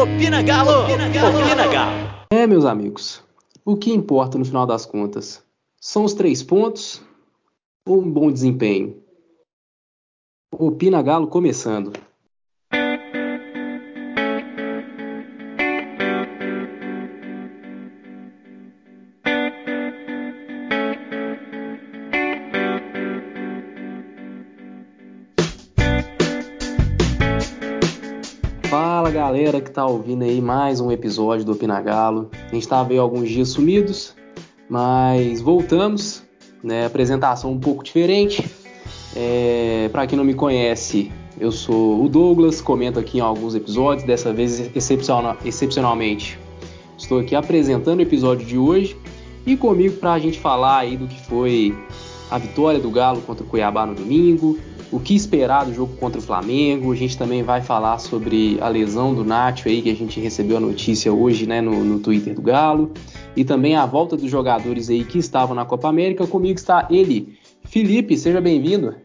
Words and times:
Opina 0.00 0.40
Galo! 0.42 0.84
Opina 0.84 1.10
Galo! 1.10 1.38
Opina 1.38 1.66
Galo! 1.68 1.92
É, 2.32 2.46
meus 2.46 2.64
amigos, 2.64 3.22
o 3.66 3.76
que 3.76 3.92
importa 3.92 4.38
no 4.38 4.46
final 4.46 4.66
das 4.66 4.86
contas? 4.86 5.44
São 5.78 6.04
os 6.04 6.14
três 6.14 6.42
pontos 6.42 7.02
ou 7.86 8.00
um 8.00 8.10
bom 8.10 8.32
desempenho? 8.32 9.02
Opina 10.50 11.02
Galo 11.02 11.26
começando. 11.26 11.92
Galera 29.30 29.60
que 29.60 29.70
tá 29.70 29.86
ouvindo 29.86 30.24
aí 30.24 30.40
mais 30.40 30.80
um 30.80 30.90
episódio 30.90 31.44
do 31.44 31.52
Opina 31.52 31.80
Galo. 31.80 32.28
A 32.50 32.52
gente 32.52 32.66
tava 32.66 32.90
aí 32.90 32.98
alguns 32.98 33.28
dias 33.28 33.50
sumidos, 33.50 34.12
mas 34.68 35.40
voltamos, 35.40 36.24
né? 36.64 36.84
Apresentação 36.84 37.52
um 37.52 37.60
pouco 37.60 37.84
diferente. 37.84 38.44
É, 39.14 39.88
para 39.92 40.04
quem 40.08 40.18
não 40.18 40.24
me 40.24 40.34
conhece, 40.34 41.12
eu 41.38 41.52
sou 41.52 42.04
o 42.04 42.08
Douglas, 42.08 42.60
comento 42.60 42.98
aqui 42.98 43.18
em 43.18 43.20
alguns 43.20 43.54
episódios, 43.54 44.04
dessa 44.04 44.32
vez 44.32 44.68
excepcional, 44.74 45.36
excepcionalmente. 45.44 46.36
Estou 46.98 47.20
aqui 47.20 47.36
apresentando 47.36 48.00
o 48.00 48.02
episódio 48.02 48.44
de 48.44 48.58
hoje 48.58 48.96
e 49.46 49.56
comigo 49.56 49.94
para 49.98 50.14
a 50.14 50.18
gente 50.18 50.40
falar 50.40 50.78
aí 50.78 50.96
do 50.96 51.06
que 51.06 51.20
foi 51.20 51.72
a 52.28 52.36
vitória 52.36 52.80
do 52.80 52.90
Galo 52.90 53.20
contra 53.20 53.44
o 53.44 53.46
Cuiabá 53.46 53.86
no 53.86 53.94
domingo, 53.94 54.58
o 54.92 54.98
que 54.98 55.14
esperar 55.14 55.64
do 55.64 55.72
jogo 55.72 55.96
contra 55.96 56.18
o 56.18 56.22
Flamengo. 56.22 56.92
A 56.92 56.96
gente 56.96 57.16
também 57.16 57.42
vai 57.42 57.60
falar 57.60 57.98
sobre 57.98 58.58
a 58.60 58.68
lesão 58.68 59.14
do 59.14 59.24
Nacho 59.24 59.68
aí, 59.68 59.82
que 59.82 59.90
a 59.90 59.94
gente 59.94 60.18
recebeu 60.20 60.56
a 60.56 60.60
notícia 60.60 61.12
hoje 61.12 61.46
né, 61.46 61.60
no, 61.60 61.84
no 61.84 62.00
Twitter 62.00 62.34
do 62.34 62.42
Galo. 62.42 62.92
E 63.36 63.44
também 63.44 63.76
a 63.76 63.86
volta 63.86 64.16
dos 64.16 64.30
jogadores 64.30 64.90
aí 64.90 65.04
que 65.04 65.18
estavam 65.18 65.54
na 65.54 65.64
Copa 65.64 65.88
América. 65.88 66.26
Comigo 66.26 66.58
está 66.58 66.88
ele, 66.90 67.38
Felipe, 67.64 68.16
seja 68.16 68.40
bem-vindo. 68.40 68.96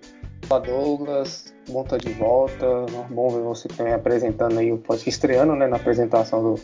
Olá 0.49 0.59
Douglas, 0.59 1.53
bom 1.69 1.81
estar 1.81 1.97
de 1.97 2.09
volta. 2.13 2.85
Bom 3.09 3.29
ver 3.29 3.41
você 3.41 3.67
também 3.67 3.93
apresentando 3.93 4.57
aí 4.57 4.71
o 4.71 4.77
podcast, 4.77 5.09
estreando 5.09 5.55
né, 5.55 5.67
na 5.67 5.75
apresentação 5.75 6.41
do, 6.41 6.59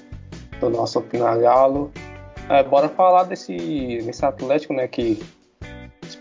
do 0.59 0.69
nosso 0.69 0.99
Opina 0.99 1.35
Galo. 1.37 1.91
É, 2.49 2.63
bora 2.63 2.89
falar 2.89 3.23
desse, 3.23 3.55
desse 4.03 4.25
Atlético 4.25 4.73
né, 4.73 4.87
que 4.87 5.19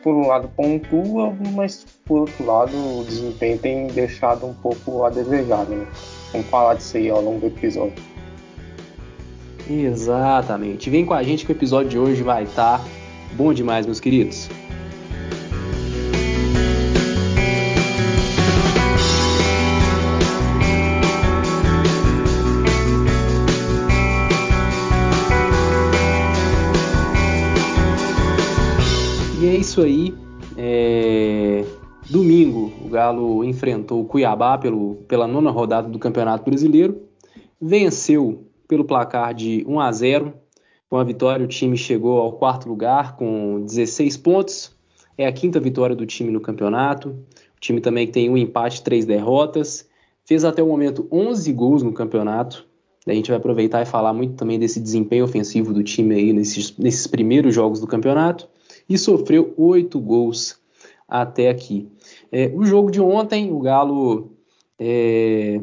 por 0.02 0.14
um 0.14 0.26
lado 0.26 0.48
pontua, 0.56 1.34
mas 1.52 1.86
por 2.04 2.20
outro 2.20 2.44
lado 2.44 2.72
o 2.72 3.04
desempenho 3.04 3.58
tem 3.58 3.86
deixado 3.88 4.46
um 4.46 4.54
pouco 4.54 5.04
a 5.04 5.10
desejar, 5.10 5.64
né? 5.66 5.86
Vamos 6.32 6.46
falar 6.48 6.74
disso 6.74 6.96
aí 6.96 7.10
ao 7.10 7.20
longo 7.20 7.40
do 7.40 7.46
episódio. 7.46 8.02
Exatamente. 9.68 10.90
Vem 10.90 11.04
com 11.04 11.14
a 11.14 11.22
gente 11.22 11.46
que 11.46 11.52
o 11.52 11.54
episódio 11.54 11.88
de 11.88 11.98
hoje 11.98 12.22
vai 12.22 12.44
estar 12.44 12.78
tá 12.78 12.84
bom 13.36 13.52
demais, 13.52 13.86
meus 13.86 14.00
queridos. 14.00 14.48
Isso 29.80 29.82
aí. 29.82 30.14
É... 30.56 31.64
Domingo, 32.08 32.72
o 32.84 32.88
Galo 32.88 33.44
enfrentou 33.44 34.00
o 34.00 34.04
Cuiabá 34.04 34.58
pelo, 34.58 34.96
pela 35.06 35.28
nona 35.28 35.50
rodada 35.50 35.88
do 35.88 35.98
Campeonato 35.98 36.44
Brasileiro. 36.44 37.02
Venceu 37.60 38.46
pelo 38.66 38.84
placar 38.84 39.32
de 39.32 39.64
1 39.66 39.80
a 39.80 39.92
0. 39.92 40.34
Com 40.88 40.96
a 40.96 41.04
vitória, 41.04 41.44
o 41.44 41.48
time 41.48 41.76
chegou 41.76 42.18
ao 42.18 42.32
quarto 42.32 42.68
lugar 42.68 43.16
com 43.16 43.62
16 43.64 44.16
pontos. 44.16 44.72
É 45.16 45.26
a 45.26 45.32
quinta 45.32 45.60
vitória 45.60 45.94
do 45.94 46.04
time 46.04 46.32
no 46.32 46.40
campeonato. 46.40 47.10
O 47.56 47.60
time 47.60 47.80
também 47.80 48.08
tem 48.08 48.28
um 48.28 48.36
empate, 48.36 48.82
três 48.82 49.04
derrotas. 49.04 49.88
Fez 50.24 50.44
até 50.44 50.62
o 50.62 50.66
momento 50.66 51.06
11 51.12 51.52
gols 51.52 51.82
no 51.82 51.92
campeonato. 51.92 52.66
A 53.06 53.12
gente 53.12 53.28
vai 53.28 53.38
aproveitar 53.38 53.82
e 53.82 53.86
falar 53.86 54.12
muito 54.12 54.34
também 54.34 54.58
desse 54.58 54.80
desempenho 54.80 55.24
ofensivo 55.24 55.72
do 55.72 55.82
time 55.82 56.14
aí 56.14 56.32
nesses, 56.32 56.76
nesses 56.76 57.06
primeiros 57.06 57.54
jogos 57.54 57.80
do 57.80 57.86
campeonato 57.86 58.48
e 58.90 58.98
sofreu 58.98 59.54
oito 59.56 60.00
gols 60.00 60.58
até 61.08 61.48
aqui. 61.48 61.88
É, 62.32 62.50
o 62.52 62.64
jogo 62.64 62.90
de 62.90 63.00
ontem, 63.00 63.52
o 63.52 63.60
Galo 63.60 64.32
é, 64.76 65.60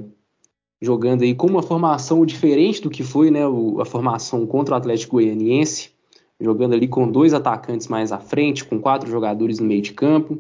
jogando 0.82 1.24
aí 1.24 1.36
com 1.36 1.48
uma 1.48 1.62
formação 1.62 2.26
diferente 2.26 2.82
do 2.82 2.90
que 2.90 3.04
foi 3.04 3.30
né, 3.30 3.46
o, 3.46 3.82
a 3.82 3.86
formação 3.86 4.48
contra 4.48 4.74
o 4.74 4.78
Atlético 4.78 5.18
Goianiense, 5.18 5.92
jogando 6.40 6.74
ali 6.74 6.88
com 6.88 7.12
dois 7.12 7.34
atacantes 7.34 7.88
mais 7.88 8.14
à 8.14 8.20
frente, 8.20 8.64
com 8.64 8.80
quatro 8.80 9.10
jogadores 9.10 9.60
no 9.60 9.68
meio 9.68 9.82
de 9.82 9.92
campo. 9.92 10.40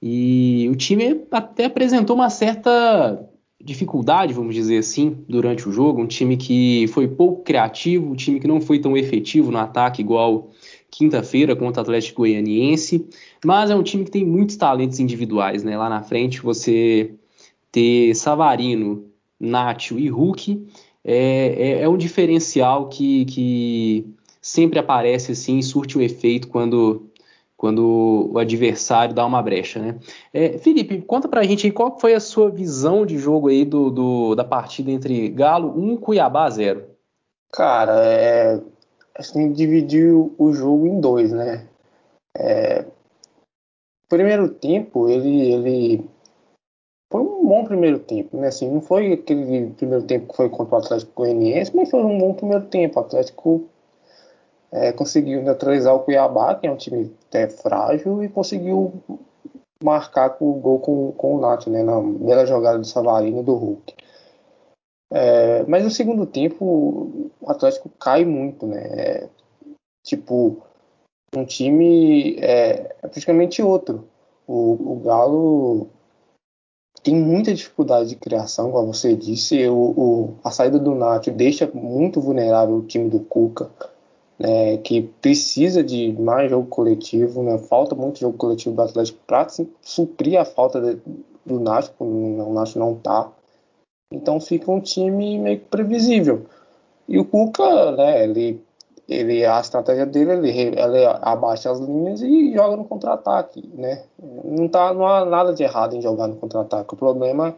E 0.00 0.68
o 0.70 0.76
time 0.76 1.24
até 1.30 1.66
apresentou 1.66 2.16
uma 2.16 2.30
certa 2.30 3.28
dificuldade, 3.62 4.34
vamos 4.34 4.54
dizer 4.54 4.78
assim, 4.78 5.24
durante 5.26 5.68
o 5.68 5.72
jogo. 5.72 6.02
Um 6.02 6.06
time 6.06 6.36
que 6.36 6.86
foi 6.88 7.08
pouco 7.08 7.42
criativo, 7.42 8.10
um 8.10 8.14
time 8.14 8.38
que 8.38 8.46
não 8.46 8.60
foi 8.60 8.78
tão 8.78 8.96
efetivo 8.96 9.50
no 9.50 9.58
ataque, 9.58 10.02
igual 10.02 10.50
quinta-feira 10.94 11.56
contra 11.56 11.80
o 11.80 11.82
Atlético 11.82 12.22
Goianiense, 12.22 13.08
mas 13.44 13.68
é 13.68 13.74
um 13.74 13.82
time 13.82 14.04
que 14.04 14.12
tem 14.12 14.24
muitos 14.24 14.54
talentos 14.54 15.00
individuais, 15.00 15.64
né? 15.64 15.76
Lá 15.76 15.88
na 15.88 16.02
frente 16.02 16.40
você 16.40 17.12
ter 17.72 18.14
Savarino, 18.14 19.04
Nacho 19.40 19.98
e 19.98 20.08
Hulk 20.08 20.64
é, 21.04 21.46
é, 21.58 21.82
é 21.82 21.88
um 21.88 21.96
diferencial 21.96 22.88
que, 22.88 23.24
que 23.24 24.14
sempre 24.40 24.78
aparece 24.78 25.32
assim 25.32 25.60
surte 25.62 25.98
um 25.98 26.00
efeito 26.00 26.48
quando 26.48 27.10
quando 27.56 28.30
o 28.32 28.38
adversário 28.38 29.14
dá 29.14 29.24
uma 29.24 29.40
brecha, 29.40 29.80
né? 29.80 29.98
É, 30.34 30.58
Felipe, 30.58 31.00
conta 31.00 31.28
pra 31.28 31.44
gente 31.44 31.66
aí 31.66 31.72
qual 31.72 31.98
foi 31.98 32.12
a 32.12 32.20
sua 32.20 32.50
visão 32.50 33.06
de 33.06 33.16
jogo 33.16 33.48
aí 33.48 33.64
do, 33.64 33.90
do 33.90 34.34
da 34.34 34.44
partida 34.44 34.90
entre 34.90 35.28
Galo 35.30 35.72
1 35.74 35.96
Cuiabá 35.96 36.50
0. 36.50 36.84
Cara, 37.50 38.04
é, 38.04 38.60
assim, 39.14 39.52
dividiu 39.52 40.34
o 40.38 40.52
jogo 40.52 40.86
em 40.86 41.00
dois, 41.00 41.32
né? 41.32 41.66
É, 42.36 42.84
primeiro 44.08 44.48
tempo, 44.48 45.08
ele, 45.08 45.52
ele 45.52 46.10
foi 47.10 47.20
um 47.20 47.46
bom 47.46 47.64
primeiro 47.64 47.98
tempo, 47.98 48.36
né? 48.36 48.48
Assim, 48.48 48.70
não 48.70 48.80
foi 48.80 49.12
aquele 49.12 49.70
primeiro 49.70 50.04
tempo 50.04 50.28
que 50.28 50.36
foi 50.36 50.48
contra 50.48 50.76
o 50.76 50.78
Atlético 50.78 51.12
Goianiense, 51.14 51.74
mas 51.74 51.90
foi 51.90 52.02
um 52.02 52.18
bom 52.18 52.34
primeiro 52.34 52.66
tempo. 52.66 52.98
O 52.98 53.02
Atlético 53.02 53.64
é, 54.72 54.92
conseguiu 54.92 55.42
neutralizar 55.42 55.94
o 55.94 56.00
Cuiabá, 56.00 56.56
que 56.56 56.66
é 56.66 56.70
um 56.70 56.76
time 56.76 57.14
até 57.28 57.48
frágil, 57.48 58.22
e 58.22 58.28
conseguiu 58.28 58.92
marcar 59.82 60.30
com 60.30 60.50
o 60.50 60.54
gol 60.54 60.80
com, 60.80 61.12
com 61.12 61.36
o 61.36 61.40
Nath, 61.40 61.66
né? 61.68 61.82
Na 61.82 62.00
bela 62.00 62.46
jogada 62.46 62.78
do 62.78 62.86
Savarino 62.86 63.40
e 63.40 63.44
do 63.44 63.54
Hulk. 63.54 63.94
É, 65.16 65.62
mas 65.68 65.84
no 65.84 65.90
segundo 65.90 66.26
tempo 66.26 67.30
o 67.40 67.50
Atlético 67.50 67.88
cai 68.00 68.24
muito, 68.24 68.66
né? 68.66 68.82
É, 68.82 69.28
tipo, 70.02 70.60
um 71.36 71.44
time 71.44 72.34
é, 72.40 72.96
é 73.00 73.08
praticamente 73.08 73.62
outro. 73.62 74.08
O, 74.44 74.92
o, 74.92 75.00
Galo 75.04 75.88
tem 77.04 77.14
muita 77.14 77.54
dificuldade 77.54 78.08
de 78.08 78.16
criação, 78.16 78.72
como 78.72 78.92
você 78.92 79.14
disse. 79.14 79.68
O, 79.68 79.76
o, 79.76 80.34
a 80.42 80.50
saída 80.50 80.80
do 80.80 80.96
Nacho 80.96 81.30
deixa 81.30 81.70
muito 81.72 82.20
vulnerável 82.20 82.74
o 82.74 82.84
time 82.84 83.08
do 83.08 83.20
Cuca, 83.20 83.70
né, 84.36 84.78
que 84.78 85.02
precisa 85.22 85.84
de 85.84 86.12
mais 86.12 86.50
jogo 86.50 86.66
coletivo. 86.66 87.40
Né, 87.40 87.56
falta 87.58 87.94
muito 87.94 88.18
jogo 88.18 88.36
coletivo 88.36 88.74
do 88.74 88.82
Atlético 88.82 89.20
para 89.28 89.46
suprir 89.80 90.40
a 90.40 90.44
falta 90.44 90.80
de, 90.80 91.00
do 91.46 91.60
Nacho, 91.60 91.92
o 92.00 92.52
Nacho 92.52 92.80
não 92.80 92.94
está. 92.94 93.30
Então 94.14 94.40
fica 94.40 94.70
um 94.70 94.80
time 94.80 95.38
meio 95.38 95.58
que 95.58 95.66
previsível. 95.66 96.46
E 97.08 97.18
o 97.18 97.24
Cuca, 97.24 97.92
né, 97.92 98.24
ele, 98.24 98.62
ele, 99.08 99.44
a 99.44 99.60
estratégia 99.60 100.06
dele, 100.06 100.32
ele, 100.32 100.50
ele 100.50 101.06
abaixa 101.20 101.70
as 101.70 101.80
linhas 101.80 102.22
e 102.22 102.54
joga 102.54 102.76
no 102.76 102.84
contra-ataque, 102.84 103.68
né? 103.74 104.04
Não, 104.44 104.68
tá, 104.68 104.94
não 104.94 105.06
há 105.06 105.24
nada 105.24 105.52
de 105.52 105.62
errado 105.62 105.94
em 105.94 106.00
jogar 106.00 106.28
no 106.28 106.36
contra-ataque. 106.36 106.94
O 106.94 106.96
problema 106.96 107.54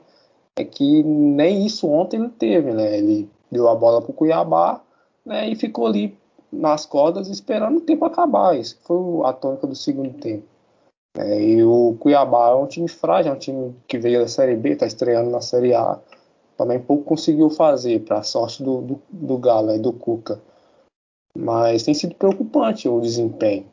é 0.56 0.64
que 0.64 1.02
nem 1.02 1.64
isso 1.66 1.88
ontem 1.88 2.18
ele 2.18 2.30
teve, 2.30 2.72
né? 2.72 2.98
Ele 2.98 3.28
deu 3.52 3.68
a 3.68 3.74
bola 3.74 4.00
para 4.00 4.10
o 4.10 4.14
Cuiabá 4.14 4.80
né, 5.24 5.48
e 5.48 5.54
ficou 5.54 5.86
ali 5.86 6.16
nas 6.50 6.86
cordas 6.86 7.28
esperando 7.28 7.78
o 7.78 7.82
tempo 7.82 8.04
acabar. 8.04 8.58
Isso 8.58 8.78
foi 8.82 9.28
a 9.28 9.32
tônica 9.32 9.66
do 9.66 9.76
segundo 9.76 10.14
tempo. 10.14 10.44
É, 11.16 11.40
e 11.40 11.64
o 11.64 11.96
Cuiabá 11.98 12.50
é 12.50 12.54
um 12.54 12.66
time 12.66 12.88
frágil, 12.88 13.32
é 13.32 13.34
um 13.34 13.38
time 13.38 13.74
que 13.86 13.98
veio 13.98 14.20
da 14.20 14.28
Série 14.28 14.54
B, 14.54 14.70
está 14.70 14.86
estreando 14.86 15.30
na 15.30 15.40
Série 15.40 15.74
A 15.74 15.98
também 16.56 16.80
pouco 16.80 17.04
conseguiu 17.04 17.50
fazer, 17.50 18.04
para 18.04 18.18
a 18.18 18.22
sorte 18.22 18.62
do, 18.62 18.80
do, 18.80 19.02
do 19.10 19.38
Galo 19.38 19.74
e 19.74 19.78
do 19.78 19.92
Cuca. 19.92 20.40
Mas 21.36 21.82
tem 21.82 21.94
sido 21.94 22.14
preocupante 22.14 22.88
o 22.88 23.00
desempenho. 23.00 23.66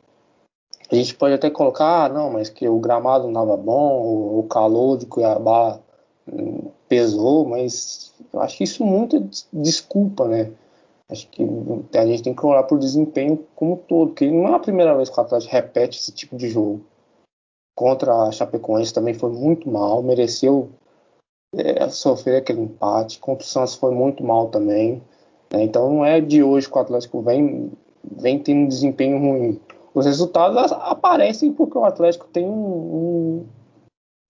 A 0.90 0.94
gente 0.94 1.14
pode 1.14 1.34
até 1.34 1.48
colocar, 1.48 2.04
ah, 2.04 2.08
não, 2.08 2.30
mas 2.30 2.50
que 2.50 2.68
o 2.68 2.78
gramado 2.78 3.24
não 3.24 3.30
estava 3.30 3.56
bom, 3.56 4.38
o, 4.38 4.42
calor 4.44 4.98
de 4.98 5.06
Cuiabá 5.06 5.80
pesou, 6.88 7.46
mas 7.46 8.12
eu 8.32 8.40
acho 8.40 8.58
que 8.58 8.64
isso 8.64 8.84
muito 8.84 9.28
desculpa, 9.52 10.28
né? 10.28 10.52
Acho 11.08 11.28
que 11.28 11.42
a 11.94 12.06
gente 12.06 12.22
tem 12.22 12.34
que 12.34 12.46
olhar 12.46 12.62
para 12.62 12.76
o 12.76 12.80
desempenho 12.80 13.46
como 13.54 13.74
um 13.74 13.76
todo, 13.76 14.08
porque 14.08 14.30
não 14.30 14.48
é 14.48 14.54
a 14.54 14.58
primeira 14.58 14.94
vez 14.94 15.08
que 15.08 15.18
o 15.18 15.20
Atlético 15.20 15.52
repete 15.52 15.98
esse 15.98 16.12
tipo 16.12 16.36
de 16.36 16.48
jogo. 16.48 16.84
Contra 17.74 18.14
a 18.14 18.32
Chapecoense 18.32 18.94
também 18.94 19.14
foi 19.14 19.30
muito 19.30 19.68
mal, 19.68 20.02
mereceu 20.02 20.70
é, 21.56 21.88
sofrer 21.88 22.36
aquele 22.36 22.60
empate. 22.60 23.18
Contra 23.18 23.44
o 23.44 23.48
Santos 23.48 23.74
foi 23.74 23.94
muito 23.94 24.22
mal 24.24 24.48
também. 24.48 25.02
Né? 25.52 25.62
Então 25.62 25.92
não 25.92 26.04
é 26.04 26.20
de 26.20 26.42
hoje 26.42 26.68
que 26.68 26.76
o 26.76 26.80
Atlético 26.80 27.20
vem, 27.22 27.70
vem 28.16 28.38
tendo 28.38 28.60
um 28.60 28.68
desempenho 28.68 29.18
ruim. 29.18 29.60
Os 29.94 30.06
resultados 30.06 30.72
aparecem 30.72 31.52
porque 31.52 31.78
o 31.78 31.84
Atlético 31.84 32.26
tem 32.26 32.46
um, 32.48 33.46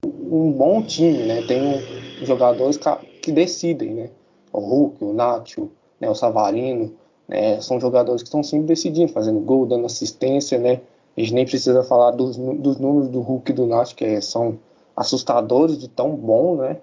um, 0.05 0.09
um 0.31 0.53
bom 0.53 0.83
time, 0.83 1.25
né? 1.25 1.43
tem 1.43 1.63
um, 1.63 2.25
jogadores 2.27 2.79
que 3.23 3.33
decidem. 3.33 3.95
Né? 3.95 4.11
O 4.53 4.61
Hulk, 4.61 5.05
o 5.05 5.13
Nacho, 5.13 5.71
né? 6.01 6.09
o 6.11 6.15
Savarino. 6.15 6.93
Né? 7.27 7.61
São 7.61 7.81
jogadores 7.81 8.23
que 8.23 8.29
estão 8.29 8.43
sempre 8.43 8.67
decidindo, 8.67 9.13
fazendo 9.13 9.41
gol, 9.41 9.65
dando 9.65 9.87
assistência. 9.87 10.59
Né? 10.59 10.81
A 11.17 11.21
gente 11.21 11.33
nem 11.33 11.47
precisa 11.47 11.83
falar 11.83 12.11
dos, 12.11 12.37
dos 12.37 12.79
números 12.79 13.09
do 13.09 13.21
Hulk 13.21 13.51
e 13.51 13.55
do 13.55 13.67
Nacho, 13.67 13.95
que 13.97 14.05
é, 14.05 14.21
são 14.21 14.59
assustadores 14.97 15.79
de 15.79 15.89
tão 15.89 16.15
bom, 16.15 16.57
né? 16.57 16.79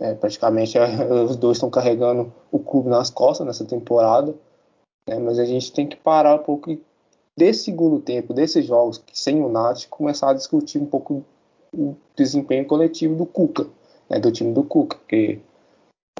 É, 0.00 0.14
praticamente 0.14 0.76
é, 0.76 0.82
os 1.24 1.36
dois 1.36 1.56
estão 1.56 1.70
carregando 1.70 2.32
o 2.50 2.58
clube 2.58 2.88
nas 2.88 3.10
costas 3.10 3.46
nessa 3.46 3.64
temporada. 3.64 4.34
Né, 5.08 5.18
mas 5.18 5.38
a 5.38 5.44
gente 5.44 5.72
tem 5.72 5.86
que 5.86 5.96
parar 5.96 6.34
um 6.34 6.42
pouco 6.42 6.76
desse 7.36 7.64
segundo 7.64 8.00
tempo, 8.00 8.34
desses 8.34 8.64
jogos 8.64 9.02
sem 9.12 9.42
o 9.42 9.48
Nath, 9.48 9.86
começar 9.88 10.30
a 10.30 10.34
discutir 10.34 10.78
um 10.78 10.86
pouco 10.86 11.24
o 11.72 11.94
desempenho 12.16 12.66
coletivo 12.66 13.14
do 13.14 13.26
Cuca, 13.26 13.66
né, 14.08 14.18
do 14.18 14.32
time 14.32 14.52
do 14.52 14.64
Cuca, 14.64 14.98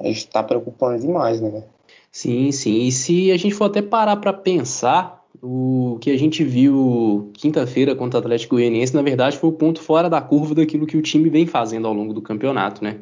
gente 0.02 0.18
está 0.18 0.42
preocupando 0.42 1.00
demais, 1.00 1.40
né? 1.40 1.64
Sim, 2.12 2.52
sim. 2.52 2.86
E 2.86 2.92
se 2.92 3.32
a 3.32 3.36
gente 3.36 3.54
for 3.54 3.64
até 3.64 3.82
parar 3.82 4.16
para 4.16 4.32
pensar, 4.32 5.24
o 5.48 5.98
que 6.00 6.10
a 6.10 6.18
gente 6.18 6.42
viu 6.42 7.30
quinta-feira 7.34 7.94
contra 7.94 8.18
o 8.18 8.20
Atlético 8.20 8.56
Goianiense, 8.56 8.94
na 8.94 9.02
verdade, 9.02 9.38
foi 9.38 9.50
o 9.50 9.52
ponto 9.52 9.80
fora 9.80 10.10
da 10.10 10.20
curva 10.20 10.54
daquilo 10.54 10.86
que 10.86 10.96
o 10.96 11.02
time 11.02 11.30
vem 11.30 11.46
fazendo 11.46 11.86
ao 11.86 11.94
longo 11.94 12.12
do 12.12 12.20
campeonato, 12.20 12.82
né? 12.82 12.98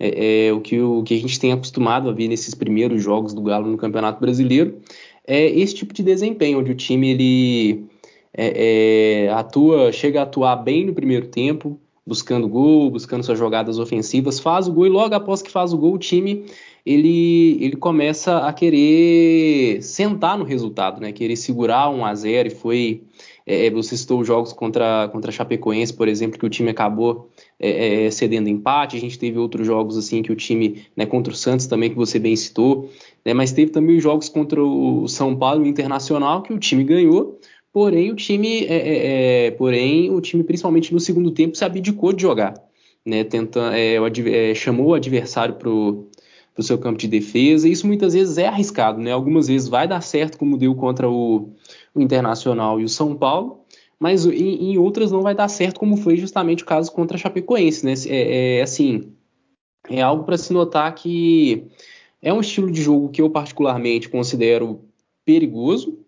É, 0.00 0.46
é, 0.46 0.52
o, 0.52 0.60
que, 0.60 0.80
o 0.80 1.02
que 1.02 1.14
a 1.14 1.18
gente 1.18 1.38
tem 1.38 1.52
acostumado 1.52 2.08
a 2.08 2.12
ver 2.12 2.26
nesses 2.26 2.54
primeiros 2.54 3.02
jogos 3.02 3.34
do 3.34 3.42
Galo 3.42 3.70
no 3.70 3.76
Campeonato 3.76 4.20
Brasileiro 4.20 4.80
é 5.26 5.46
esse 5.46 5.74
tipo 5.74 5.92
de 5.92 6.02
desempenho, 6.02 6.58
onde 6.58 6.72
o 6.72 6.74
time 6.74 7.10
ele 7.10 7.84
é, 8.32 9.26
é, 9.26 9.28
atua, 9.30 9.92
chega 9.92 10.20
a 10.20 10.22
atuar 10.24 10.56
bem 10.56 10.86
no 10.86 10.94
primeiro 10.94 11.28
tempo, 11.28 11.78
buscando 12.06 12.48
gol, 12.48 12.90
buscando 12.90 13.24
suas 13.24 13.38
jogadas 13.38 13.78
ofensivas, 13.78 14.38
faz 14.38 14.68
o 14.68 14.72
gol 14.72 14.86
e 14.86 14.90
logo 14.90 15.14
após 15.14 15.40
que 15.42 15.50
faz 15.50 15.72
o 15.72 15.78
gol, 15.78 15.94
o 15.94 15.98
time 15.98 16.44
ele, 16.84 17.58
ele 17.64 17.76
começa 17.76 18.38
a 18.38 18.52
querer 18.52 19.82
sentar 19.82 20.36
no 20.36 20.44
resultado, 20.44 21.00
né? 21.00 21.12
Querer 21.12 21.36
segurar 21.36 21.88
1 21.88 22.04
a 22.04 22.14
0 22.14 22.48
e 22.48 22.50
foi 22.50 23.02
é, 23.46 23.66
é, 23.66 23.70
você 23.70 23.96
citou 23.96 24.20
os 24.20 24.26
jogos 24.26 24.52
contra, 24.52 25.08
contra 25.08 25.30
Chapecoense, 25.30 25.92
por 25.92 26.08
exemplo, 26.08 26.38
que 26.38 26.46
o 26.46 26.50
time 26.50 26.70
acabou 26.70 27.30
é, 27.60 28.06
é, 28.06 28.10
cedendo 28.10 28.48
empate. 28.48 28.96
A 28.96 29.00
gente 29.00 29.18
teve 29.18 29.38
outros 29.38 29.66
jogos 29.66 29.98
assim 29.98 30.22
que 30.22 30.32
o 30.32 30.36
time, 30.36 30.86
né, 30.96 31.04
contra 31.04 31.32
o 31.32 31.36
Santos 31.36 31.66
também, 31.66 31.90
que 31.90 31.96
você 31.96 32.18
bem 32.18 32.34
citou. 32.36 32.90
Né, 33.24 33.34
mas 33.34 33.52
teve 33.52 33.70
também 33.70 33.96
os 33.96 34.02
jogos 34.02 34.28
contra 34.28 34.62
o 34.62 35.06
São 35.08 35.36
Paulo 35.36 35.64
e 35.64 35.68
o 35.68 35.70
Internacional, 35.70 36.42
que 36.42 36.52
o 36.52 36.58
time 36.58 36.84
ganhou. 36.84 37.38
Porém, 37.74 38.12
o 38.12 38.14
time, 38.14 38.64
é, 38.66 38.76
é, 38.76 39.46
é 39.46 39.50
porém, 39.50 40.08
o 40.08 40.20
time, 40.20 40.44
principalmente 40.44 40.94
no 40.94 41.00
segundo 41.00 41.32
tempo, 41.32 41.56
se 41.56 41.64
abdicou 41.64 42.12
de 42.12 42.22
jogar. 42.22 42.54
Né, 43.04 43.24
tenta, 43.24 43.60
o, 43.60 44.54
chamou 44.54 44.86
o 44.86 44.94
adversário 44.94 45.56
para 45.56 45.68
o 45.68 46.08
seu 46.60 46.78
campo 46.78 46.96
de 46.96 47.08
defesa. 47.08 47.68
Isso 47.68 47.84
muitas 47.84 48.14
vezes 48.14 48.38
é 48.38 48.46
arriscado, 48.46 49.00
né? 49.00 49.10
Algumas 49.10 49.48
vezes 49.48 49.66
vai 49.66 49.88
dar 49.88 50.00
certo, 50.02 50.38
como 50.38 50.56
deu 50.56 50.72
contra 50.76 51.10
o, 51.10 51.50
o 51.92 52.00
Internacional 52.00 52.80
e 52.80 52.84
o 52.84 52.88
São 52.88 53.16
Paulo, 53.16 53.64
mas 53.98 54.24
em, 54.24 54.70
em, 54.70 54.78
outras 54.78 55.10
não 55.10 55.20
vai 55.20 55.34
dar 55.34 55.48
certo, 55.48 55.80
como 55.80 55.96
foi 55.96 56.16
justamente 56.16 56.62
o 56.62 56.66
caso 56.66 56.92
contra 56.92 57.16
a 57.16 57.20
Chapecoense, 57.20 57.84
né? 57.84 57.94
É, 58.06 58.58
é 58.58 58.62
assim, 58.62 59.12
é 59.90 60.00
algo 60.00 60.22
para 60.22 60.38
se 60.38 60.52
notar 60.52 60.94
que 60.94 61.66
é 62.22 62.32
um 62.32 62.40
estilo 62.40 62.70
de 62.70 62.80
jogo 62.80 63.08
que 63.08 63.20
eu 63.20 63.28
particularmente 63.28 64.08
considero 64.08 64.80
perigoso 65.24 66.03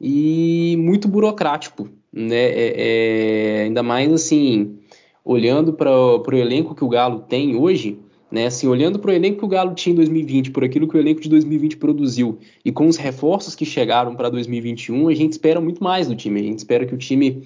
e 0.00 0.76
muito 0.78 1.08
burocrático, 1.08 1.88
né? 2.12 2.36
É, 2.36 2.74
é, 2.76 3.62
ainda 3.64 3.82
mais 3.82 4.12
assim, 4.12 4.78
olhando 5.24 5.72
para 5.72 5.90
o 5.90 6.34
elenco 6.34 6.74
que 6.74 6.84
o 6.84 6.88
Galo 6.88 7.20
tem 7.20 7.56
hoje, 7.56 7.98
né, 8.30 8.46
assim, 8.46 8.66
olhando 8.66 8.98
para 8.98 9.10
o 9.10 9.14
elenco 9.14 9.38
que 9.38 9.44
o 9.44 9.48
Galo 9.48 9.74
tinha 9.74 9.92
em 9.92 9.96
2020, 9.96 10.50
por 10.50 10.64
aquilo 10.64 10.88
que 10.88 10.96
o 10.96 11.00
elenco 11.00 11.20
de 11.20 11.28
2020 11.28 11.76
produziu 11.76 12.38
e 12.64 12.72
com 12.72 12.86
os 12.86 12.96
reforços 12.96 13.54
que 13.54 13.64
chegaram 13.64 14.16
para 14.16 14.28
2021, 14.28 15.08
a 15.08 15.14
gente 15.14 15.32
espera 15.32 15.60
muito 15.60 15.82
mais 15.82 16.08
do 16.08 16.16
time. 16.16 16.40
A 16.40 16.44
gente 16.44 16.58
espera 16.58 16.84
que 16.84 16.94
o 16.94 16.98
time 16.98 17.42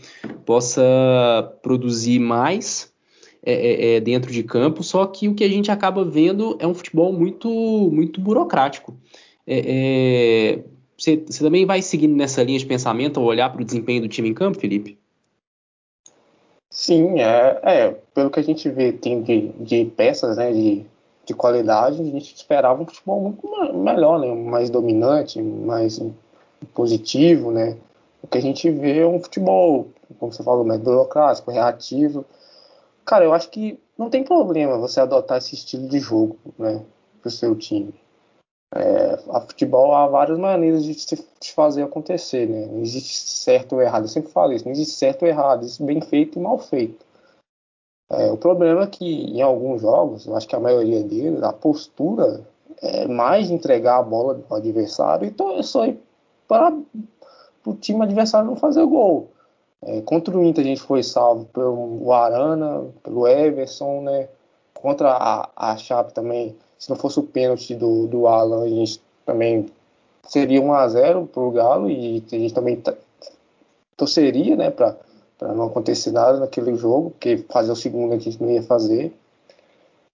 possa 0.47 0.83
produzir 1.63 2.19
mais 2.19 2.93
é, 3.43 3.53
é, 3.53 3.95
é 3.97 4.01
dentro 4.01 4.33
de 4.33 4.43
campo, 4.43 4.83
só 4.83 5.07
que 5.07 5.29
o 5.29 5.35
que 5.35 5.45
a 5.45 5.49
gente 5.49 5.71
acaba 5.71 6.05
vendo 6.05 6.57
é 6.59 6.67
um 6.67 6.75
futebol 6.75 7.13
muito, 7.13 7.49
muito 7.93 8.21
burocrático. 8.21 8.97
É, 9.47 10.57
é 10.57 10.65
você, 11.01 11.17
também 11.17 11.65
vai 11.65 11.81
seguindo 11.81 12.15
nessa 12.15 12.43
linha 12.43 12.59
de 12.59 12.67
pensamento 12.67 13.19
ao 13.19 13.27
olhar 13.27 13.51
para 13.51 13.63
o 13.63 13.65
desempenho 13.65 14.03
do 14.03 14.09
time 14.09 14.29
em 14.29 14.35
campo, 14.35 14.61
Felipe? 14.61 14.99
Sim, 16.69 17.19
é, 17.19 17.61
é, 17.63 17.91
pelo 18.15 18.31
que 18.31 18.39
a 18.39 18.43
gente 18.43 18.69
vê 18.69 18.93
tem 18.93 19.23
de, 19.23 19.49
de 19.61 19.87
peças 19.87 20.37
né, 20.37 20.53
de, 20.53 20.85
de 21.25 21.35
qualidade, 21.35 22.01
a 22.01 22.05
gente 22.05 22.35
esperava 22.35 22.83
um 22.83 22.87
futebol 22.87 23.21
muito 23.21 23.75
melhor, 23.75 24.21
né, 24.21 24.33
mais 24.35 24.69
dominante, 24.69 25.41
mais 25.43 26.01
positivo, 26.75 27.51
né? 27.51 27.77
O 28.23 28.29
que 28.29 28.37
a 28.37 28.43
gente 28.43 28.71
vê 28.71 28.99
é 28.99 29.07
um 29.07 29.19
futebol, 29.19 29.89
como 30.19 30.31
você 30.31 30.43
falou, 30.43 30.65
mais 30.65 30.81
burocrático, 30.81 31.51
reativo. 31.51 32.27
Cara, 33.07 33.25
eu 33.25 33.33
acho 33.33 33.49
que 33.49 33.81
não 33.97 34.11
tem 34.11 34.23
problema 34.23 34.77
você 34.77 35.01
adotar 35.01 35.39
esse 35.39 35.55
estilo 35.55 35.89
de 35.89 35.99
jogo, 35.99 36.37
né, 36.59 36.83
para 37.23 37.29
o 37.29 37.33
seu 37.33 37.57
time. 37.57 37.95
É, 38.73 39.19
a 39.31 39.41
futebol 39.41 39.95
há 39.95 40.07
várias 40.07 40.39
maneiras 40.39 40.85
de 40.85 40.95
se 40.95 41.17
de 41.17 41.53
fazer 41.53 41.83
acontecer, 41.83 42.49
né? 42.49 42.67
Não 42.67 42.83
existe 42.83 43.29
certo 43.29 43.75
ou 43.75 43.83
errado. 43.83 44.05
Eu 44.05 44.09
sempre 44.09 44.31
falo 44.31 44.53
isso, 44.53 44.65
não 44.65 44.73
existe 44.73 44.95
certo 44.95 45.23
ou 45.23 45.29
errado, 45.29 45.63
existe 45.63 45.83
bem 45.83 46.01
feito 46.01 46.39
e 46.39 46.43
mal 46.43 46.59
feito. 46.59 47.05
É, 48.11 48.31
o 48.31 48.37
problema 48.37 48.83
é 48.83 48.87
que 48.87 49.05
em 49.05 49.41
alguns 49.41 49.83
jogos, 49.83 50.27
eu 50.27 50.37
acho 50.37 50.47
que 50.47 50.57
a 50.57 50.61
maioria 50.61 51.03
deles, 51.03 51.43
a 51.43 51.53
postura 51.53 52.45
é 52.83 53.07
mais 53.07 53.51
entregar 53.51 53.99
a 53.99 54.03
bola 54.03 54.41
ao 54.49 54.57
adversário 54.57 55.33
só 55.63 55.87
ir 55.87 56.01
para 56.49 56.77
o 57.65 57.75
time 57.75 58.03
adversário 58.03 58.49
não 58.49 58.57
fazer 58.57 58.85
gol. 58.87 59.31
É, 59.83 60.01
contra 60.03 60.37
o 60.37 60.45
Inter 60.45 60.65
a 60.65 60.69
gente 60.69 60.81
foi 60.81 61.03
salvo 61.03 61.47
pelo 61.47 62.13
Arana, 62.13 62.85
pelo 63.03 63.27
Everson, 63.27 64.03
né? 64.03 64.29
Contra 64.75 65.13
a, 65.13 65.49
a 65.57 65.77
Chape 65.77 66.13
também 66.13 66.57
se 66.81 66.89
não 66.89 66.97
fosse 66.97 67.21
o 67.21 67.23
pênalti 67.23 67.75
do, 67.75 68.07
do 68.07 68.27
Alan, 68.27 68.65
a 68.65 68.69
gente 68.69 69.03
também 69.27 69.67
seria 70.27 70.63
1 70.63 70.73
a 70.73 70.89
0 70.89 71.27
para 71.27 71.43
o 71.43 71.51
Galo 71.51 71.91
e 71.91 72.25
a 72.27 72.37
gente 72.37 72.55
também 72.55 72.83
torceria, 73.95 74.57
né, 74.57 74.71
para 74.71 74.97
não 75.43 75.67
acontecer 75.67 76.11
nada 76.11 76.41
naquele 76.41 76.75
jogo, 76.75 77.11
porque 77.11 77.45
fazer 77.51 77.71
o 77.71 77.77
segundo 77.77 78.15
a 78.15 78.19
gente 78.19 78.43
não 78.43 78.51
ia 78.51 78.63
fazer. 78.63 79.13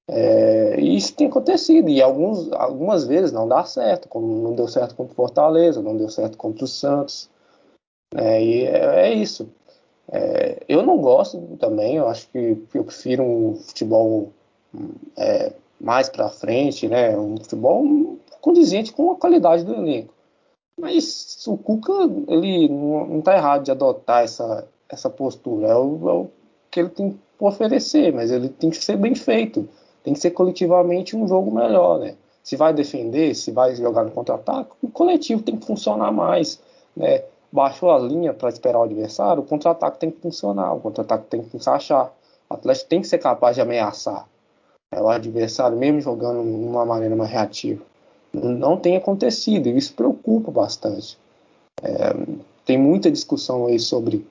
É, 0.08 0.80
e 0.80 0.96
isso 0.96 1.14
tem 1.14 1.28
acontecido, 1.28 1.88
e 1.88 2.02
alguns, 2.02 2.50
algumas 2.52 3.04
vezes 3.04 3.30
não 3.30 3.46
dá 3.46 3.64
certo, 3.64 4.08
como 4.08 4.42
não 4.42 4.54
deu 4.54 4.66
certo 4.66 4.96
contra 4.96 5.12
o 5.12 5.16
Fortaleza, 5.16 5.80
não 5.80 5.96
deu 5.96 6.08
certo 6.08 6.36
contra 6.36 6.64
o 6.64 6.68
Santos. 6.68 7.30
É, 8.12 8.42
e 8.42 8.64
é, 8.64 9.08
é 9.08 9.14
isso. 9.14 9.48
É, 10.10 10.64
eu 10.68 10.82
não 10.82 10.98
gosto 10.98 11.40
também, 11.60 11.96
eu 11.96 12.08
acho 12.08 12.28
que 12.30 12.58
eu 12.74 12.84
prefiro 12.84 13.22
um 13.22 13.54
futebol 13.54 14.32
é, 15.16 15.52
mais 15.80 16.08
para 16.08 16.28
frente, 16.28 16.88
né? 16.88 17.16
Um 17.16 17.36
futebol 17.36 18.18
condizente 18.40 18.92
com 18.92 19.12
a 19.12 19.16
qualidade 19.16 19.64
do 19.64 19.74
elenco. 19.74 20.14
Mas 20.78 21.44
o 21.46 21.56
Cuca, 21.56 21.92
ele 22.28 22.68
não 22.68 23.18
está 23.18 23.34
errado 23.34 23.64
de 23.64 23.70
adotar 23.70 24.24
essa, 24.24 24.68
essa 24.88 25.08
postura. 25.08 25.68
É 25.68 25.74
o, 25.74 26.08
é 26.08 26.12
o, 26.12 26.30
que 26.70 26.80
ele 26.80 26.90
tem 26.90 27.18
por 27.38 27.48
oferecer, 27.48 28.12
mas 28.12 28.30
ele 28.30 28.48
tem 28.48 28.70
que 28.70 28.76
ser 28.76 28.96
bem 28.96 29.14
feito. 29.14 29.68
Tem 30.02 30.14
que 30.14 30.20
ser 30.20 30.30
coletivamente 30.30 31.16
um 31.16 31.26
jogo 31.26 31.50
melhor, 31.50 31.98
né? 31.98 32.16
Se 32.42 32.56
vai 32.56 32.72
defender, 32.72 33.34
se 33.34 33.50
vai 33.50 33.74
jogar 33.74 34.04
no 34.04 34.10
contra-ataque, 34.10 34.70
o 34.80 34.88
coletivo 34.88 35.42
tem 35.42 35.56
que 35.56 35.66
funcionar 35.66 36.12
mais, 36.12 36.60
né? 36.96 37.24
Baixou 37.50 37.90
a 37.90 37.98
linha 37.98 38.34
para 38.34 38.48
esperar 38.48 38.78
o 38.78 38.82
adversário, 38.82 39.42
o 39.42 39.46
contra-ataque 39.46 39.98
tem 39.98 40.10
que 40.10 40.20
funcionar, 40.20 40.72
o 40.74 40.80
contra-ataque 40.80 41.26
tem 41.28 41.42
que 41.42 41.56
encaixar. 41.56 42.12
O 42.48 42.54
Atlético 42.54 42.88
tem 42.88 43.00
que 43.00 43.08
ser 43.08 43.18
capaz 43.18 43.56
de 43.56 43.62
ameaçar 43.62 44.28
o 44.94 45.08
adversário, 45.08 45.76
mesmo 45.76 46.00
jogando 46.00 46.42
de 46.42 46.64
uma 46.64 46.84
maneira 46.84 47.16
mais 47.16 47.30
reativa. 47.30 47.82
Não 48.32 48.76
tem 48.76 48.96
acontecido, 48.96 49.68
e 49.68 49.76
isso 49.76 49.94
preocupa 49.94 50.50
bastante. 50.50 51.18
É, 51.82 52.12
tem 52.64 52.78
muita 52.78 53.10
discussão 53.10 53.66
aí 53.66 53.78
sobre 53.78 54.26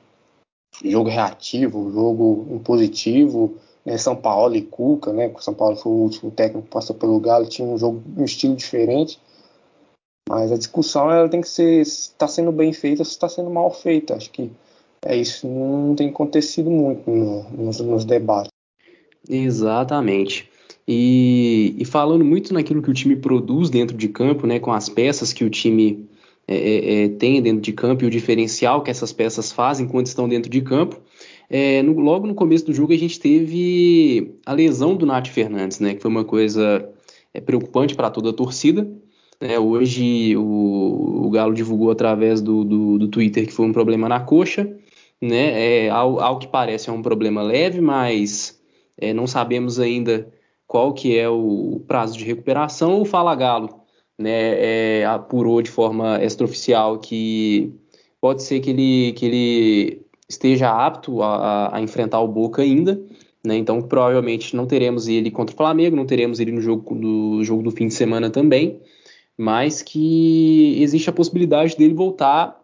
jogo 0.84 1.10
reativo, 1.10 1.92
jogo 1.92 2.48
impositivo, 2.52 3.56
né, 3.86 3.98
São 3.98 4.16
Paulo 4.16 4.56
e 4.56 4.62
Cuca, 4.62 5.14
né? 5.14 5.32
São 5.40 5.54
Paulo 5.54 5.76
foi 5.76 5.92
o 5.92 5.96
último 5.96 6.32
técnico 6.32 6.68
que 6.68 6.74
passou 6.74 6.96
pelo 6.96 7.20
Galo, 7.20 7.46
tinha 7.46 7.68
um 7.68 7.78
jogo, 7.78 8.02
um 8.18 8.26
estilo 8.26 8.56
diferente. 8.56 9.20
Mas 10.28 10.52
a 10.52 10.58
discussão 10.58 11.12
ela 11.12 11.30
tem 11.30 11.42
que 11.42 11.48
ser 11.48 11.86
se 11.86 12.10
está 12.10 12.28
sendo 12.28 12.52
bem 12.52 12.74
feita 12.74 13.02
ou 13.02 13.06
se 13.06 13.12
está 13.12 13.30
sendo 13.30 13.50
mal 13.50 13.70
feita. 13.70 14.16
Acho 14.16 14.32
que 14.32 14.52
é 15.06 15.16
isso 15.16 15.48
não 15.48 15.96
tem 15.96 16.10
acontecido 16.10 16.70
muito 16.72 17.10
no, 17.10 17.44
nos, 17.52 17.80
nos, 17.80 18.06
debates. 18.06 18.50
Exatamente. 19.30 20.50
E, 20.88 21.76
e, 21.80 21.86
falando 21.86 22.24
muito 22.24 22.54
naquilo 22.54 22.82
que 22.82 22.92
o 22.92 22.94
time 22.94 23.16
produz 23.16 23.70
dentro 23.70 23.98
de 23.98 24.08
campo, 24.08 24.46
né, 24.46 24.60
com 24.60 24.72
as 24.72 24.88
peças 24.88 25.34
que 25.34 25.44
o 25.44 25.50
time 25.50 26.08
é, 26.48 26.56
é, 26.56 27.04
é 27.06 27.10
tem 27.10 27.42
dentro 27.42 27.62
de 27.62 27.74
campo 27.74 28.04
e 28.04 28.08
o 28.08 28.10
diferencial 28.12 28.84
que 28.84 28.92
essas 28.92 29.12
peças 29.12 29.52
fazem 29.52 29.88
quando 29.88 30.06
estão 30.06 30.30
dentro 30.30 30.50
de 30.50 30.62
campo, 30.62 31.02
é, 31.50 31.82
no, 31.82 32.00
logo 32.00 32.28
no 32.28 32.36
começo 32.36 32.66
do 32.66 32.74
jogo 32.74 32.94
a 32.94 32.98
gente 32.98 33.20
teve 33.20 34.36
a 34.46 34.54
lesão 34.54 34.96
do 34.96 35.06
Nath 35.06 35.28
Fernandes, 35.28 35.80
né, 35.80 35.96
que 35.96 36.02
foi 36.02 36.12
uma 36.12 36.24
coisa 36.24 36.88
é, 37.34 37.42
preocupante 37.42 37.96
para 37.96 38.10
toda 38.10 38.30
a 38.30 38.34
torcida. 38.34 38.88
Né, 39.42 39.60
hoje 39.60 40.36
o, 40.38 41.26
o, 41.26 41.30
Galo 41.30 41.54
divulgou 41.54 41.92
através 41.92 42.42
do, 42.42 42.64
do, 42.64 42.98
do, 42.98 43.08
Twitter 43.10 43.46
que 43.46 43.52
foi 43.54 43.66
um 43.66 43.74
problema 43.74 44.08
na 44.08 44.20
coxa. 44.20 44.72
Né, 45.22 45.86
é, 45.86 45.90
ao, 45.90 46.20
ao 46.20 46.40
que 46.40 46.48
parece 46.48 46.90
é 46.90 46.94
um 46.94 47.02
problema 47.02 47.42
leve, 47.42 47.82
mas 47.82 48.55
é, 48.98 49.14
não 49.14 49.28
sabemos 49.28 49.80
ainda 49.80 50.32
qual 50.68 50.94
que 50.94 51.18
é 51.18 51.30
o 51.30 51.82
prazo 51.88 52.18
de 52.18 52.26
recuperação. 52.26 53.02
O 53.02 53.06
Fala 53.06 53.36
Galo 53.36 53.82
né, 54.18 55.02
é, 55.02 55.06
apurou 55.06 55.62
de 55.62 55.70
forma 55.70 56.24
extraoficial 56.24 57.00
que 57.00 57.74
pode 58.20 58.44
ser 58.44 58.60
que 58.60 58.70
ele, 58.70 59.14
que 59.14 59.26
ele 59.26 60.06
esteja 60.28 60.70
apto 60.72 61.22
a, 61.22 61.76
a 61.76 61.82
enfrentar 61.82 62.20
o 62.22 62.28
Boca 62.28 62.62
ainda. 62.62 63.00
Né, 63.46 63.56
então, 63.58 63.80
provavelmente 63.82 64.56
não 64.56 64.66
teremos 64.66 65.08
ele 65.08 65.30
contra 65.30 65.54
o 65.54 65.58
Flamengo, 65.58 65.96
não 65.96 66.06
teremos 66.06 66.40
ele 66.40 66.52
no 66.52 66.62
jogo 66.62 66.96
do, 66.96 67.44
jogo 67.44 67.62
do 67.62 67.70
fim 67.70 67.88
de 67.88 67.94
semana 67.94 68.28
também, 68.30 68.82
mas 69.38 69.84
que 69.84 70.82
existe 70.82 71.10
a 71.12 71.14
possibilidade 71.14 71.78
dele 71.78 71.94
voltar 71.94 72.60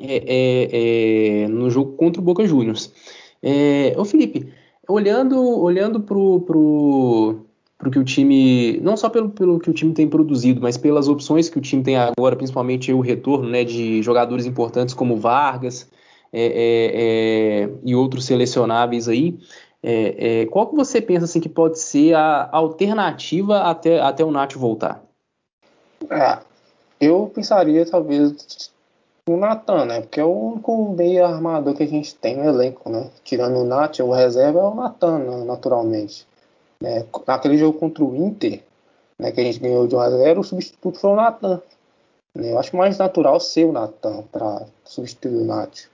é, 0.00 0.16
é, 0.26 1.42
é, 1.44 1.48
no 1.48 1.70
jogo 1.70 1.92
contra 1.92 2.20
o 2.20 2.24
Boca 2.24 2.44
Juniors. 2.44 2.92
É, 3.40 3.94
ô 3.96 4.04
Felipe, 4.04 4.48
olhando 4.88 5.40
olhando 5.60 6.00
pro, 6.00 6.40
pro, 6.40 7.46
pro 7.78 7.90
que 7.90 7.98
o 7.98 8.04
time, 8.04 8.78
não 8.80 8.96
só 8.96 9.08
pelo, 9.08 9.30
pelo 9.30 9.58
que 9.58 9.70
o 9.70 9.72
time 9.72 9.92
tem 9.92 10.08
produzido, 10.08 10.60
mas 10.60 10.76
pelas 10.76 11.08
opções 11.08 11.48
que 11.48 11.58
o 11.58 11.60
time 11.60 11.82
tem 11.82 11.96
agora, 11.96 12.36
principalmente 12.36 12.92
o 12.92 13.00
retorno 13.00 13.48
né, 13.48 13.64
de 13.64 14.02
jogadores 14.02 14.46
importantes 14.46 14.94
como 14.94 15.16
Vargas, 15.16 15.88
é, 16.32 16.46
é, 16.46 17.62
é, 17.64 17.70
e 17.84 17.94
outros 17.94 18.24
selecionáveis 18.24 19.08
aí. 19.08 19.38
É, 19.82 20.42
é, 20.42 20.46
qual 20.46 20.66
que 20.66 20.74
você 20.74 21.00
pensa 21.00 21.26
assim 21.26 21.40
que 21.40 21.48
pode 21.48 21.78
ser 21.78 22.14
a 22.14 22.48
alternativa 22.50 23.60
até, 23.60 24.00
até 24.00 24.24
o 24.24 24.30
Nath 24.30 24.54
voltar? 24.54 25.04
É, 26.10 26.38
eu 27.00 27.30
pensaria 27.34 27.84
talvez 27.84 28.72
no 29.28 29.36
Natan, 29.36 29.86
né? 29.86 30.00
Porque 30.02 30.20
é 30.20 30.24
o 30.24 30.30
único 30.30 30.90
meio 30.90 31.24
armador 31.24 31.74
que 31.74 31.82
a 31.82 31.88
gente 31.88 32.14
tem 32.14 32.36
no 32.36 32.44
elenco, 32.44 32.90
né? 32.90 33.10
Tirando 33.22 33.58
o 33.58 33.64
Nath, 33.64 34.00
o 34.00 34.12
reserva 34.12 34.60
é 34.60 34.62
o 34.62 34.74
Natan, 34.74 35.18
né? 35.18 35.44
naturalmente. 35.44 36.26
Né? 36.80 37.06
Naquele 37.26 37.56
jogo 37.56 37.78
contra 37.78 38.04
o 38.04 38.14
Inter, 38.14 38.62
né, 39.18 39.32
que 39.32 39.40
a 39.40 39.44
gente 39.44 39.60
ganhou 39.60 39.86
de 39.86 39.94
1 39.94 40.00
a 40.00 40.10
0 40.10 40.40
o 40.40 40.44
substituto 40.44 40.98
foi 40.98 41.10
o 41.10 41.16
Natan. 41.16 41.62
Né? 42.34 42.52
Eu 42.52 42.58
acho 42.58 42.76
mais 42.76 42.98
natural 42.98 43.40
ser 43.40 43.64
o 43.64 43.72
Natan 43.72 44.24
para 44.30 44.66
substituir 44.84 45.36
o 45.36 45.44
Nath. 45.44 45.88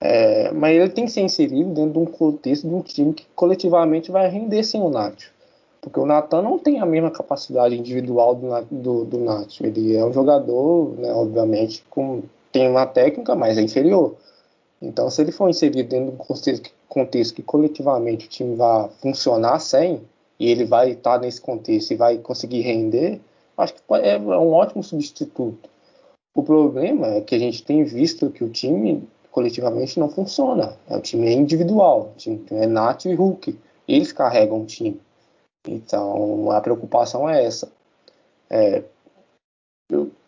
É, 0.00 0.52
mas 0.52 0.76
ele 0.76 0.90
tem 0.90 1.06
que 1.06 1.12
ser 1.12 1.22
inserido 1.22 1.70
dentro 1.72 1.92
de 1.92 1.98
um 1.98 2.04
contexto 2.04 2.68
de 2.68 2.74
um 2.74 2.82
time 2.82 3.14
que 3.14 3.26
coletivamente 3.34 4.10
vai 4.10 4.28
render 4.28 4.62
sem 4.62 4.80
o 4.82 4.90
Nacho. 4.90 5.32
Porque 5.80 5.98
o 5.98 6.06
Natan 6.06 6.42
não 6.42 6.58
tem 6.58 6.80
a 6.80 6.86
mesma 6.86 7.10
capacidade 7.10 7.74
individual 7.74 8.34
do, 8.34 8.48
do, 8.70 9.04
do 9.04 9.18
Nacho. 9.18 9.64
Ele 9.64 9.96
é 9.96 10.04
um 10.04 10.12
jogador, 10.12 10.94
né, 10.98 11.12
obviamente, 11.12 11.84
com, 11.88 12.22
tem 12.54 12.70
uma 12.70 12.86
técnica, 12.86 13.34
mas 13.34 13.58
é 13.58 13.62
inferior. 13.62 14.14
Então, 14.80 15.10
se 15.10 15.20
ele 15.20 15.32
for 15.32 15.50
inserido 15.50 15.88
dentro 15.88 16.12
de 16.12 16.12
um 16.12 16.16
contexto, 16.16 16.70
contexto 16.88 17.34
que 17.34 17.42
coletivamente 17.42 18.26
o 18.26 18.28
time 18.28 18.54
vai 18.54 18.88
funcionar 19.02 19.58
sem, 19.58 20.00
e 20.38 20.48
ele 20.48 20.64
vai 20.64 20.92
estar 20.92 21.18
nesse 21.18 21.40
contexto 21.40 21.90
e 21.90 21.96
vai 21.96 22.18
conseguir 22.18 22.60
render, 22.60 23.20
acho 23.58 23.74
que 23.74 23.80
é 23.90 24.16
um 24.16 24.52
ótimo 24.52 24.84
substituto. 24.84 25.68
O 26.32 26.44
problema 26.44 27.08
é 27.08 27.20
que 27.20 27.34
a 27.34 27.38
gente 27.40 27.64
tem 27.64 27.82
visto 27.82 28.30
que 28.30 28.44
o 28.44 28.48
time 28.48 29.02
coletivamente 29.32 29.98
não 29.98 30.08
funciona. 30.08 30.76
O 30.88 31.00
time 31.00 31.26
é 31.26 31.32
individual, 31.32 32.12
o 32.14 32.16
time 32.16 32.44
é 32.52 32.66
Nath 32.66 33.06
e 33.06 33.14
Hulk. 33.14 33.58
Eles 33.88 34.12
carregam 34.12 34.62
o 34.62 34.66
time. 34.66 35.00
Então 35.66 36.52
a 36.52 36.60
preocupação 36.60 37.28
é 37.28 37.44
essa. 37.44 37.70
É, 38.48 38.84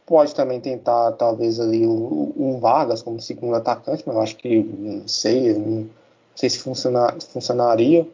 pode 0.07 0.35
também 0.35 0.61
tentar 0.61 1.13
talvez 1.13 1.59
ali 1.59 1.85
o, 1.85 2.33
o, 2.37 2.59
Vargas 2.61 3.03
como 3.03 3.21
segundo 3.21 3.57
atacante, 3.57 4.05
mas 4.07 4.17
eu 4.17 4.23
acho 4.23 4.37
que 4.37 4.63
não 4.63 5.07
sei, 5.09 5.53
não 5.53 5.91
sei 6.35 6.49
se 6.49 6.61
funciona, 6.61 7.19
funcionaria. 7.21 8.09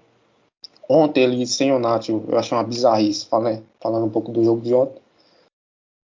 Ontem 0.88 1.22
ele 1.22 1.46
sem 1.46 1.70
o 1.72 1.78
Nath, 1.78 2.08
eu 2.08 2.38
achei 2.38 2.56
uma 2.56 2.64
bizarrice, 2.64 3.26
falando, 3.26 3.62
falando 3.80 4.06
um 4.06 4.10
pouco 4.10 4.32
do 4.32 4.42
jogo 4.42 4.62
de 4.62 4.74
ontem. 4.74 5.00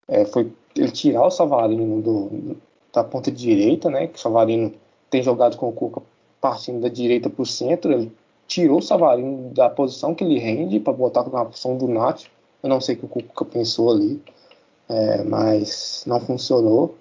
É, 0.07 0.25
foi 0.25 0.51
ele 0.75 0.91
tirar 0.91 1.25
o 1.25 1.31
Savarino 1.31 2.01
do, 2.01 2.57
da 2.93 3.03
ponta 3.03 3.31
direita, 3.31 3.89
né? 3.89 4.07
Que 4.07 4.17
o 4.17 4.21
Savarino 4.21 4.73
tem 5.09 5.23
jogado 5.23 5.57
com 5.57 5.69
o 5.69 5.73
Cuca 5.73 6.01
partindo 6.39 6.81
da 6.81 6.89
direita 6.89 7.29
para 7.29 7.41
o 7.41 7.45
centro. 7.45 7.91
Ele 7.91 8.11
tirou 8.47 8.79
o 8.79 8.81
Savarino 8.81 9.53
da 9.53 9.69
posição 9.69 10.13
que 10.13 10.23
ele 10.23 10.39
rende 10.39 10.79
para 10.79 10.93
botar 10.93 11.27
na 11.29 11.45
posição 11.45 11.77
do 11.77 11.87
Nath. 11.87 12.25
Eu 12.61 12.69
não 12.69 12.79
sei 12.79 12.95
o 12.95 12.99
que 12.99 13.05
o 13.05 13.09
Cuca 13.09 13.45
pensou 13.45 13.91
ali, 13.91 14.21
é, 14.89 15.23
mas 15.23 16.03
não 16.05 16.19
funcionou. 16.19 16.95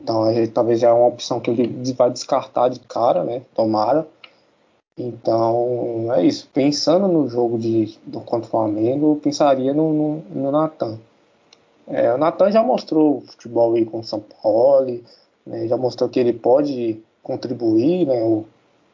Então 0.00 0.24
talvez 0.52 0.80
já 0.80 0.88
é 0.88 0.92
uma 0.92 1.08
opção 1.08 1.40
que 1.40 1.50
ele 1.50 1.92
vai 1.92 2.10
descartar 2.10 2.68
de 2.68 2.80
cara, 2.80 3.24
né? 3.24 3.42
Tomara. 3.54 4.06
Então 4.96 6.12
é 6.14 6.24
isso. 6.24 6.48
Pensando 6.52 7.08
no 7.08 7.28
jogo 7.28 7.58
de, 7.58 7.98
do 8.04 8.20
contra 8.20 8.46
o 8.46 8.50
Flamengo, 8.50 9.20
pensaria 9.22 9.72
no, 9.72 9.92
no, 9.92 10.16
no 10.30 10.50
Natan. 10.50 10.98
É, 11.86 12.12
o 12.12 12.18
Natan 12.18 12.50
já 12.50 12.62
mostrou 12.62 13.22
futebol 13.22 13.74
aí 13.74 13.84
com 13.84 14.00
o 14.00 14.04
São 14.04 14.20
Paulo, 14.42 15.00
né, 15.46 15.66
já 15.66 15.76
mostrou 15.76 16.08
que 16.10 16.20
ele 16.20 16.34
pode 16.34 17.02
contribuir 17.22 18.06
né, 18.06 18.44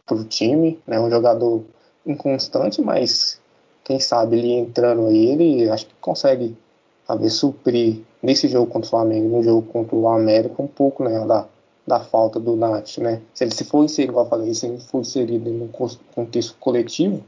para 0.06 0.16
o 0.16 0.24
time, 0.24 0.78
né, 0.86 1.00
um 1.00 1.10
jogador 1.10 1.64
inconstante, 2.06 2.80
mas 2.80 3.40
quem 3.82 3.98
sabe 3.98 4.38
ele 4.38 4.52
entrando 4.52 5.08
aí, 5.08 5.26
ele 5.26 5.70
acho 5.70 5.86
que 5.86 5.94
consegue 6.00 6.56
saber 7.04 7.30
suprir 7.30 8.02
nesse 8.24 8.48
jogo 8.48 8.70
contra 8.70 8.86
o 8.86 8.90
Flamengo, 8.90 9.36
no 9.36 9.42
jogo 9.42 9.62
contra 9.70 9.94
o 9.94 10.08
América, 10.08 10.62
um 10.62 10.66
pouco 10.66 11.04
né, 11.04 11.24
da, 11.26 11.46
da 11.86 12.00
falta 12.00 12.40
do 12.40 12.56
Nath, 12.56 12.98
né? 12.98 13.22
Se 13.34 13.44
ele 13.44 13.54
se 13.54 13.64
for 13.64 13.84
inserido, 13.84 14.10
igual 14.12 14.24
eu 14.24 14.30
falei, 14.30 14.54
se 14.54 14.66
ele 14.66 14.78
for 14.78 15.00
inserido 15.00 15.50
no 15.50 15.68
contexto 16.14 16.56
coletivo, 16.58 17.22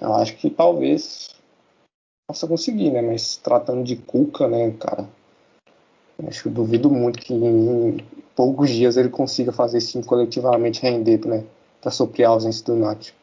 eu 0.00 0.14
acho 0.14 0.36
que 0.36 0.48
talvez 0.48 1.30
possa 2.26 2.46
conseguir, 2.46 2.90
né? 2.90 3.02
Mas 3.02 3.36
tratando 3.36 3.84
de 3.84 3.96
Cuca, 3.96 4.48
né, 4.48 4.70
cara, 4.72 5.08
Acho 6.26 6.42
que 6.42 6.48
eu 6.48 6.52
duvido 6.52 6.90
muito 6.90 7.18
que 7.18 7.34
em 7.34 7.96
poucos 8.34 8.70
dias 8.70 8.96
ele 8.96 9.08
consiga 9.08 9.52
fazer 9.52 9.78
esse 9.78 10.00
coletivamente 10.02 10.82
render 10.82 11.26
né, 11.26 11.44
para 11.80 11.90
suprir 11.90 12.26
a 12.26 12.30
ausência 12.30 12.64
do 12.64 12.76
Nacho. 12.76 13.14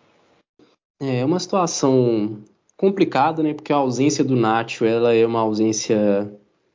É 1.01 1.23
uma 1.23 1.39
situação 1.39 2.39
complicada, 2.75 3.41
né? 3.41 3.53
Porque 3.53 3.71
a 3.71 3.77
ausência 3.77 4.23
do 4.23 4.35
Nacho 4.35 4.83
ela 4.85 5.13
é 5.13 5.25
uma 5.25 5.39
ausência 5.39 6.31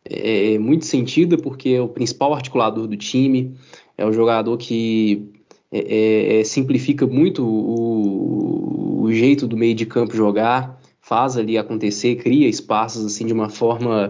é, 0.08 0.54
é, 0.54 0.58
muito 0.58 0.84
sentida, 0.84 1.36
porque 1.36 1.70
é 1.70 1.80
o 1.80 1.88
principal 1.88 2.34
articulador 2.34 2.86
do 2.86 2.96
time, 2.96 3.54
é 3.96 4.04
o 4.04 4.12
jogador 4.12 4.56
que 4.56 5.30
é, 5.72 5.78
é, 5.78 6.40
é, 6.40 6.44
simplifica 6.44 7.06
muito 7.06 7.44
o, 7.44 9.02
o, 9.02 9.12
jeito 9.12 9.46
do 9.46 9.56
meio 9.56 9.74
de 9.74 9.86
campo 9.86 10.14
jogar, 10.14 10.80
faz 11.00 11.36
ali 11.36 11.58
acontecer, 11.58 12.16
cria 12.16 12.48
espaços 12.48 13.04
assim 13.04 13.26
de 13.26 13.32
uma 13.32 13.48
forma 13.48 14.08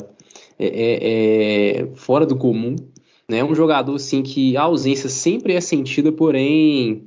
é, 0.59 0.67
é, 0.67 1.81
é, 1.81 1.87
fora 1.95 2.27
do 2.27 2.37
comum. 2.37 2.77
Né? 3.29 3.43
Um 3.43 3.55
jogador 3.55 3.95
assim 3.95 4.23
que 4.23 4.57
a 4.57 4.63
ausência 4.63 5.09
sempre 5.09 5.55
é 5.55 5.61
sentida, 5.61 6.13
porém 6.13 7.05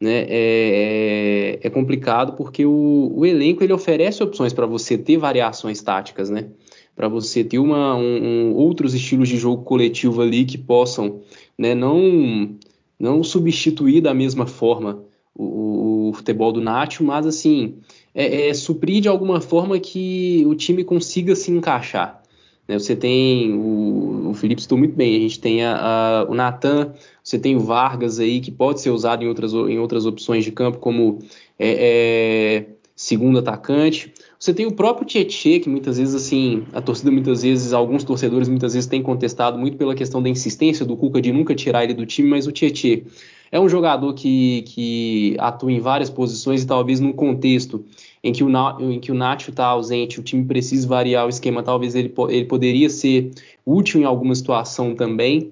né, 0.00 0.26
é, 0.28 1.58
é, 1.62 1.66
é 1.66 1.70
complicado 1.70 2.32
porque 2.32 2.66
o, 2.66 3.12
o, 3.14 3.24
elenco 3.24 3.62
ele 3.62 3.72
oferece 3.72 4.20
opções 4.20 4.52
para 4.52 4.66
você 4.66 4.98
ter 4.98 5.16
variações 5.16 5.80
táticas, 5.80 6.28
né? 6.28 6.48
Para 6.94 7.08
você 7.08 7.42
ter 7.42 7.58
uma, 7.58 7.96
um, 7.96 8.24
um, 8.24 8.54
outros 8.54 8.94
estilos 8.94 9.28
de 9.28 9.36
jogo 9.36 9.64
coletivo 9.64 10.20
ali 10.20 10.44
que 10.44 10.58
possam 10.58 11.20
né, 11.58 11.74
não, 11.74 12.56
não 12.98 13.24
substituir 13.24 14.00
da 14.00 14.12
mesma 14.12 14.46
forma 14.46 15.04
o, 15.34 16.08
o 16.08 16.12
futebol 16.12 16.52
do 16.52 16.60
Nacho, 16.60 17.02
mas 17.02 17.26
assim 17.26 17.78
é, 18.14 18.48
é 18.48 18.54
suprir 18.54 19.00
de 19.00 19.08
alguma 19.08 19.40
forma 19.40 19.78
que 19.78 20.44
o 20.46 20.54
time 20.54 20.84
consiga 20.84 21.34
se 21.34 21.50
encaixar. 21.50 22.22
Né? 22.68 22.78
Você 22.78 22.94
tem 22.94 23.52
o, 23.52 24.30
o 24.30 24.34
Felipe 24.34 24.62
citou 24.62 24.78
muito 24.78 24.94
bem, 24.94 25.16
a 25.16 25.20
gente 25.20 25.40
tem 25.40 25.64
a, 25.64 25.76
a, 25.76 26.30
o 26.30 26.34
Natan, 26.34 26.94
você 27.22 27.38
tem 27.38 27.56
o 27.56 27.60
Vargas 27.60 28.18
aí, 28.18 28.40
que 28.40 28.50
pode 28.50 28.80
ser 28.80 28.90
usado 28.90 29.24
em 29.24 29.28
outras, 29.28 29.52
em 29.52 29.78
outras 29.78 30.06
opções 30.06 30.44
de 30.44 30.52
campo, 30.52 30.78
como 30.78 31.18
é, 31.58 32.56
é, 32.58 32.66
segundo 33.02 33.40
atacante. 33.40 34.12
Você 34.38 34.54
tem 34.54 34.64
o 34.64 34.72
próprio 34.72 35.04
Tietê, 35.04 35.58
que 35.58 35.68
muitas 35.68 35.98
vezes, 35.98 36.14
assim, 36.14 36.62
a 36.72 36.80
torcida 36.80 37.10
muitas 37.10 37.42
vezes, 37.42 37.72
alguns 37.72 38.04
torcedores 38.04 38.48
muitas 38.48 38.74
vezes 38.74 38.88
têm 38.88 39.02
contestado 39.02 39.58
muito 39.58 39.76
pela 39.76 39.92
questão 39.92 40.22
da 40.22 40.28
insistência 40.28 40.86
do 40.86 40.96
Cuca 40.96 41.20
de 41.20 41.32
nunca 41.32 41.52
tirar 41.52 41.82
ele 41.82 41.94
do 41.94 42.06
time, 42.06 42.28
mas 42.28 42.46
o 42.46 42.52
Tietê 42.52 43.02
é 43.50 43.58
um 43.58 43.68
jogador 43.68 44.14
que, 44.14 44.62
que 44.62 45.34
atua 45.40 45.72
em 45.72 45.80
várias 45.80 46.08
posições 46.08 46.62
e 46.62 46.66
talvez 46.66 47.00
num 47.00 47.12
contexto 47.12 47.84
em 48.22 48.32
que 48.32 48.44
o, 48.44 48.50
em 48.80 49.00
que 49.00 49.10
o 49.10 49.16
Nacho 49.16 49.50
está 49.50 49.66
ausente, 49.66 50.20
o 50.20 50.22
time 50.22 50.44
precisa 50.44 50.86
variar 50.86 51.26
o 51.26 51.28
esquema, 51.28 51.60
talvez 51.60 51.96
ele, 51.96 52.14
ele 52.28 52.44
poderia 52.44 52.88
ser 52.88 53.32
útil 53.66 54.00
em 54.00 54.04
alguma 54.04 54.34
situação 54.36 54.94
também, 54.94 55.50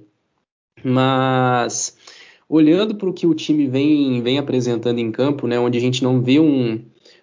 mas 0.85 1.97
olhando 2.49 2.95
para 2.95 3.11
o 3.11 3.13
que 3.13 3.27
o 3.27 3.35
time 3.35 3.67
vem, 3.67 4.23
vem 4.23 4.39
apresentando 4.39 5.01
em 5.01 5.11
campo, 5.11 5.49
né, 5.49 5.59
onde 5.59 5.79
a 5.79 5.81
gente 5.81 6.03
não 6.03 6.23
vê 6.23 6.39
um, 6.39 6.81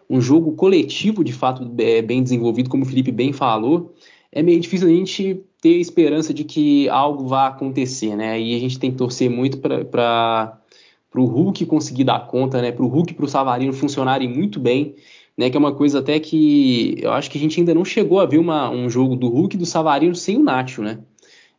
um 0.10 0.22
jogo 0.22 0.54
coletivo 0.54 1.24
de 1.24 1.34
fato 1.34 1.70
é, 1.78 2.02
bem 2.02 2.24
desenvolvido, 2.24 2.70
como 2.70 2.84
o 2.84 2.86
Felipe 2.86 3.12
bem 3.12 3.34
falou, 3.34 3.94
é 4.32 4.42
meio 4.42 4.60
difícil 4.60 4.88
a 4.88 4.92
gente 4.92 5.42
ter 5.62 5.78
esperança 5.80 6.34
de 6.34 6.44
que 6.44 6.88
algo 6.90 7.28
vá 7.28 7.48
acontecer, 7.48 8.16
né? 8.16 8.40
E 8.40 8.56
a 8.56 8.60
gente 8.60 8.80
tem 8.80 8.92
que 8.92 8.98
torcer 8.98 9.30
muito 9.30 9.58
para 9.58 10.60
o 11.16 11.26
Hulk 11.26 11.66
conseguir 11.66 12.04
dar 12.04 12.28
conta, 12.28 12.62
né? 12.62 12.72
Para 12.72 12.86
o 12.86 12.88
Hulk 12.88 13.12
e 13.12 13.16
para 13.16 13.26
o 13.26 13.30
Savarino 13.30 13.74
funcionarem 13.74 14.30
muito 14.30 14.60
bem 14.60 14.96
né? 15.38 15.50
Que 15.50 15.56
é 15.56 15.60
uma 15.60 15.74
coisa 15.74 16.00
até 16.00 16.20
que 16.20 16.98
eu 17.00 17.12
acho 17.12 17.30
que 17.30 17.38
a 17.38 17.42
gente 17.42 17.60
ainda 17.60 17.74
não 17.74 17.86
chegou 17.86 18.20
a 18.20 18.26
ver 18.26 18.40
uma, 18.40 18.70
um 18.70 18.90
jogo 18.90 19.16
do 19.16 19.28
Hulk 19.28 19.56
e 19.56 19.60
do 19.60 19.66
Savarino 19.66 20.16
sem 20.16 20.38
o 20.38 20.44
Nacho, 20.44 20.82
né? 20.82 20.98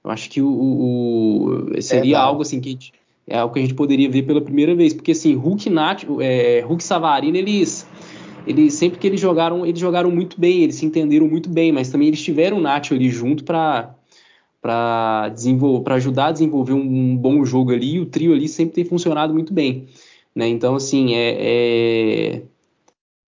Eu 0.03 0.11
acho 0.11 0.29
que 0.29 0.43
o, 0.43 0.49
o 0.49 1.81
seria 1.81 2.17
é 2.17 2.19
algo 2.19 2.43
assim 2.43 2.61
que 2.61 2.71
gente, 2.71 2.93
é 3.27 3.39
algo 3.39 3.55
que 3.55 3.61
a 3.61 3.63
gente 3.63 3.75
poderia 3.75 4.11
ver 4.11 4.23
pela 4.23 4.41
primeira 4.41 4.75
vez, 4.75 4.93
porque 4.93 5.13
assim 5.13 5.35
Hulk, 5.35 5.71
Nacho, 5.71 6.21
é, 6.21 6.61
Hulk 6.61 6.83
e 6.83 6.87
Savarino 6.87 7.37
eles 7.37 7.87
eles 8.49 8.75
sempre 8.75 8.99
que 8.99 9.07
eles 9.07 9.21
jogaram 9.21 9.67
eles 9.67 9.81
jogaram 9.81 10.11
muito 10.11 10.41
bem, 10.41 10.63
eles 10.63 10.77
se 10.77 10.87
entenderam 10.87 11.29
muito 11.29 11.49
bem, 11.51 11.73
mas 11.73 11.91
também 11.91 12.09
eles 12.09 12.23
tiveram 12.23 12.59
o 12.59 12.61
Nacho 12.61 12.95
ali 12.95 13.11
junto 13.11 13.45
para 13.45 13.95
para 14.61 15.95
ajudar 15.95 16.27
a 16.27 16.33
desenvolver 16.33 16.73
um, 16.73 16.81
um, 16.81 17.17
bom 17.17 17.45
jogo 17.45 17.73
ali. 17.73 17.95
E 17.95 18.01
o 18.01 18.07
trio 18.07 18.35
ali 18.35 18.49
sempre 18.49 18.75
tem 18.75 18.85
funcionado 18.85 19.33
muito 19.33 19.53
bem, 19.53 19.87
né? 20.35 20.49
Então 20.49 20.75
assim 20.75 21.15
é, 21.15 21.37
é 21.39 22.43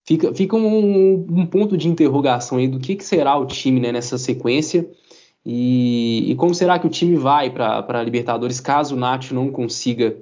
Fica, 0.03 0.33
fica 0.33 0.55
um, 0.57 1.13
um, 1.13 1.45
ponto 1.45 1.77
de 1.77 1.87
interrogação 1.87 2.57
aí 2.57 2.67
do 2.67 2.79
que, 2.79 2.95
que 2.95 3.05
será 3.05 3.37
o 3.37 3.45
time 3.45 3.79
né, 3.79 3.91
nessa 3.91 4.17
sequência 4.17 4.89
e, 5.45 6.31
e, 6.31 6.35
como 6.35 6.53
será 6.53 6.79
que 6.79 6.87
o 6.87 6.89
time 6.89 7.15
vai 7.15 7.49
para 7.49 7.85
a 7.87 8.03
Libertadores 8.03 8.59
caso 8.59 8.95
o 8.95 8.99
Nacho 8.99 9.33
não 9.33 9.51
consiga 9.51 10.17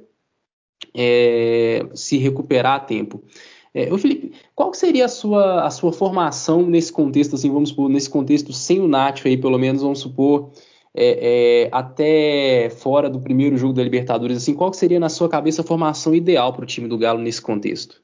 é, 0.93 1.87
se 1.93 2.17
recuperar 2.17 2.75
a 2.75 2.79
tempo. 2.79 3.23
É, 3.73 3.91
ô 3.93 3.97
Felipe, 3.97 4.33
qual 4.55 4.73
seria 4.73 5.05
a 5.05 5.09
sua, 5.09 5.63
a 5.63 5.69
sua 5.69 5.93
formação 5.93 6.63
nesse 6.63 6.91
contexto, 6.91 7.35
assim, 7.35 7.51
vamos 7.51 7.69
supor, 7.69 7.89
nesse 7.89 8.09
contexto 8.09 8.51
sem 8.51 8.79
o 8.79 8.87
Nacho 8.87 9.27
aí, 9.27 9.37
pelo 9.37 9.59
menos, 9.59 9.81
vamos 9.81 9.99
supor, 9.99 10.51
é, 10.93 11.65
é, 11.65 11.69
até 11.71 12.69
fora 12.71 13.09
do 13.09 13.19
primeiro 13.19 13.57
jogo 13.57 13.73
da 13.73 13.83
Libertadores, 13.83 14.37
assim, 14.37 14.55
qual 14.55 14.73
seria 14.73 14.99
na 14.99 15.09
sua 15.09 15.29
cabeça 15.29 15.61
a 15.61 15.65
formação 15.65 16.15
ideal 16.15 16.51
para 16.51 16.63
o 16.63 16.67
time 16.67 16.87
do 16.87 16.97
Galo 16.97 17.19
nesse 17.19 17.41
contexto? 17.41 18.01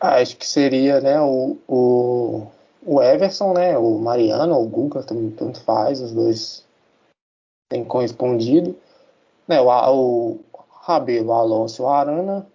Ah, 0.00 0.20
acho 0.20 0.36
que 0.36 0.46
seria, 0.46 1.00
né, 1.00 1.20
o, 1.20 1.58
o, 1.68 2.46
o 2.84 3.02
Everson, 3.02 3.52
né, 3.52 3.76
o 3.76 3.98
Mariano, 3.98 4.58
o 4.58 4.66
Guga, 4.66 5.02
tanto 5.02 5.60
faz, 5.60 6.00
os 6.00 6.12
dois 6.12 6.64
têm 7.68 7.84
correspondido. 7.84 8.76
Né, 9.48 9.60
o, 9.60 9.68
o 9.68 10.40
Rabelo, 10.82 11.28
o 11.28 11.32
Alonso, 11.32 11.82
o 11.82 11.88
Arana. 11.88 12.46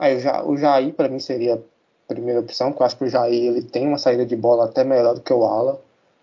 Aí 0.00 0.16
o, 0.16 0.48
o 0.52 0.56
Jair, 0.56 0.94
para 0.94 1.10
mim, 1.10 1.20
seria 1.20 1.56
a 1.56 1.58
primeira 2.08 2.40
opção, 2.40 2.70
porque 2.70 2.82
eu 2.82 2.86
acho 2.86 2.96
que 2.96 3.04
o 3.04 3.08
Jair 3.08 3.44
ele 3.44 3.62
tem 3.62 3.86
uma 3.86 3.98
saída 3.98 4.24
de 4.24 4.34
bola 4.34 4.64
até 4.64 4.82
melhor 4.82 5.14
do 5.14 5.20
que 5.20 5.32
o 5.32 5.44
Alan. 5.44 5.76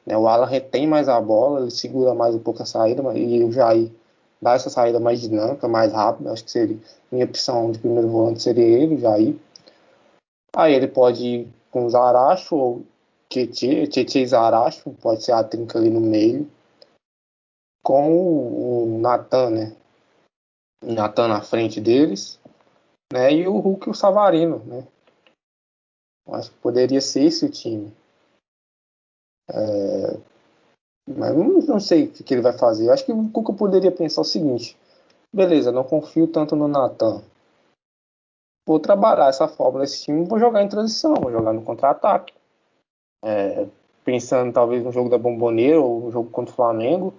Né, 0.03 0.17
o 0.17 0.27
Alan 0.27 0.48
retém 0.48 0.88
mais 0.88 1.07
a 1.07 1.22
bola, 1.22 1.62
ele 1.62 1.72
segura 1.72 2.15
mais 2.15 2.34
um 2.34 2.39
pouco 2.39 2.63
a 2.63 2.65
saída, 2.65 3.03
e 3.15 3.43
o 3.43 3.51
Jair 3.51 3.91
dá 4.42 4.53
essa 4.53 4.72
saída 4.72 5.00
mais 5.00 5.22
dinâmica, 5.22 5.68
mais 5.68 5.94
rápida. 5.94 6.31
Acho 6.31 6.44
que 6.44 6.51
seria 6.51 6.77
minha 7.11 7.25
opção 7.25 7.72
de 7.72 7.77
primeiro 7.77 8.09
volante 8.09 8.42
seria 8.42 8.66
ele, 8.66 8.96
o 8.96 9.00
Jair. 9.00 9.35
Aí 10.55 10.74
ele 10.74 10.87
pode 10.87 11.24
ir 11.24 11.48
com 11.70 11.87
Zaracho 11.87 12.55
ou 12.55 12.83
Tietê 13.29 14.22
e 14.22 14.25
Zaracho, 14.25 14.90
pode 15.01 15.24
ser 15.24 15.33
a 15.33 15.44
trinca 15.44 15.77
ali 15.77 15.90
no 15.90 16.00
meio, 16.00 16.50
com 17.83 18.11
o, 18.11 19.00
Natan, 19.00 19.50
né? 19.51 19.75
O 20.83 20.94
Natan 20.94 21.27
na 21.27 21.42
frente 21.42 21.79
deles, 21.79 22.40
né? 23.11 23.33
E 23.33 23.48
o 23.48 23.57
Hulk 23.57 23.87
e 23.87 23.91
o 23.91 23.96
Savarino, 23.96 24.59
né? 24.65 24.87
Acho 26.29 26.51
poderia 26.61 27.00
ser 27.00 27.24
esse 27.24 27.46
o 27.46 27.50
time. 27.50 27.93
É... 29.50 30.20
Mas 31.07 31.33
não, 31.35 31.79
sei 31.79 32.05
o 32.05 32.11
que, 32.11 32.33
ele 32.33 32.41
vai 32.41 32.57
fazer. 32.57 32.89
Acho 32.89 33.05
que 33.05 33.13
o 33.13 33.29
Cuca 33.31 33.53
poderia 33.53 33.91
pensar 33.91 34.22
o 34.22 34.25
seguinte: 34.25 34.77
beleza, 35.33 35.72
não 35.72 35.85
confio 35.85 36.27
tanto 36.27 36.55
no 36.55 36.67
Natan 36.67 37.24
vou 38.67 38.79
trabalhar 38.81 39.29
essa 39.29 39.48
fórmula 39.48 39.85
desse 39.85 40.03
time, 40.03 40.25
vou 40.25 40.37
jogar 40.37 40.61
em 40.61 40.67
transição, 40.67 41.15
vou 41.15 41.31
jogar 41.31 41.53
no 41.53 41.61
contra-ataque. 41.61 42.33
É, 43.24 43.65
pensando 44.03 44.51
talvez 44.51 44.83
no 44.83 44.91
jogo 44.91 45.09
da 45.09 45.17
Bomboneira 45.17 45.79
ou 45.81 46.01
no 46.01 46.11
jogo 46.11 46.29
contra 46.29 46.51
o 46.51 46.55
Flamengo, 46.55 47.13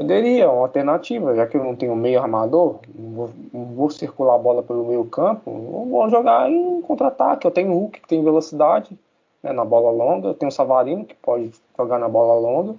poderia, 0.00 0.50
uma 0.50 0.62
alternativa, 0.62 1.34
já 1.34 1.46
que 1.46 1.58
eu 1.58 1.62
não 1.62 1.76
tenho 1.76 1.94
meio 1.94 2.22
armador, 2.22 2.80
não 2.94 3.10
vou, 3.10 3.30
não 3.52 3.64
vou 3.66 3.90
circular 3.90 4.36
a 4.36 4.38
bola 4.38 4.62
pelo 4.62 4.86
meio 4.86 5.04
campo, 5.04 5.50
vou 5.50 6.08
jogar 6.08 6.50
em 6.50 6.80
contra-ataque. 6.80 7.46
Eu 7.46 7.50
tenho 7.50 7.70
o 7.70 7.78
Hulk 7.80 8.00
que 8.00 8.08
tem 8.08 8.24
velocidade 8.24 8.98
né, 9.42 9.52
na 9.52 9.62
bola 9.62 9.90
longa, 9.90 10.28
eu 10.28 10.34
tenho 10.34 10.48
o 10.48 10.52
Savarino 10.52 11.04
que 11.04 11.14
pode 11.16 11.52
jogar 11.76 11.98
na 11.98 12.08
bola 12.08 12.40
longa. 12.40 12.76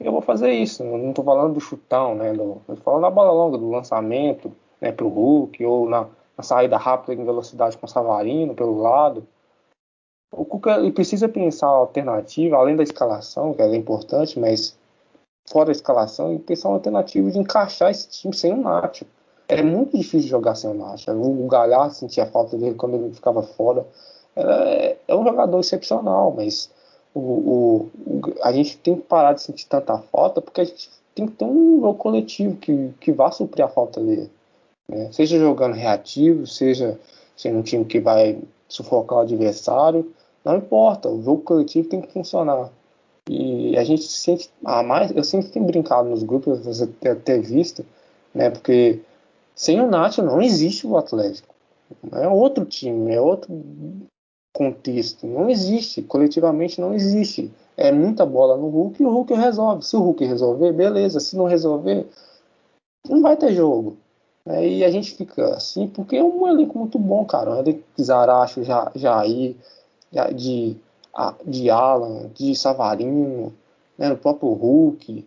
Eu 0.00 0.12
vou 0.12 0.22
fazer 0.22 0.50
isso. 0.52 0.82
Eu 0.82 0.96
não 0.96 1.10
estou 1.10 1.22
falando 1.22 1.52
do 1.52 1.60
chutão, 1.60 2.14
né? 2.14 2.32
Do, 2.32 2.42
eu 2.66 2.74
estou 2.74 2.84
falando 2.84 3.02
da 3.02 3.10
bola 3.10 3.32
longa, 3.32 3.58
do 3.58 3.68
lançamento 3.68 4.50
né, 4.80 4.90
para 4.92 5.04
o 5.04 5.10
Hulk 5.10 5.62
ou 5.66 5.86
na, 5.86 6.06
a 6.38 6.42
saída 6.42 6.78
rápida 6.78 7.20
em 7.20 7.22
velocidade 7.22 7.76
com 7.76 7.84
o 7.84 7.88
Savarino 7.88 8.54
pelo 8.54 8.78
lado. 8.78 9.26
O 10.32 10.46
Cuca 10.46 10.78
precisa 10.92 11.28
pensar 11.28 11.66
a 11.66 11.70
alternativa, 11.70 12.56
além 12.56 12.76
da 12.76 12.82
escalação, 12.82 13.52
que 13.52 13.60
é 13.60 13.76
importante, 13.76 14.40
mas 14.40 14.79
fora 15.50 15.70
a 15.70 15.72
escalação, 15.72 16.32
e 16.32 16.38
pensar 16.38 16.68
uma 16.68 16.76
alternativa 16.76 17.30
de 17.30 17.38
encaixar 17.38 17.90
esse 17.90 18.08
time 18.08 18.34
sem 18.34 18.52
o 18.52 18.56
Nacho. 18.56 19.04
É 19.48 19.62
muito 19.62 19.96
difícil 19.96 20.28
jogar 20.28 20.54
sem 20.54 20.70
o 20.70 20.74
Nacho. 20.74 21.10
O 21.10 21.46
Galhardo 21.48 21.94
sentia 21.94 22.24
falta 22.24 22.56
dele 22.56 22.76
quando 22.76 22.94
ele 22.94 23.12
ficava 23.12 23.42
fora. 23.42 23.84
É, 24.36 24.96
é 25.08 25.14
um 25.14 25.24
jogador 25.24 25.58
excepcional, 25.58 26.32
mas 26.36 26.70
o, 27.12 27.20
o, 27.20 27.90
o, 28.06 28.20
a 28.42 28.52
gente 28.52 28.78
tem 28.78 28.94
que 28.94 29.02
parar 29.02 29.32
de 29.32 29.42
sentir 29.42 29.66
tanta 29.66 29.98
falta 29.98 30.40
porque 30.40 30.60
a 30.60 30.64
gente 30.64 30.88
tem 31.14 31.26
que 31.26 31.32
ter 31.32 31.44
um 31.44 31.80
jogo 31.80 31.94
coletivo 31.94 32.56
que, 32.56 32.94
que 33.00 33.10
vá 33.10 33.32
suprir 33.32 33.64
a 33.64 33.68
falta 33.68 34.00
dele. 34.00 34.30
Né? 34.88 35.10
Seja 35.10 35.36
jogando 35.36 35.74
reativo, 35.74 36.46
seja 36.46 36.98
sendo 37.36 37.58
um 37.58 37.62
time 37.62 37.84
que 37.84 37.98
vai 37.98 38.38
sufocar 38.68 39.18
o 39.18 39.22
adversário, 39.22 40.12
não 40.44 40.56
importa, 40.56 41.08
o 41.08 41.22
jogo 41.22 41.42
coletivo 41.42 41.88
tem 41.88 42.00
que 42.00 42.12
funcionar. 42.12 42.70
E 43.32 43.78
a 43.78 43.84
gente 43.84 44.02
sente, 44.02 44.50
ah, 44.64 44.82
mais, 44.82 45.12
eu 45.12 45.22
sempre 45.22 45.52
tenho 45.52 45.64
brincado 45.64 46.08
nos 46.08 46.24
grupos, 46.24 46.58
você 46.64 46.84
ter 46.88 47.40
visto, 47.40 47.86
né? 48.34 48.50
Porque 48.50 49.00
sem 49.54 49.80
o 49.80 49.88
Nacho 49.88 50.20
não 50.20 50.42
existe 50.42 50.84
o 50.84 50.96
Atlético. 50.96 51.54
É 52.10 52.26
outro 52.26 52.64
time, 52.64 53.12
é 53.12 53.20
outro 53.20 53.62
contexto. 54.52 55.28
Não 55.28 55.48
existe, 55.48 56.02
coletivamente 56.02 56.80
não 56.80 56.92
existe. 56.92 57.52
É 57.76 57.92
muita 57.92 58.26
bola 58.26 58.56
no 58.56 58.68
Hulk 58.68 59.00
e 59.00 59.06
o 59.06 59.10
Hulk 59.10 59.32
resolve. 59.34 59.86
Se 59.86 59.94
o 59.96 60.00
Hulk 60.00 60.24
resolver, 60.24 60.72
beleza. 60.72 61.20
Se 61.20 61.36
não 61.36 61.44
resolver, 61.44 62.08
não 63.08 63.22
vai 63.22 63.36
ter 63.36 63.54
jogo. 63.54 63.96
É, 64.44 64.66
e 64.68 64.84
a 64.84 64.90
gente 64.90 65.14
fica 65.14 65.54
assim, 65.54 65.86
porque 65.86 66.16
é 66.16 66.24
um 66.24 66.48
elenco 66.48 66.76
muito 66.76 66.98
bom, 66.98 67.24
cara. 67.24 67.52
Um 67.52 67.58
elenco 67.60 67.84
Zaracho, 68.02 68.62
Jair, 68.96 69.54
de, 70.34 70.76
de 71.44 71.70
Alan, 71.70 72.30
de 72.34 72.54
Savarino, 72.54 73.52
né, 73.98 74.12
o 74.12 74.16
próprio 74.16 74.52
Hulk, 74.52 75.26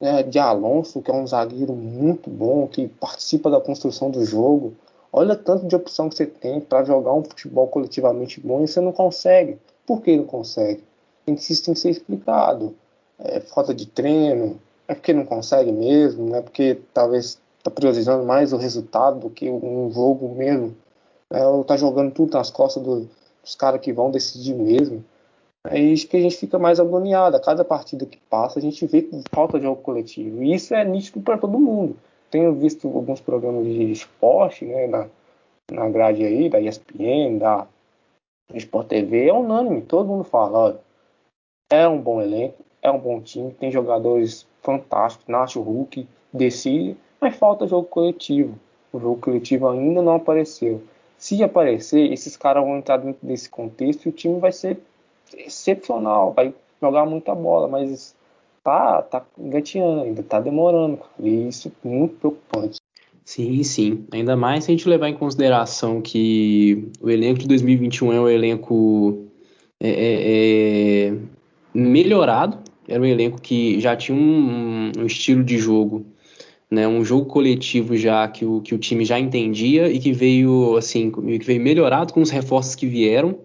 né, 0.00 0.22
de 0.22 0.38
Alonso, 0.38 1.02
que 1.02 1.10
é 1.10 1.14
um 1.14 1.26
zagueiro 1.26 1.74
muito 1.74 2.30
bom, 2.30 2.66
que 2.66 2.88
participa 2.88 3.50
da 3.50 3.60
construção 3.60 4.10
do 4.10 4.24
jogo. 4.24 4.74
Olha 5.12 5.36
tanto 5.36 5.66
de 5.66 5.76
opção 5.76 6.08
que 6.08 6.16
você 6.16 6.26
tem 6.26 6.60
para 6.60 6.84
jogar 6.84 7.12
um 7.12 7.22
futebol 7.22 7.68
coletivamente 7.68 8.40
bom 8.40 8.62
e 8.62 8.68
você 8.68 8.80
não 8.80 8.92
consegue. 8.92 9.58
Por 9.86 10.02
que 10.02 10.16
não 10.16 10.24
consegue? 10.24 10.82
Isso 11.26 11.64
tem 11.64 11.74
que 11.74 11.80
ser 11.80 11.90
explicado. 11.90 12.74
É 13.18 13.40
falta 13.40 13.72
de 13.72 13.86
treino, 13.86 14.60
é 14.88 14.94
porque 14.94 15.12
não 15.12 15.24
consegue 15.24 15.70
mesmo, 15.70 16.34
é 16.34 16.42
porque 16.42 16.78
talvez 16.92 17.38
tá 17.62 17.70
priorizando 17.70 18.24
mais 18.24 18.52
o 18.52 18.56
resultado 18.56 19.20
do 19.20 19.30
que 19.30 19.50
um 19.50 19.90
jogo 19.90 20.34
mesmo. 20.34 20.76
É, 21.30 21.46
ou 21.46 21.64
tá 21.64 21.76
jogando 21.76 22.12
tudo 22.12 22.34
nas 22.34 22.50
costas 22.50 22.82
do, 22.82 23.08
dos 23.42 23.54
caras 23.54 23.80
que 23.80 23.92
vão 23.92 24.10
decidir 24.10 24.54
mesmo. 24.54 25.04
É 25.66 25.78
isso 25.78 26.06
que 26.06 26.16
a 26.16 26.20
gente 26.20 26.36
fica 26.36 26.58
mais 26.58 26.78
agoniado. 26.78 27.36
A 27.36 27.40
cada 27.40 27.64
partida 27.64 28.04
que 28.04 28.18
passa, 28.28 28.58
a 28.58 28.62
gente 28.62 28.86
vê 28.86 29.08
falta 29.32 29.58
de 29.58 29.64
jogo 29.64 29.80
coletivo. 29.80 30.42
E 30.42 30.54
isso 30.54 30.74
é 30.74 30.84
nítido 30.84 31.20
para 31.20 31.38
todo 31.38 31.58
mundo. 31.58 31.96
Tenho 32.30 32.52
visto 32.54 32.86
alguns 32.88 33.20
programas 33.20 33.64
de 33.64 33.90
esporte, 33.92 34.64
né, 34.64 34.86
na, 34.86 35.08
na 35.70 35.88
grade 35.88 36.24
aí, 36.24 36.48
da 36.48 36.60
ESPN, 36.60 37.38
da 37.38 37.66
Sport 38.52 38.88
TV, 38.88 39.28
é 39.28 39.32
unânime, 39.32 39.82
todo 39.82 40.08
mundo 40.08 40.24
fala, 40.24 40.58
olha, 40.58 40.80
é 41.70 41.88
um 41.88 42.00
bom 42.00 42.20
elenco, 42.20 42.62
é 42.82 42.90
um 42.90 42.98
bom 42.98 43.20
time, 43.20 43.52
tem 43.52 43.70
jogadores 43.70 44.46
fantásticos, 44.60 45.26
Nacho 45.28 45.62
Hulk, 45.62 46.06
decide, 46.32 46.96
mas 47.20 47.36
falta 47.36 47.66
jogo 47.66 47.88
coletivo. 47.88 48.58
O 48.92 49.00
jogo 49.00 49.20
coletivo 49.20 49.68
ainda 49.68 50.02
não 50.02 50.16
apareceu. 50.16 50.82
Se 51.16 51.42
aparecer, 51.42 52.12
esses 52.12 52.36
caras 52.36 52.62
vão 52.62 52.76
entrar 52.76 52.98
dentro 52.98 53.26
desse 53.26 53.48
contexto 53.48 54.06
e 54.06 54.08
o 54.10 54.12
time 54.12 54.38
vai 54.38 54.52
ser 54.52 54.78
excepcional, 55.36 56.32
vai 56.32 56.54
jogar 56.80 57.06
muita 57.06 57.34
bola, 57.34 57.68
mas 57.68 58.14
tá, 58.62 59.02
tá 59.02 59.24
engateando 59.38 60.02
ainda, 60.02 60.22
tá 60.22 60.40
demorando, 60.40 61.00
E 61.20 61.48
isso 61.48 61.68
é 61.68 61.88
muito 61.88 62.16
preocupante. 62.16 62.80
Sim, 63.24 63.62
sim. 63.62 64.04
Ainda 64.12 64.36
mais 64.36 64.64
se 64.64 64.70
a 64.70 64.74
gente 64.74 64.88
levar 64.88 65.08
em 65.08 65.14
consideração 65.14 66.00
que 66.00 66.88
o 67.00 67.08
elenco 67.08 67.40
de 67.40 67.48
2021 67.48 68.12
é 68.12 68.20
um 68.20 68.28
elenco 68.28 69.24
é, 69.80 69.88
é, 69.88 71.08
é 71.08 71.16
melhorado. 71.72 72.58
Era 72.86 73.00
um 73.00 73.06
elenco 73.06 73.40
que 73.40 73.80
já 73.80 73.96
tinha 73.96 74.16
um, 74.16 74.92
um, 74.98 75.06
estilo 75.06 75.42
de 75.42 75.56
jogo, 75.56 76.04
né, 76.70 76.86
um 76.86 77.02
jogo 77.02 77.24
coletivo 77.24 77.96
já 77.96 78.28
que 78.28 78.44
o, 78.44 78.60
que 78.60 78.74
o 78.74 78.78
time 78.78 79.06
já 79.06 79.18
entendia 79.18 79.88
e 79.88 79.98
que 79.98 80.12
veio 80.12 80.76
assim, 80.76 81.10
que 81.10 81.46
veio 81.46 81.62
melhorado 81.62 82.12
com 82.12 82.20
os 82.20 82.28
reforços 82.28 82.74
que 82.74 82.86
vieram 82.86 83.38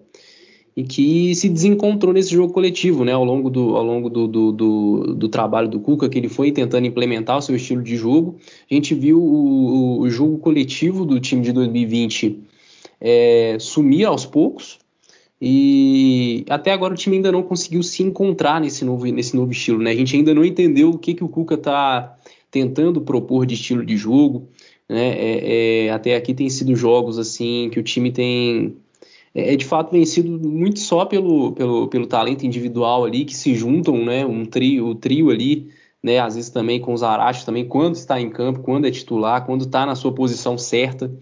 e 0.76 0.84
que 0.84 1.34
se 1.34 1.48
desencontrou 1.48 2.12
nesse 2.12 2.32
jogo 2.32 2.52
coletivo, 2.52 3.04
né, 3.04 3.12
ao 3.12 3.24
longo 3.24 3.50
do, 3.50 3.76
ao 3.76 3.84
longo 3.84 4.08
do, 4.08 4.26
do, 4.26 4.52
do, 4.52 5.14
do 5.14 5.28
trabalho 5.28 5.68
do 5.68 5.80
Cuca, 5.80 6.08
que 6.08 6.18
ele 6.18 6.28
foi 6.28 6.52
tentando 6.52 6.86
implementar 6.86 7.38
o 7.38 7.42
seu 7.42 7.56
estilo 7.56 7.82
de 7.82 7.96
jogo. 7.96 8.36
A 8.70 8.74
gente 8.74 8.94
viu 8.94 9.20
o, 9.20 10.00
o 10.00 10.10
jogo 10.10 10.38
coletivo 10.38 11.04
do 11.04 11.18
time 11.18 11.42
de 11.42 11.52
2020 11.52 12.40
é, 13.00 13.56
sumir 13.58 14.04
aos 14.04 14.24
poucos, 14.24 14.78
e 15.42 16.44
até 16.50 16.70
agora 16.70 16.92
o 16.92 16.96
time 16.96 17.16
ainda 17.16 17.32
não 17.32 17.42
conseguiu 17.42 17.82
se 17.82 18.02
encontrar 18.02 18.60
nesse 18.60 18.84
novo, 18.84 19.06
nesse 19.06 19.34
novo 19.34 19.50
estilo, 19.50 19.82
né? 19.82 19.90
A 19.90 19.96
gente 19.96 20.14
ainda 20.14 20.34
não 20.34 20.44
entendeu 20.44 20.90
o 20.90 20.98
que, 20.98 21.14
que 21.14 21.24
o 21.24 21.28
Cuca 21.28 21.54
está 21.54 22.18
tentando 22.50 23.00
propor 23.00 23.46
de 23.46 23.54
estilo 23.54 23.84
de 23.84 23.96
jogo, 23.96 24.48
né? 24.86 25.08
É, 25.16 25.86
é, 25.86 25.90
até 25.90 26.14
aqui 26.14 26.34
tem 26.34 26.50
sido 26.50 26.76
jogos 26.76 27.18
assim 27.18 27.70
que 27.72 27.80
o 27.80 27.82
time 27.82 28.12
tem 28.12 28.76
é, 29.34 29.54
é, 29.54 29.56
de 29.56 29.64
fato 29.64 29.92
vencido 29.92 30.30
muito 30.48 30.80
só 30.80 31.04
pelo, 31.04 31.52
pelo, 31.52 31.88
pelo 31.88 32.06
talento 32.06 32.44
individual 32.44 33.04
ali, 33.04 33.24
que 33.24 33.34
se 33.34 33.54
juntam, 33.54 34.04
né? 34.04 34.24
Um 34.26 34.44
trio, 34.44 34.88
o 34.88 34.94
trio 34.94 35.30
ali, 35.30 35.68
né? 36.02 36.18
Às 36.18 36.34
vezes 36.34 36.50
também 36.50 36.80
com 36.80 36.92
os 36.92 37.02
Arachos 37.02 37.44
também, 37.44 37.66
quando 37.66 37.94
está 37.94 38.20
em 38.20 38.30
campo, 38.30 38.60
quando 38.60 38.86
é 38.86 38.90
titular, 38.90 39.44
quando 39.46 39.62
está 39.62 39.86
na 39.86 39.94
sua 39.94 40.12
posição 40.12 40.58
certa, 40.58 41.12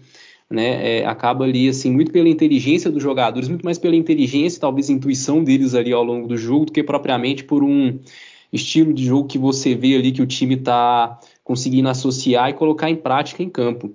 né? 0.49 0.99
É, 0.99 1.05
acaba 1.05 1.45
ali, 1.45 1.69
assim, 1.69 1.91
muito 1.91 2.11
pela 2.11 2.27
inteligência 2.29 2.89
dos 2.89 3.03
jogadores, 3.03 3.47
muito 3.47 3.63
mais 3.63 3.77
pela 3.77 3.95
inteligência, 3.95 4.59
talvez 4.59 4.89
intuição 4.89 5.43
deles 5.43 5.75
ali 5.75 5.93
ao 5.93 6.03
longo 6.03 6.27
do 6.27 6.37
jogo, 6.37 6.65
do 6.65 6.71
que 6.71 6.83
propriamente 6.83 7.43
por 7.43 7.63
um 7.63 7.99
estilo 8.51 8.93
de 8.93 9.05
jogo 9.05 9.27
que 9.27 9.37
você 9.37 9.75
vê 9.75 9.95
ali 9.95 10.11
que 10.11 10.21
o 10.21 10.25
time 10.25 10.55
está 10.55 11.19
conseguindo 11.43 11.87
associar 11.87 12.49
e 12.49 12.53
colocar 12.53 12.89
em 12.89 12.95
prática 12.95 13.43
em 13.43 13.49
campo. 13.49 13.93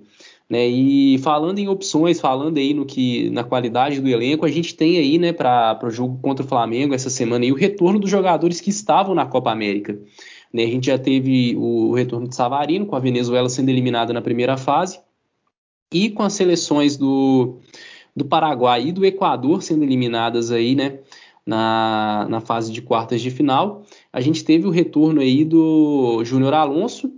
Né? 0.49 0.67
E 0.67 1.17
falando 1.19 1.57
em 1.57 1.67
opções, 1.67 2.19
falando 2.19 2.57
aí 2.57 2.73
no 2.73 2.85
que 2.85 3.29
na 3.31 3.43
qualidade 3.43 3.99
do 3.99 4.07
elenco, 4.07 4.45
a 4.45 4.49
gente 4.49 4.75
tem 4.75 4.97
aí, 4.97 5.17
né, 5.17 5.33
para 5.33 5.79
o 5.83 5.89
jogo 5.89 6.19
contra 6.21 6.45
o 6.45 6.47
Flamengo 6.47 6.93
essa 6.93 7.09
semana 7.09 7.43
aí, 7.43 7.51
o 7.51 7.55
retorno 7.55 7.99
dos 7.99 8.09
jogadores 8.09 8.61
que 8.61 8.69
estavam 8.69 9.15
na 9.15 9.25
Copa 9.25 9.51
América. 9.51 9.99
Né? 10.53 10.63
A 10.63 10.67
gente 10.67 10.85
já 10.85 10.99
teve 10.99 11.55
o 11.57 11.93
retorno 11.93 12.27
de 12.27 12.35
Savarino, 12.35 12.85
com 12.85 12.95
a 12.95 12.99
Venezuela 12.99 13.49
sendo 13.49 13.69
eliminada 13.69 14.13
na 14.13 14.21
primeira 14.21 14.55
fase, 14.55 14.99
e 15.91 16.09
com 16.09 16.23
as 16.23 16.33
seleções 16.33 16.95
do, 16.95 17.57
do 18.15 18.25
Paraguai 18.25 18.87
e 18.87 18.91
do 18.91 19.05
Equador 19.05 19.63
sendo 19.63 19.83
eliminadas 19.83 20.51
aí, 20.51 20.75
né, 20.75 20.99
na, 21.45 22.27
na 22.29 22.39
fase 22.39 22.71
de 22.71 22.81
quartas 22.81 23.21
de 23.21 23.31
final. 23.31 23.83
A 24.13 24.21
gente 24.21 24.43
teve 24.43 24.67
o 24.67 24.71
retorno 24.71 25.21
aí 25.21 25.43
do 25.43 26.23
Júnior 26.23 26.53
Alonso, 26.53 27.11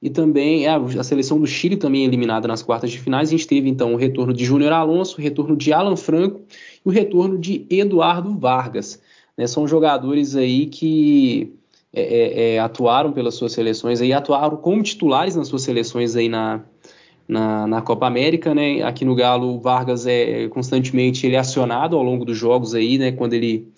e 0.00 0.08
também 0.08 0.66
a, 0.66 0.76
a, 0.76 1.02
seleção 1.02 1.40
do 1.40 1.46
Chile 1.46 1.76
também 1.76 2.04
eliminada 2.04 2.46
nas 2.46 2.62
quartas 2.62 2.90
de 2.90 2.98
finais. 2.98 3.28
A 3.28 3.32
gente 3.32 3.46
teve 3.46 3.68
então 3.68 3.94
o 3.94 3.96
retorno 3.96 4.32
de 4.32 4.44
Júnior 4.44 4.72
Alonso, 4.72 5.18
o 5.18 5.20
retorno 5.20 5.56
de 5.56 5.72
Alan 5.72 5.96
Franco 5.96 6.40
e 6.84 6.88
o 6.88 6.92
retorno 6.92 7.36
de 7.36 7.66
Eduardo 7.68 8.38
Vargas. 8.38 9.00
Né? 9.36 9.46
São 9.46 9.66
jogadores 9.66 10.36
aí 10.36 10.66
que 10.66 11.52
é, 11.92 12.02
é, 12.02 12.54
é, 12.54 12.58
atuaram 12.60 13.12
pelas 13.12 13.34
suas 13.34 13.52
seleções 13.52 14.00
aí, 14.00 14.12
atuaram 14.12 14.56
como 14.56 14.82
titulares 14.82 15.34
nas 15.34 15.48
suas 15.48 15.62
seleções 15.62 16.14
aí 16.14 16.28
na, 16.28 16.62
na, 17.26 17.66
na, 17.66 17.82
Copa 17.82 18.06
América, 18.06 18.54
né? 18.54 18.82
Aqui 18.82 19.04
no 19.04 19.14
Galo, 19.14 19.54
o 19.56 19.58
Vargas 19.58 20.06
é 20.06 20.48
constantemente 20.48 21.26
ele 21.26 21.34
é 21.34 21.38
acionado 21.38 21.96
ao 21.96 22.02
longo 22.02 22.24
dos 22.24 22.36
jogos 22.36 22.74
aí, 22.74 22.98
né? 22.98 23.10
Quando 23.10 23.32
ele 23.32 23.68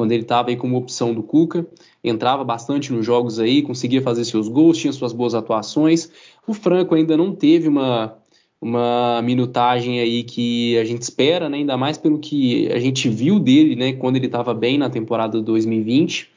quando 0.00 0.12
ele 0.12 0.22
estava 0.22 0.48
aí 0.48 0.56
como 0.56 0.78
opção 0.78 1.12
do 1.12 1.22
Cuca 1.22 1.66
entrava 2.02 2.42
bastante 2.42 2.90
nos 2.90 3.04
jogos 3.04 3.38
aí, 3.38 3.60
conseguia 3.60 4.00
fazer 4.00 4.24
seus 4.24 4.48
gols, 4.48 4.78
tinha 4.78 4.90
suas 4.94 5.12
boas 5.12 5.34
atuações. 5.34 6.10
O 6.46 6.54
Franco 6.54 6.94
ainda 6.94 7.18
não 7.18 7.34
teve 7.34 7.68
uma, 7.68 8.16
uma 8.62 9.20
minutagem 9.20 10.00
aí 10.00 10.22
que 10.22 10.78
a 10.78 10.84
gente 10.86 11.02
espera, 11.02 11.50
né? 11.50 11.58
ainda 11.58 11.76
mais 11.76 11.98
pelo 11.98 12.18
que 12.18 12.72
a 12.72 12.78
gente 12.78 13.10
viu 13.10 13.38
dele 13.38 13.76
né? 13.76 13.92
quando 13.92 14.16
ele 14.16 14.24
estava 14.24 14.54
bem 14.54 14.78
na 14.78 14.88
temporada 14.88 15.38
2020. 15.42 16.30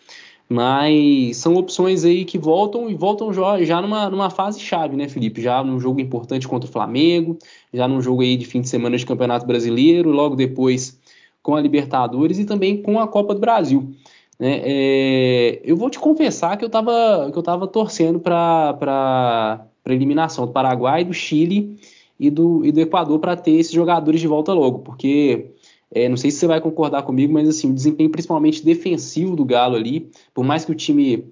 Mas 0.50 1.38
são 1.38 1.56
opções 1.56 2.04
aí 2.04 2.26
que 2.26 2.38
voltam 2.38 2.90
e 2.90 2.96
voltam 2.96 3.32
já 3.32 3.82
numa, 3.82 4.10
numa 4.10 4.30
fase 4.30 4.60
chave, 4.60 4.98
né, 4.98 5.08
Felipe? 5.08 5.42
Já 5.42 5.64
num 5.64 5.80
jogo 5.80 6.02
importante 6.02 6.50
contra 6.50 6.70
o 6.70 6.72
Flamengo, 6.72 7.40
já 7.74 7.88
num 7.88 8.02
jogo 8.02 8.24
aí 8.24 8.36
de 8.36 8.46
fim 8.46 8.60
de 8.60 8.68
semana 8.68 8.98
de 8.98 9.06
Campeonato 9.06 9.48
Brasileiro, 9.48 10.12
logo 10.12 10.36
depois 10.36 11.00
com 11.44 11.56
a 11.56 11.62
Libertadores 11.62 12.40
e 12.40 12.46
também 12.46 12.82
com 12.82 13.00
a 13.00 13.08
Copa 13.08 13.36
do 13.36 13.42
Brasil. 13.42 13.94
Né? 14.40 14.62
É, 14.64 15.62
eu 15.64 15.76
vou 15.76 15.90
te 15.90 16.00
confessar 16.00 16.58
que 16.58 16.64
eu 16.64 16.68
estava 16.68 17.30
que 17.32 17.38
eu 17.38 17.44
tava 17.44 17.68
torcendo 17.68 18.20
para 18.20 19.68
a 19.86 19.94
eliminação 19.94 20.48
do 20.48 20.54
Paraguai, 20.54 21.04
do 21.04 21.14
Chile 21.14 21.78
e 22.20 22.30
do, 22.30 22.66
e 22.66 22.72
do 22.72 22.80
Equador 22.80 23.20
para 23.20 23.36
ter 23.36 23.52
esses 23.52 23.74
jogadores 23.74 24.22
de 24.22 24.28
volta 24.28 24.54
logo, 24.54 24.80
porque 24.80 25.52
é, 25.92 26.10
não 26.10 26.18
sei 26.18 26.32
se 26.32 26.38
você 26.38 26.48
vai 26.48 26.62
concordar 26.62 27.04
comigo, 27.04 27.34
mas 27.34 27.48
assim, 27.48 27.70
o 27.70 27.74
desempenho 27.74 28.10
principalmente 28.10 28.66
defensivo 28.66 29.36
do 29.36 29.46
Galo 29.46 29.76
ali, 29.76 30.10
por 30.34 30.44
mais 30.44 30.66
que 30.66 30.72
o 30.72 30.76
time 30.76 31.26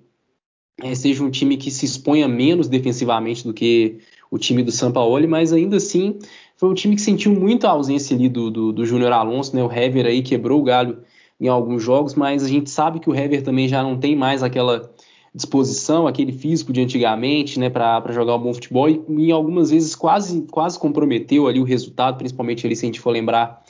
é, 0.82 0.94
seja 0.94 1.24
um 1.24 1.32
time 1.32 1.58
que 1.58 1.72
se 1.72 1.86
exponha 1.86 2.28
menos 2.28 2.68
defensivamente 2.68 3.44
do 3.44 3.54
que 3.54 4.00
o 4.30 4.38
time 4.38 4.64
do 4.64 4.72
Sampaoli, 4.72 5.28
mas 5.28 5.52
ainda 5.52 5.78
assim 5.78 6.20
foi 6.62 6.70
um 6.70 6.76
time 6.76 6.96
que 6.96 7.02
sentiu 7.02 7.34
muito 7.34 7.66
a 7.66 7.72
ausência 7.72 8.16
ali 8.16 8.30
do, 8.30 8.52
do, 8.52 8.72
do 8.72 8.86
Júnior 8.86 9.12
Alonso, 9.12 9.56
né? 9.56 9.64
O 9.64 9.72
Hever 9.72 10.06
aí 10.06 10.22
quebrou 10.22 10.60
o 10.60 10.64
galho 10.64 11.00
em 11.40 11.48
alguns 11.48 11.82
jogos, 11.82 12.14
mas 12.14 12.44
a 12.44 12.48
gente 12.48 12.70
sabe 12.70 13.00
que 13.00 13.10
o 13.10 13.16
Hever 13.16 13.42
também 13.42 13.68
já 13.68 13.82
não 13.82 13.98
tem 13.98 14.16
mais 14.16 14.44
aquela 14.44 14.92
disposição, 15.34 16.06
aquele 16.06 16.32
físico 16.32 16.72
de 16.72 16.80
antigamente, 16.80 17.60
né, 17.60 17.68
para 17.68 18.12
jogar 18.12 18.36
um 18.36 18.40
bom 18.40 18.54
futebol 18.54 18.88
e, 18.88 19.04
em 19.10 19.32
algumas 19.32 19.72
vezes 19.72 19.96
quase 19.96 20.44
quase 20.52 20.78
comprometeu 20.78 21.48
ali 21.48 21.60
o 21.60 21.64
resultado, 21.64 22.20
principalmente 22.20 22.64
ali 22.68 22.76
se 22.76 22.86
a 22.86 22.90
gente 22.90 23.00
for 23.00 23.10
lembrar 23.10 23.64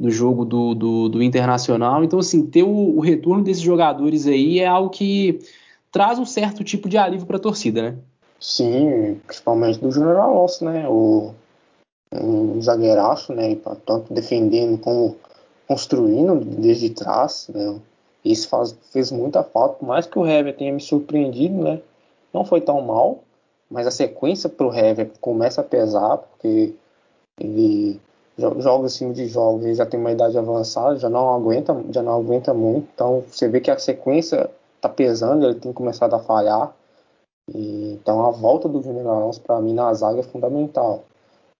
do 0.00 0.10
jogo 0.10 0.44
do, 0.44 0.74
do, 0.74 1.08
do 1.10 1.22
Internacional. 1.22 2.02
Então, 2.02 2.18
assim, 2.18 2.44
ter 2.44 2.64
o, 2.64 2.96
o, 2.96 2.98
retorno 2.98 3.44
desses 3.44 3.62
jogadores 3.62 4.26
aí 4.26 4.58
é 4.58 4.66
algo 4.66 4.90
que 4.90 5.38
traz 5.92 6.18
um 6.18 6.26
certo 6.26 6.64
tipo 6.64 6.88
de 6.88 6.98
alívio 6.98 7.24
para 7.24 7.36
a 7.36 7.40
torcida, 7.40 7.82
né? 7.82 7.98
Sim, 8.40 9.20
principalmente 9.24 9.78
do 9.78 9.92
Júnior 9.92 10.16
Alonso, 10.16 10.64
né? 10.64 10.88
O, 10.88 11.32
um 12.12 12.60
zagueiraço, 12.60 13.32
né? 13.32 13.56
Tanto 13.86 14.12
defendendo 14.12 14.78
como 14.78 15.16
construindo 15.66 16.44
desde 16.44 16.90
trás, 16.90 17.48
né? 17.52 17.78
Isso 18.24 18.48
faz, 18.48 18.76
fez 18.92 19.10
muita 19.10 19.42
falta, 19.42 19.76
por 19.76 19.86
mais 19.86 20.06
que 20.06 20.18
o 20.18 20.26
Hever 20.26 20.56
tenha 20.56 20.72
me 20.72 20.80
surpreendido, 20.80 21.54
né? 21.54 21.80
Não 22.32 22.44
foi 22.44 22.60
tão 22.60 22.80
mal, 22.80 23.20
mas 23.70 23.86
a 23.86 23.90
sequência 23.90 24.48
para 24.48 24.66
o 24.66 24.74
Hever 24.74 25.10
começa 25.20 25.60
a 25.60 25.64
pesar, 25.64 26.18
porque 26.18 26.74
ele 27.40 28.00
joga 28.38 28.86
assim 28.86 29.12
de 29.12 29.26
jogos, 29.26 29.64
ele 29.64 29.74
já 29.74 29.84
tem 29.84 29.98
uma 29.98 30.12
idade 30.12 30.38
avançada, 30.38 30.98
já 30.98 31.08
não 31.08 31.34
aguenta, 31.34 31.74
já 31.90 32.02
não 32.02 32.14
aguenta 32.14 32.54
muito, 32.54 32.88
então 32.94 33.24
você 33.28 33.48
vê 33.48 33.60
que 33.60 33.70
a 33.70 33.78
sequência 33.78 34.50
tá 34.80 34.88
pesando, 34.88 35.46
ele 35.46 35.58
tem 35.58 35.72
começado 35.72 36.14
a 36.14 36.18
falhar. 36.18 36.74
E, 37.52 37.98
então 38.00 38.24
a 38.24 38.30
volta 38.30 38.68
do 38.68 38.80
Júnior 38.80 39.06
Alonso 39.08 39.40
para 39.40 39.60
mim 39.60 39.74
na 39.74 39.92
zaga 39.92 40.20
é 40.20 40.22
fundamental 40.22 41.02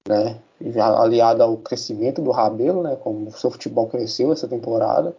né? 0.09 0.39
Aliado 0.81 1.43
ao 1.43 1.57
crescimento 1.57 2.23
do 2.23 2.31
Rabelo, 2.31 2.83
né? 2.83 2.97
Como 2.97 3.29
o 3.29 3.33
seu 3.33 3.51
futebol 3.51 3.89
cresceu 3.89 4.33
essa 4.33 4.47
temporada. 4.47 5.15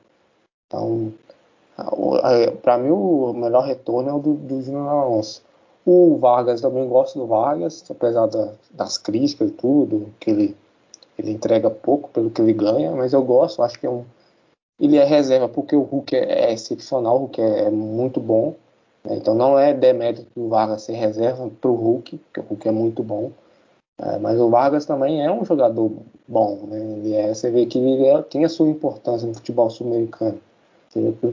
Então, 0.68 1.14
para 2.62 2.78
mim, 2.78 2.92
o 2.92 3.34
melhor 3.34 3.64
retorno 3.64 4.10
é 4.10 4.14
o 4.14 4.20
do, 4.20 4.34
do 4.34 4.62
Júnior 4.62 4.88
Alonso. 4.88 5.44
O 5.86 6.18
Vargas 6.18 6.62
também 6.62 6.88
gosto 6.88 7.20
do 7.20 7.28
Vargas, 7.28 7.84
apesar 7.90 8.28
da, 8.28 8.54
das 8.72 8.98
críticas 8.98 9.50
e 9.50 9.52
tudo, 9.52 10.14
que 10.20 10.30
ele, 10.30 10.58
ele 11.20 11.32
entrega 11.32 11.70
pouco 11.70 12.10
pelo 12.10 12.30
que 12.30 12.42
ele 12.42 12.54
ganha, 12.54 12.92
mas 12.92 13.12
eu 13.12 13.22
gosto, 13.22 13.62
acho 13.62 13.80
que 13.80 13.86
é 13.86 13.90
um. 13.90 14.06
Ele 14.80 14.98
é 14.98 15.04
reserva 15.04 15.48
porque 15.48 15.76
o 15.76 15.82
Hulk 15.82 16.16
é, 16.16 16.50
é 16.50 16.54
excepcional, 16.54 17.16
o 17.16 17.20
Hulk 17.20 17.42
é, 17.42 17.66
é 17.66 17.70
muito 17.70 18.20
bom. 18.20 18.56
Né? 19.04 19.18
Então 19.18 19.36
não 19.36 19.60
é 19.60 19.74
demérito 19.74 20.26
do 20.36 20.48
Vargas 20.48 20.84
ser 20.84 20.94
reserva 20.94 21.50
para 21.62 21.70
o 21.70 21.76
Hulk, 21.76 22.18
porque 22.18 22.40
o 22.40 22.44
Hulk 22.44 22.68
é 22.68 22.72
muito 22.72 23.04
bom. 23.04 23.32
É, 24.00 24.18
mas 24.18 24.40
o 24.40 24.50
Vargas 24.50 24.86
também 24.86 25.24
é 25.24 25.32
um 25.32 25.46
jogador 25.46 25.92
bom, 26.28 26.66
né? 26.68 26.80
Ele 26.80 27.14
é, 27.14 27.34
você 27.34 27.52
vê 27.52 27.66
que 27.66 27.78
ele 27.78 28.06
é, 28.08 28.22
tem 28.24 28.44
a 28.44 28.50
sua 28.50 28.68
importância 28.68 29.28
no 29.28 29.36
futebol 29.36 29.70
sul-americano. 29.70 30.40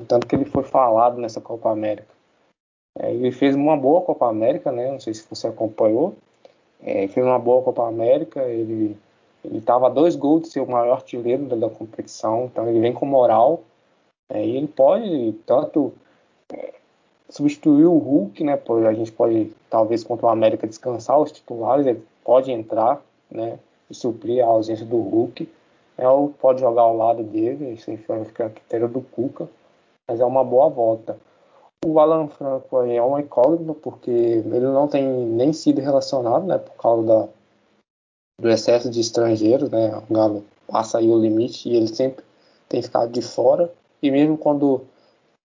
Tanto 0.09 0.27
que 0.27 0.35
ele 0.35 0.45
foi 0.45 0.63
falado 0.63 1.19
nessa 1.19 1.41
Copa 1.41 1.71
América. 1.71 2.09
É, 2.99 3.13
ele 3.13 3.31
fez 3.33 3.55
uma 3.55 3.77
boa 3.77 4.03
Copa 4.03 4.29
América, 4.29 4.73
né? 4.73 4.91
Não 4.91 5.01
sei 5.01 5.15
se 5.15 5.27
você 5.29 5.47
acompanhou. 5.47 6.15
É, 6.83 7.07
fez 7.09 7.25
uma 7.25 7.39
boa 7.39 7.63
Copa 7.63 7.87
América. 7.87 8.43
Ele 8.43 8.97
estava 9.45 9.87
a 9.87 9.91
dois 9.91 10.17
gols 10.17 10.43
de 10.43 10.49
ser 10.49 10.61
o 10.61 10.71
maior 10.71 10.93
artilheiro 10.93 11.45
da, 11.45 11.57
da 11.57 11.71
competição, 11.71 12.45
então 12.45 12.69
ele 12.69 12.81
vem 12.81 12.93
com 12.93 13.07
moral. 13.07 13.63
É, 14.31 14.45
e 14.45 14.57
ele 14.57 14.69
pode 14.69 15.33
tanto 15.47 15.93
é, 16.53 16.75
substituir 17.29 17.87
o 17.87 17.99
Hulk, 17.99 18.45
né? 18.45 18.59
A 18.89 18.93
gente 18.93 19.13
pode 19.13 19.53
talvez 19.69 20.05
contra 20.05 20.27
o 20.27 20.31
América 20.31 20.67
descansar 20.67 21.19
os 21.19 21.33
titulares, 21.33 21.87
ele 21.87 22.03
pode 22.25 22.51
entrar, 22.51 23.03
né? 23.31 23.59
E 23.89 23.95
suprir 23.95 24.45
a 24.45 24.49
ausência 24.49 24.87
do 24.87 24.99
Hulk. 24.99 25.49
É, 25.99 26.09
ou 26.09 26.31
pode 26.31 26.61
jogar 26.61 26.83
ao 26.83 26.97
lado 26.97 27.23
dele, 27.23 27.75
isso 27.75 27.91
aí 27.91 27.99
fica 27.99 28.47
a 28.47 28.51
critério 28.51 28.89
do 28.89 29.03
Cuca, 29.03 29.47
mas 30.09 30.19
é 30.19 30.25
uma 30.25 30.43
boa 30.43 30.71
volta. 30.71 31.19
O 31.85 32.01
Alan 32.01 32.29
Franco 32.29 32.79
aí 32.79 32.97
é 32.97 33.03
uma 33.03 33.21
incógnita, 33.21 33.75
porque 33.75 34.11
ele 34.11 34.61
não 34.61 34.89
tem 34.89 35.07
nem 35.07 35.53
sido 35.53 35.81
relacionado, 35.81 36.47
né, 36.47 36.57
por 36.57 36.75
causa 36.77 37.07
da, 37.07 37.29
do 38.41 38.49
excesso 38.49 38.91
de 38.91 39.01
estrangeiros, 39.01 39.71
né, 39.71 39.95
o 39.97 40.15
Galo 40.15 40.45
passa 40.67 40.99
aí 40.99 41.09
o 41.09 41.19
limite 41.19 41.69
e 41.69 41.77
ele 41.77 41.89
sempre 41.89 42.25
tem 42.67 42.81
ficado 42.81 43.11
de 43.11 43.21
fora, 43.21 43.71
e 44.03 44.11
mesmo 44.11 44.39
quando 44.39 44.83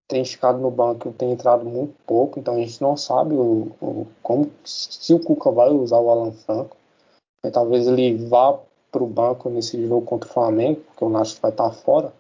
tem 0.07 0.23
ficado 0.23 0.59
no 0.59 0.69
banco, 0.69 1.11
tem 1.11 1.31
entrado 1.31 1.65
muito 1.65 1.95
pouco, 2.05 2.39
então 2.39 2.55
a 2.55 2.57
gente 2.57 2.81
não 2.81 2.95
sabe 2.95 3.33
o, 3.33 3.71
o 3.81 4.07
como 4.21 4.51
se 4.63 5.13
o 5.13 5.19
Cuca 5.19 5.51
vai 5.51 5.69
usar 5.69 5.99
o 5.99 6.09
Alan 6.09 6.31
Franco. 6.31 6.77
E 7.43 7.51
talvez 7.51 7.87
ele 7.87 8.15
vá 8.27 8.57
para 8.91 9.03
o 9.03 9.07
banco 9.07 9.49
nesse 9.49 9.85
jogo 9.87 10.05
contra 10.05 10.29
o 10.29 10.33
Flamengo, 10.33 10.81
porque 10.81 11.05
o 11.05 11.09
Nacho 11.09 11.37
vai 11.41 11.51
estar 11.51 11.69
fora. 11.71 12.13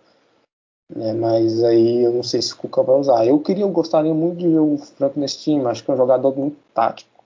Né, 0.93 1.13
mas 1.13 1.63
aí 1.63 2.03
eu 2.03 2.13
não 2.13 2.21
sei 2.21 2.41
se 2.41 2.53
o 2.53 2.57
Cuca 2.57 2.83
vai 2.83 2.99
usar. 2.99 3.25
Eu 3.25 3.39
queria, 3.39 3.63
eu 3.63 3.69
gostaria 3.69 4.13
muito 4.13 4.37
de 4.37 4.49
ver 4.49 4.59
o 4.59 4.77
Franco 4.77 5.19
nesse 5.19 5.39
time, 5.39 5.65
acho 5.65 5.83
que 5.83 5.89
é 5.89 5.93
um 5.93 5.97
jogador 5.97 6.35
muito 6.37 6.57
tático. 6.73 7.23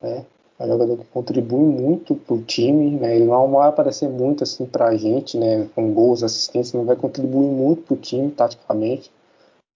Né? 0.00 0.24
É 0.58 0.64
um 0.64 0.68
jogador 0.68 0.96
que 0.96 1.04
contribui 1.04 1.60
muito 1.60 2.14
para 2.14 2.34
o 2.34 2.42
time, 2.42 2.90
né? 2.92 3.16
Ele 3.16 3.26
não 3.26 3.50
vai 3.50 3.68
aparecer 3.68 4.08
muito 4.08 4.42
assim 4.42 4.64
para 4.64 4.86
a 4.86 4.96
gente, 4.96 5.36
né? 5.36 5.68
Com 5.74 5.92
gols, 5.92 6.22
assistências, 6.22 6.72
mas 6.72 6.86
vai 6.86 6.96
contribuir 6.96 7.46
muito 7.46 7.82
para 7.82 7.94
o 7.94 7.98
time, 7.98 8.30
taticamente. 8.30 9.10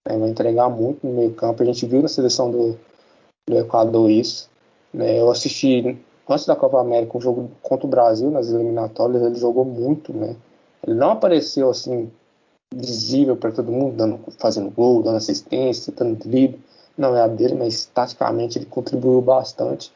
Né? 0.07 0.17
Vai 0.17 0.29
entregar 0.29 0.69
muito 0.69 1.05
no 1.05 1.13
meio 1.13 1.33
campo. 1.33 1.63
A 1.63 1.65
gente 1.65 1.85
viu 1.85 2.01
na 2.01 2.07
seleção 2.07 2.51
do, 2.51 2.77
do 3.49 3.57
Equador 3.57 4.09
isso. 4.09 4.49
Né? 4.93 5.19
Eu 5.19 5.29
assisti 5.31 5.97
antes 6.29 6.45
da 6.45 6.55
Copa 6.55 6.79
América 6.79 7.17
um 7.17 7.21
jogo 7.21 7.51
contra 7.61 7.85
o 7.85 7.89
Brasil 7.89 8.31
nas 8.31 8.49
eliminatórias. 8.49 9.21
Ele 9.21 9.35
jogou 9.35 9.65
muito, 9.65 10.13
né? 10.13 10.35
Ele 10.85 10.95
não 10.95 11.11
apareceu 11.11 11.69
assim 11.69 12.11
visível 12.73 13.35
para 13.35 13.51
todo 13.51 13.71
mundo, 13.71 13.95
dando, 13.95 14.19
fazendo 14.39 14.71
gol, 14.71 15.03
dando 15.03 15.17
assistência, 15.17 15.93
dando 15.95 16.15
drible. 16.15 16.59
Não 16.97 17.15
é 17.15 17.21
a 17.21 17.27
dele, 17.27 17.55
mas 17.55 17.85
taticamente 17.85 18.57
ele 18.57 18.65
contribuiu 18.65 19.21
bastante 19.21 19.91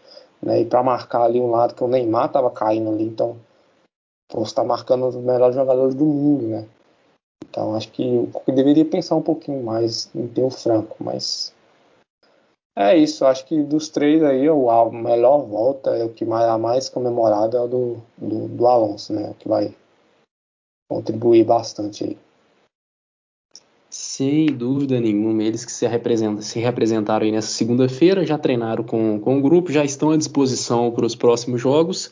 né? 0.45 0.61
E 0.61 0.65
para 0.65 0.83
marcar 0.83 1.23
ali 1.23 1.41
um 1.41 1.49
lado 1.49 1.73
que 1.73 1.83
o 1.83 1.87
Neymar 1.87 2.27
estava 2.27 2.51
caindo 2.51 2.89
ali, 2.89 3.05
então 3.05 3.37
está 4.37 4.63
marcando 4.63 5.07
os 5.07 5.15
melhores 5.15 5.55
jogadores 5.55 5.95
do 5.95 6.05
mundo, 6.05 6.47
né? 6.47 6.67
Então 7.55 7.73
acho 7.73 7.89
que 7.89 8.03
o 8.03 8.51
deveria 8.51 8.83
pensar 8.83 9.15
um 9.15 9.21
pouquinho 9.21 9.63
mais 9.63 10.13
em 10.13 10.27
ter 10.27 10.43
o 10.43 10.49
Franco, 10.49 10.97
mas 10.99 11.55
é 12.77 12.97
isso. 12.97 13.25
Acho 13.25 13.45
que 13.45 13.63
dos 13.63 13.87
três 13.87 14.21
aí 14.21 14.49
o 14.49 14.91
melhor 14.91 15.45
volta 15.45 15.91
é 15.91 16.03
o 16.03 16.09
que 16.09 16.25
mais 16.25 16.43
a 16.49 16.57
mais 16.57 16.89
comemorado 16.89 17.55
é 17.55 17.65
do, 17.65 17.95
do, 18.17 18.49
do 18.49 18.67
Alonso, 18.67 19.13
né? 19.13 19.33
Que 19.39 19.47
vai 19.47 19.73
contribuir 20.89 21.45
bastante 21.45 22.03
aí. 22.03 22.17
Sem 23.89 24.47
dúvida 24.47 24.99
nenhuma, 24.99 25.41
eles 25.41 25.63
que 25.63 25.71
se, 25.71 25.87
se 26.41 26.59
representaram 26.59 27.25
aí 27.25 27.31
nessa 27.31 27.47
segunda-feira, 27.47 28.25
já 28.25 28.37
treinaram 28.37 28.83
com, 28.83 29.17
com 29.21 29.37
o 29.37 29.41
grupo, 29.41 29.71
já 29.71 29.85
estão 29.85 30.11
à 30.11 30.17
disposição 30.17 30.91
para 30.91 31.05
os 31.05 31.15
próximos 31.15 31.61
jogos. 31.61 32.11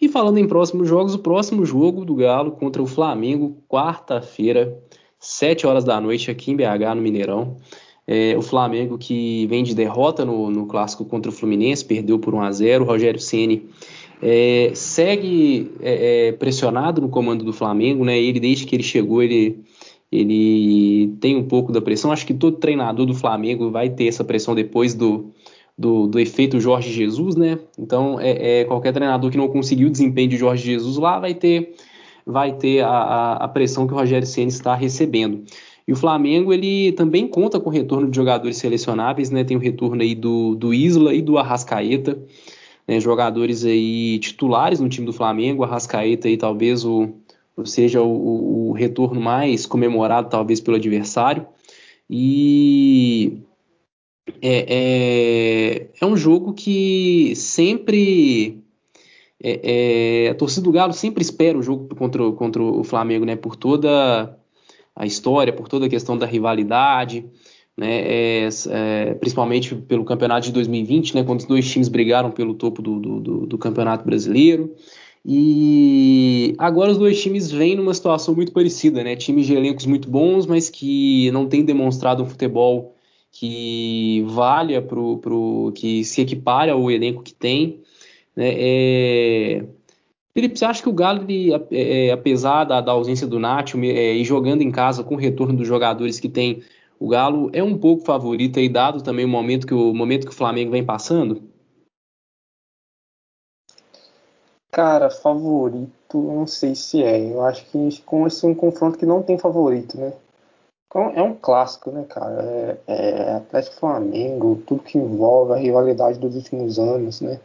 E 0.00 0.08
falando 0.08 0.38
em 0.38 0.46
próximos 0.46 0.88
jogos, 0.88 1.14
o 1.14 1.18
próximo 1.18 1.64
jogo 1.64 2.04
do 2.04 2.14
Galo 2.14 2.52
contra 2.52 2.82
o 2.82 2.86
Flamengo, 2.86 3.56
quarta-feira, 3.68 4.78
7 5.18 5.66
horas 5.66 5.84
da 5.84 6.00
noite, 6.00 6.30
aqui 6.30 6.50
em 6.50 6.56
BH, 6.56 6.94
no 6.94 7.02
Mineirão. 7.02 7.56
É, 8.06 8.36
o 8.36 8.42
Flamengo 8.42 8.96
que 8.96 9.46
vem 9.48 9.64
de 9.64 9.74
derrota 9.74 10.24
no, 10.24 10.48
no 10.48 10.66
clássico 10.66 11.04
contra 11.04 11.30
o 11.30 11.34
Fluminense, 11.34 11.84
perdeu 11.84 12.18
por 12.20 12.34
1 12.34 12.40
a 12.40 12.52
0 12.52 12.84
O 12.84 12.86
Rogério 12.86 13.18
Ceni 13.18 13.68
é, 14.22 14.70
segue 14.74 15.72
é, 15.80 16.28
é, 16.28 16.32
pressionado 16.32 17.00
no 17.00 17.08
comando 17.08 17.44
do 17.44 17.52
Flamengo, 17.52 18.04
né? 18.04 18.18
Ele, 18.18 18.38
desde 18.38 18.64
que 18.64 18.76
ele 18.76 18.82
chegou, 18.82 19.22
ele 19.22 19.58
ele 20.10 21.16
tem 21.20 21.36
um 21.36 21.44
pouco 21.44 21.72
da 21.72 21.80
pressão. 21.80 22.12
Acho 22.12 22.24
que 22.24 22.32
todo 22.32 22.58
treinador 22.58 23.06
do 23.06 23.14
Flamengo 23.14 23.70
vai 23.70 23.90
ter 23.90 24.06
essa 24.06 24.22
pressão 24.22 24.54
depois 24.54 24.94
do, 24.94 25.32
do, 25.78 26.06
do 26.06 26.18
efeito 26.18 26.60
Jorge 26.60 26.92
Jesus, 26.92 27.36
né? 27.36 27.58
Então, 27.78 28.18
é, 28.18 28.60
é, 28.60 28.64
qualquer 28.64 28.92
treinador 28.92 29.30
que 29.30 29.36
não 29.36 29.48
conseguiu 29.48 29.88
o 29.88 29.90
desempenho 29.90 30.28
de 30.28 30.36
Jorge 30.36 30.64
Jesus 30.64 30.96
lá 30.96 31.18
vai 31.18 31.34
ter, 31.34 31.74
vai 32.24 32.52
ter 32.56 32.80
a, 32.80 32.88
a, 32.88 33.32
a 33.44 33.48
pressão 33.48 33.86
que 33.86 33.92
o 33.92 33.96
Rogério 33.96 34.26
Ceni 34.26 34.48
está 34.48 34.74
recebendo. 34.74 35.44
E 35.86 35.92
o 35.92 35.96
Flamengo 35.96 36.52
ele 36.52 36.92
também 36.92 37.28
conta 37.28 37.60
com 37.60 37.70
o 37.70 37.72
retorno 37.72 38.10
de 38.10 38.16
jogadores 38.16 38.56
selecionáveis, 38.56 39.30
né? 39.30 39.44
Tem 39.44 39.56
o 39.56 39.60
retorno 39.60 40.02
aí 40.02 40.14
do, 40.14 40.56
do 40.56 40.74
Isla 40.74 41.14
e 41.14 41.22
do 41.22 41.38
Arrascaeta, 41.38 42.18
né? 42.88 42.98
jogadores 42.98 43.64
aí 43.64 44.18
titulares 44.18 44.80
no 44.80 44.88
time 44.88 45.06
do 45.06 45.12
Flamengo. 45.12 45.62
Arrascaeta 45.62 46.26
aí 46.26 46.36
talvez 46.36 46.84
o 46.84 47.14
seja, 47.64 48.02
o, 48.02 48.70
o 48.70 48.72
retorno 48.72 49.20
mais 49.20 49.64
comemorado 49.64 50.28
talvez 50.28 50.60
pelo 50.60 50.76
adversário. 50.76 51.46
E 52.10 53.38
é, 54.42 54.66
é, 54.68 55.86
é 56.00 56.06
um 56.06 56.16
jogo 56.16 56.52
que 56.52 57.34
sempre 57.36 58.62
é, 59.42 60.24
é, 60.24 60.30
a 60.30 60.34
torcida 60.34 60.64
do 60.64 60.72
Galo 60.72 60.92
sempre 60.92 61.22
espera 61.22 61.58
o 61.58 61.62
jogo 61.62 61.94
contra, 61.94 62.32
contra 62.32 62.62
o 62.62 62.82
Flamengo, 62.82 63.24
né? 63.24 63.36
Por 63.36 63.54
toda 63.54 64.36
a 64.94 65.06
história, 65.06 65.52
por 65.52 65.68
toda 65.68 65.86
a 65.86 65.88
questão 65.88 66.16
da 66.16 66.26
rivalidade, 66.26 67.24
né? 67.76 68.00
É, 68.00 68.48
é, 68.70 69.14
principalmente 69.14 69.74
pelo 69.74 70.04
campeonato 70.04 70.46
de 70.46 70.52
2020, 70.52 71.14
né? 71.14 71.22
Quando 71.22 71.40
os 71.40 71.46
dois 71.46 71.70
times 71.70 71.88
brigaram 71.88 72.30
pelo 72.30 72.54
topo 72.54 72.82
do, 72.82 72.98
do, 72.98 73.46
do 73.46 73.58
campeonato 73.58 74.04
brasileiro. 74.04 74.74
E 75.28 76.54
agora 76.56 76.92
os 76.92 76.98
dois 76.98 77.20
times 77.20 77.50
vêm 77.50 77.74
numa 77.74 77.92
situação 77.92 78.34
muito 78.34 78.52
parecida, 78.52 79.02
né? 79.04 79.16
Times 79.16 79.46
de 79.46 79.54
elencos 79.54 79.84
muito 79.84 80.08
bons, 80.08 80.46
mas 80.46 80.70
que 80.70 81.30
não 81.32 81.46
têm 81.46 81.64
demonstrado 81.64 82.22
um 82.22 82.26
futebol 82.26 82.95
que 83.38 84.22
valha 84.28 84.80
pro, 84.80 85.18
pro 85.18 85.70
que 85.74 86.02
se 86.04 86.22
equipare 86.22 86.70
ao 86.70 86.90
elenco 86.90 87.22
que 87.22 87.34
tem. 87.34 87.82
Né? 88.34 88.48
É... 88.56 89.64
Felipe, 90.32 90.58
você 90.58 90.64
acha 90.64 90.82
que 90.82 90.88
o 90.88 90.92
Galo, 90.92 91.22
ele, 91.22 91.50
é, 91.70 92.10
apesar 92.10 92.64
da, 92.64 92.80
da, 92.80 92.92
ausência 92.92 93.26
do 93.26 93.38
Nacho 93.38 93.78
é, 93.78 94.14
e 94.14 94.24
jogando 94.24 94.62
em 94.62 94.70
casa 94.70 95.04
com 95.04 95.14
o 95.14 95.18
retorno 95.18 95.56
dos 95.56 95.66
jogadores 95.66 96.18
que 96.18 96.28
tem, 96.28 96.62
o 96.98 97.08
Galo 97.08 97.50
é 97.52 97.62
um 97.62 97.76
pouco 97.76 98.04
favorito 98.04 98.58
aí, 98.58 98.68
dado 98.68 99.02
também 99.02 99.24
o 99.24 99.28
momento 99.28 99.66
que 99.66 99.74
o 99.74 99.92
momento 99.94 100.26
que 100.26 100.32
o 100.32 100.36
Flamengo 100.36 100.70
vem 100.70 100.84
passando? 100.84 101.42
Cara, 104.70 105.10
favorito, 105.10 106.18
não 106.18 106.46
sei 106.46 106.74
se 106.74 107.02
é. 107.02 107.32
Eu 107.32 107.42
acho 107.42 107.64
que 107.66 108.00
com 108.02 108.26
esse 108.26 108.46
um 108.46 108.54
confronto 108.54 108.98
que 108.98 109.06
não 109.06 109.22
tem 109.22 109.38
favorito, 109.38 109.98
né? 109.98 110.12
Então, 110.96 111.12
é 111.14 111.22
um 111.22 111.34
clássico, 111.34 111.90
né, 111.90 112.06
cara? 112.08 112.42
É, 112.42 112.78
é 112.86 113.32
Atlético 113.34 113.76
Flamengo, 113.76 114.62
tudo 114.66 114.82
que 114.82 114.96
envolve 114.96 115.52
a 115.52 115.56
rivalidade 115.56 116.18
dos 116.18 116.34
últimos 116.34 116.78
anos, 116.78 117.20
né? 117.20 117.38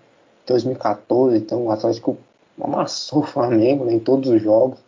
2014, 0.47 1.37
então 1.37 1.65
o 1.65 1.71
Atlético 1.71 2.17
amassou 2.61 3.19
o 3.19 3.27
Flamengo 3.27 3.83
né, 3.83 3.93
em 3.93 3.99
todos 3.99 4.29
os 4.29 4.41
jogos. 4.41 4.79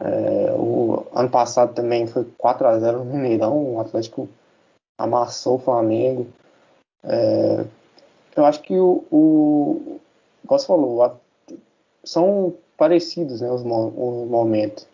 É, 0.00 0.52
o 0.58 1.06
ano 1.14 1.30
passado 1.30 1.72
também 1.72 2.04
foi 2.08 2.24
4 2.36 2.66
a 2.66 2.80
0 2.80 3.04
no 3.04 3.04
Mineirão, 3.04 3.74
o 3.74 3.80
Atlético 3.80 4.28
amassou 4.98 5.54
o 5.54 5.60
Flamengo. 5.60 6.26
É, 7.04 7.64
eu 8.34 8.44
acho 8.44 8.60
que 8.60 8.76
o, 8.76 9.04
o, 9.08 10.00
você 10.44 10.66
falou, 10.66 11.16
são 12.02 12.54
parecidos 12.76 13.40
né, 13.40 13.48
os, 13.52 13.62
os 13.62 14.28
momentos. 14.28 14.84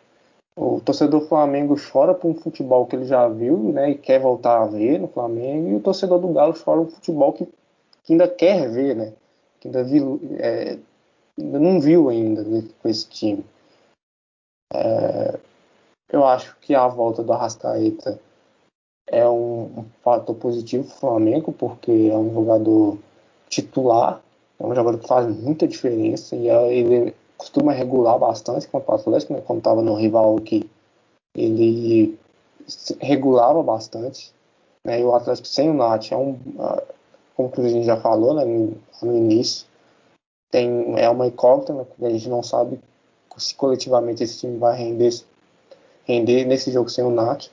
O 0.63 0.79
torcedor 0.79 1.23
Flamengo 1.23 1.75
chora 1.75 2.13
por 2.13 2.29
um 2.31 2.35
futebol 2.35 2.85
que 2.85 2.95
ele 2.95 3.07
já 3.07 3.27
viu 3.27 3.57
né, 3.73 3.93
e 3.93 3.95
quer 3.95 4.21
voltar 4.21 4.61
a 4.61 4.67
ver 4.67 5.01
no 5.01 5.09
Flamengo, 5.09 5.69
e 5.69 5.75
o 5.77 5.81
torcedor 5.81 6.19
do 6.19 6.35
Galo 6.35 6.53
chora 6.53 6.83
um 6.83 6.91
futebol 6.91 7.33
que, 7.33 7.47
que 8.05 8.13
ainda 8.13 8.29
quer 8.29 8.71
ver, 8.71 8.95
né, 8.95 9.15
que 9.59 9.69
ainda, 9.69 9.81
é, 10.39 10.79
ainda 11.39 11.59
não 11.59 11.81
viu 11.81 12.11
ainda 12.11 12.43
né, 12.43 12.63
com 12.83 12.89
esse 12.91 13.09
time. 13.09 13.43
É, 14.75 15.39
eu 16.13 16.27
acho 16.27 16.55
que 16.61 16.75
a 16.75 16.87
volta 16.89 17.23
do 17.23 17.33
Arrascaeta 17.33 18.21
é 19.07 19.27
um, 19.27 19.63
um 19.65 19.85
fator 20.03 20.37
positivo 20.37 20.85
para 20.85 20.95
o 20.95 20.99
Flamengo, 20.99 21.53
porque 21.53 21.91
é 21.91 22.15
um 22.15 22.35
jogador 22.35 22.99
titular 23.49 24.23
É 24.59 24.65
um 24.67 24.75
jogador 24.75 24.99
que 24.99 25.09
faz 25.09 25.27
muita 25.27 25.67
diferença 25.67 26.37
e 26.37 26.49
ele 26.49 27.15
costuma 27.41 27.73
regular 27.73 28.19
bastante 28.19 28.69
contra 28.69 28.93
o 28.93 28.95
Atlético, 28.97 29.33
né? 29.33 29.43
Quando 29.47 29.61
estava 29.61 29.81
no 29.81 29.95
rival 29.95 30.37
que 30.37 30.69
ele 31.35 32.19
regulava 33.01 33.63
bastante. 33.63 34.31
Né? 34.85 35.01
E 35.01 35.05
o 35.05 35.15
Atlético 35.15 35.49
sem 35.49 35.71
o 35.71 35.75
Nath 35.75 36.13
é 36.13 36.17
um, 36.17 36.39
como 37.35 37.51
a 37.57 37.69
gente 37.69 37.87
já 37.87 37.97
falou 37.97 38.35
né, 38.35 38.45
no, 38.45 39.17
início, 39.17 39.67
tem, 40.51 40.99
é 40.99 41.09
uma 41.09 41.27
incógnita, 41.27 41.73
né, 41.73 41.87
a 42.03 42.11
gente 42.11 42.29
não 42.29 42.43
sabe 42.43 42.79
se 43.39 43.55
coletivamente 43.55 44.23
esse 44.23 44.41
time 44.41 44.59
vai 44.59 44.77
render, 44.77 45.11
render 46.05 46.45
nesse 46.45 46.71
jogo 46.71 46.91
sem 46.91 47.03
o 47.03 47.11
Nath. 47.11 47.47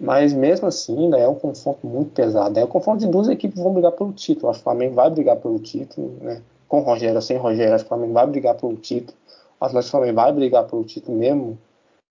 Mas 0.00 0.32
mesmo 0.32 0.66
assim, 0.66 1.08
né, 1.08 1.20
é 1.20 1.28
um 1.28 1.34
confronto 1.34 1.86
muito 1.86 2.12
pesado. 2.12 2.58
É 2.58 2.64
um 2.64 2.68
confronto 2.68 3.00
de 3.00 3.06
duas 3.06 3.28
equipes 3.28 3.58
que 3.58 3.62
vão 3.62 3.74
brigar 3.74 3.92
pelo 3.92 4.12
título. 4.12 4.48
Acho 4.48 4.60
que 4.60 4.62
o 4.62 4.64
Flamengo 4.64 4.94
vai 4.94 5.10
brigar 5.10 5.36
pelo 5.36 5.58
título, 5.58 6.16
né? 6.22 6.40
Com 6.72 6.80
Rogério 6.80 7.16
ou 7.16 7.20
sem 7.20 7.36
Rogério, 7.36 7.74
acho 7.74 7.84
que 7.84 7.88
o 7.88 7.94
Flamengo 7.94 8.14
vai 8.14 8.26
brigar 8.26 8.54
pelo 8.54 8.74
título. 8.76 9.14
O 9.60 9.64
Atlético 9.66 9.98
também 9.98 10.14
vai 10.14 10.32
brigar 10.32 10.66
pelo 10.66 10.82
título 10.84 11.18
mesmo, 11.18 11.58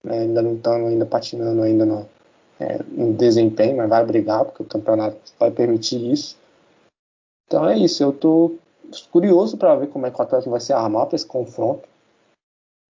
né, 0.04 0.20
ainda 0.20 0.40
não 0.44 0.88
ainda 0.88 1.04
patinando 1.04 1.64
ainda 1.64 1.84
no, 1.84 2.06
é, 2.60 2.78
no 2.90 3.12
desempenho, 3.12 3.78
mas 3.78 3.90
vai 3.90 4.06
brigar, 4.06 4.46
porque 4.46 4.62
o 4.62 4.68
campeonato 4.68 5.18
vai 5.40 5.50
permitir 5.50 6.12
isso. 6.12 6.38
Então 7.48 7.68
é 7.68 7.76
isso, 7.76 8.04
eu 8.04 8.12
estou 8.12 8.56
curioso 9.10 9.58
para 9.58 9.76
ver 9.78 9.88
como 9.88 10.06
é 10.06 10.12
que 10.12 10.20
o 10.20 10.22
Atlético 10.22 10.52
vai 10.52 10.60
se 10.60 10.72
armar 10.72 11.08
para 11.08 11.16
esse 11.16 11.26
confronto, 11.26 11.90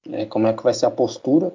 né, 0.05 0.25
como 0.25 0.47
é 0.47 0.53
que 0.53 0.63
vai 0.63 0.73
ser 0.73 0.87
a 0.87 0.91
postura, 0.91 1.53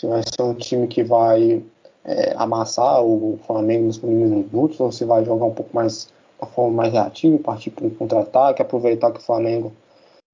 se 0.00 0.08
vai 0.08 0.22
ser 0.24 0.42
um 0.42 0.54
time 0.54 0.88
que 0.88 1.04
vai 1.04 1.64
é, 2.02 2.34
amassar 2.36 3.04
o 3.04 3.38
Flamengo 3.46 3.86
nos 3.86 3.98
primeiros 3.98 4.52
minutos, 4.52 4.80
ou 4.80 4.90
se 4.90 5.04
vai 5.04 5.24
jogar 5.24 5.44
um 5.44 5.54
pouco 5.54 5.70
mais, 5.72 6.12
uma 6.40 6.48
forma 6.48 6.76
mais 6.76 6.92
reativa, 6.92 7.38
partir 7.38 7.70
para 7.70 7.86
um 7.86 7.90
contra-ataque, 7.90 8.62
aproveitar 8.62 9.12
que 9.12 9.18
o 9.18 9.22
Flamengo 9.22 9.72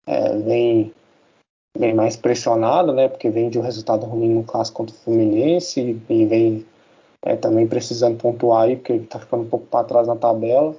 é, 0.06 0.36
vem, 0.36 0.92
vem 1.76 1.94
mais 1.94 2.16
pressionado, 2.16 2.92
né, 2.92 3.08
porque 3.08 3.30
vem 3.30 3.50
de 3.50 3.58
um 3.58 3.62
resultado 3.62 4.06
ruim 4.06 4.34
no 4.34 4.44
clássico 4.44 4.78
contra 4.78 4.94
o 4.94 4.98
Fluminense 4.98 6.00
e 6.08 6.24
vem 6.24 6.66
é, 7.22 7.36
também 7.36 7.66
precisando 7.66 8.16
pontuar 8.16 8.62
aí, 8.62 8.76
porque 8.76 8.92
ele 8.92 9.04
está 9.04 9.18
ficando 9.18 9.42
um 9.42 9.48
pouco 9.48 9.66
para 9.66 9.84
trás 9.84 10.06
na 10.06 10.16
tabela. 10.16 10.74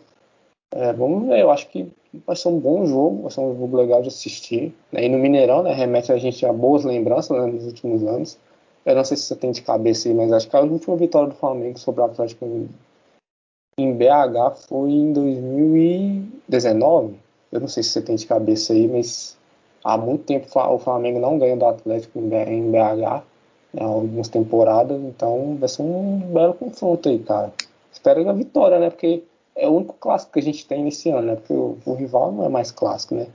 É, 0.73 0.93
vamos 0.93 1.27
ver, 1.27 1.39
eu 1.39 1.51
acho 1.51 1.67
que 1.67 1.91
vai 2.25 2.35
ser 2.35 2.49
um 2.49 2.59
bom 2.59 2.85
jogo, 2.85 3.23
vai 3.23 3.31
ser 3.31 3.41
um 3.41 3.57
jogo 3.57 3.77
legal 3.77 4.01
de 4.01 4.07
assistir. 4.07 4.73
Né? 4.91 5.05
E 5.05 5.09
no 5.09 5.17
Mineirão, 5.17 5.63
né, 5.63 5.73
remete 5.73 6.11
a 6.11 6.17
gente 6.17 6.45
a 6.45 6.53
boas 6.53 6.83
lembranças 6.83 7.37
né, 7.37 7.45
nos 7.45 7.65
últimos 7.65 8.03
anos. 8.03 8.37
Eu 8.85 8.95
não 8.95 9.03
sei 9.03 9.15
se 9.15 9.23
você 9.23 9.35
tem 9.35 9.51
de 9.51 9.61
cabeça 9.61 10.09
aí, 10.09 10.15
mas 10.15 10.31
acho 10.31 10.49
que 10.49 10.55
a 10.55 10.61
última 10.61 10.95
vitória 10.95 11.29
do 11.29 11.35
Flamengo 11.35 11.77
sobre 11.77 12.01
o 12.01 12.05
Atlético 12.05 12.67
em 13.81 13.93
BH 13.93 14.55
foi 14.67 14.91
em 14.91 15.13
2019. 15.13 17.15
Eu 17.51 17.59
não 17.59 17.67
sei 17.67 17.83
se 17.83 17.89
você 17.89 18.01
tem 18.01 18.15
de 18.15 18.25
cabeça 18.25 18.73
aí, 18.73 18.87
mas 18.87 19.37
há 19.83 19.97
muito 19.97 20.23
tempo 20.23 20.47
o 20.55 20.79
Flamengo 20.79 21.19
não 21.19 21.37
ganha 21.37 21.57
do 21.57 21.65
Atlético 21.65 22.19
em 22.19 22.71
BH, 22.71 23.23
né, 23.73 23.83
algumas 23.83 24.29
temporadas, 24.29 25.01
então 25.01 25.57
vai 25.59 25.69
ser 25.69 25.81
um 25.81 26.19
belo 26.19 26.53
confronto 26.53 27.09
aí, 27.09 27.19
cara. 27.19 27.53
Espero 27.91 28.27
a 28.29 28.33
vitória, 28.33 28.79
né? 28.79 28.89
Porque 28.89 29.23
é 29.55 29.67
o 29.67 29.73
único 29.73 29.95
clássico 29.99 30.33
que 30.33 30.39
a 30.39 30.43
gente 30.43 30.65
tem 30.65 30.83
nesse 30.83 31.09
ano, 31.09 31.27
né? 31.27 31.35
Porque 31.35 31.53
o, 31.53 31.77
o 31.85 31.93
rival 31.93 32.31
não 32.31 32.45
é 32.45 32.49
mais 32.49 32.71
clássico, 32.71 33.15
né? 33.15 33.27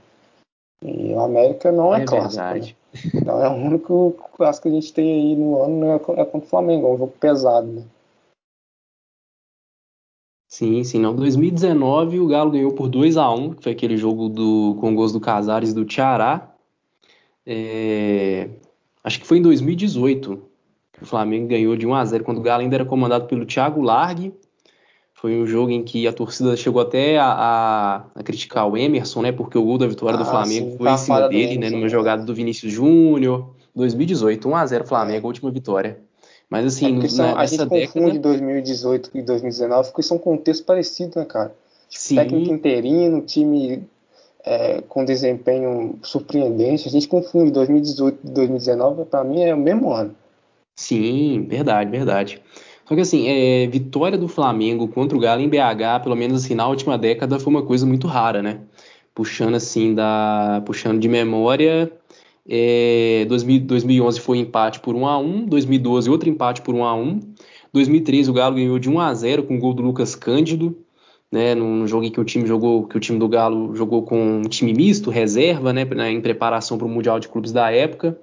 E 0.81 1.13
o 1.13 1.19
América 1.19 1.71
não 1.71 1.95
é, 1.95 2.01
é 2.01 2.05
clássico. 2.05 2.43
Né? 2.43 2.73
Então 3.15 3.43
é 3.43 3.49
o 3.49 3.53
único 3.53 4.15
clássico 4.35 4.63
que 4.63 4.75
a 4.75 4.79
gente 4.79 4.93
tem 4.93 5.11
aí 5.11 5.35
no 5.35 5.61
ano 5.61 5.79
né? 5.79 5.95
é 5.95 6.25
contra 6.25 6.37
o 6.37 6.49
Flamengo, 6.49 6.87
é 6.87 6.91
um 6.91 6.97
jogo 6.97 7.13
pesado, 7.19 7.67
né? 7.67 7.83
Sim, 10.57 10.83
sim. 10.83 10.99
Não, 10.99 11.15
2019 11.15 12.19
o 12.19 12.25
Galo 12.25 12.49
ganhou 12.49 12.71
por 12.71 12.89
2 12.89 13.15
a 13.15 13.29
1 13.31 13.53
que 13.53 13.63
foi 13.63 13.73
aquele 13.73 13.95
jogo 13.95 14.27
do, 14.27 14.75
com 14.79 14.95
gols 14.95 15.11
do 15.11 15.19
Casares 15.19 15.71
do 15.71 15.85
Tiará. 15.85 16.51
É, 17.45 18.49
acho 19.03 19.19
que 19.19 19.27
foi 19.27 19.37
em 19.37 19.43
2018 19.43 20.41
que 20.93 21.03
o 21.03 21.05
Flamengo 21.05 21.47
ganhou 21.47 21.75
de 21.75 21.85
1 21.85 21.93
a 21.93 22.03
0 22.05 22.23
quando 22.23 22.39
o 22.39 22.41
Galo 22.41 22.63
ainda 22.63 22.75
era 22.75 22.85
comandado 22.85 23.27
pelo 23.27 23.45
Thiago 23.45 23.81
Largue 23.81 24.33
foi 25.13 25.39
um 25.39 25.45
jogo 25.45 25.69
em 25.69 25.83
que 25.83 26.07
a 26.07 26.13
torcida 26.13 26.57
chegou 26.57 26.81
até 26.81 27.19
a, 27.19 27.27
a, 27.27 27.95
a 28.15 28.23
criticar 28.23 28.67
o 28.67 28.75
Emerson, 28.75 29.21
né? 29.21 29.31
Porque 29.31 29.59
o 29.59 29.63
gol 29.63 29.77
da 29.77 29.85
vitória 29.85 30.15
ah, 30.15 30.23
do 30.23 30.25
Flamengo 30.25 30.71
sim, 30.71 30.77
foi 30.77 30.89
em 30.89 30.97
cima 30.97 31.27
dele, 31.27 31.57
né? 31.59 31.69
Numa 31.69 31.83
né? 31.83 31.89
jogada 31.89 32.23
do 32.23 32.33
Vinícius 32.33 32.73
Júnior. 32.73 33.53
2018, 33.75 34.49
1x0 34.49 34.87
Flamengo, 34.87 35.25
é. 35.25 35.27
última 35.27 35.51
vitória. 35.51 35.99
Mas 36.49 36.65
assim, 36.65 37.03
é 37.03 37.07
são, 37.09 37.37
a 37.37 37.45
gente 37.45 37.59
década... 37.59 37.87
confunde 37.87 38.19
2018 38.19 39.11
e 39.13 39.21
2019 39.21 39.89
porque 39.89 40.03
são 40.03 40.17
contextos 40.17 40.65
parecidos, 40.65 41.15
né, 41.15 41.25
cara? 41.25 41.53
Tipo, 41.89 42.03
Sim. 42.03 42.15
Técnico 42.15 42.53
interino, 42.53 43.21
time 43.21 43.83
é, 44.43 44.81
com 44.87 45.03
desempenho 45.03 45.99
surpreendente. 46.01 46.87
A 46.87 46.91
gente 46.91 47.07
confunde 47.07 47.51
2018 47.51 48.19
e 48.23 48.29
2019, 48.31 49.05
para 49.05 49.23
mim 49.23 49.41
é 49.41 49.53
o 49.53 49.57
mesmo 49.57 49.91
ano. 49.91 50.15
Sim, 50.75 51.45
verdade, 51.49 51.89
verdade. 51.89 52.41
Só 52.87 52.95
que 52.95 53.01
assim, 53.01 53.27
é, 53.27 53.67
vitória 53.67 54.17
do 54.17 54.29
Flamengo 54.29 54.87
contra 54.87 55.17
o 55.17 55.19
Galo 55.19 55.41
em 55.41 55.49
BH, 55.49 56.03
pelo 56.03 56.15
menos 56.15 56.45
assim, 56.45 56.55
na 56.55 56.67
última 56.67 56.97
década, 56.97 57.39
foi 57.39 57.51
uma 57.51 57.63
coisa 57.63 57.85
muito 57.85 58.07
rara, 58.07 58.41
né? 58.41 58.61
Puxando 59.13 59.55
assim 59.55 59.93
da. 59.93 60.61
Puxando 60.65 60.99
de 60.99 61.09
memória. 61.09 61.91
É, 62.49 63.25
2000, 63.27 63.61
2011 63.61 64.19
foi 64.21 64.37
empate 64.37 64.79
por 64.79 64.95
1 64.95 65.05
a 65.05 65.17
1 65.17 65.45
2012 65.47 66.09
outro 66.09 66.29
empate 66.29 66.61
por 66.61 66.73
1 66.73 66.83
a 66.85 66.95
1 66.95 67.19
2013 67.73 68.29
o 68.29 68.33
Galo 68.33 68.55
ganhou 68.55 68.79
de 68.79 68.89
1 68.89 68.99
a 68.99 69.13
0 69.13 69.43
com 69.43 69.57
o 69.57 69.59
gol 69.59 69.73
do 69.73 69.83
Lucas 69.83 70.15
Cândido, 70.15 70.77
né, 71.31 71.53
no 71.53 71.85
jogo 71.87 72.05
em 72.05 72.11
que 72.11 72.19
o 72.19 72.23
time 72.23 72.45
jogou, 72.45 72.87
que 72.87 72.97
o 72.97 72.99
time 72.99 73.19
do 73.19 73.27
Galo 73.27 73.75
jogou 73.75 74.03
com 74.03 74.39
um 74.39 74.41
time 74.43 74.73
misto, 74.73 75.09
reserva, 75.09 75.73
né, 75.73 75.85
em 76.09 76.21
preparação 76.21 76.77
para 76.77 76.87
o 76.87 76.89
Mundial 76.89 77.19
de 77.19 77.27
Clubes 77.27 77.51
da 77.51 77.71
época. 77.71 78.17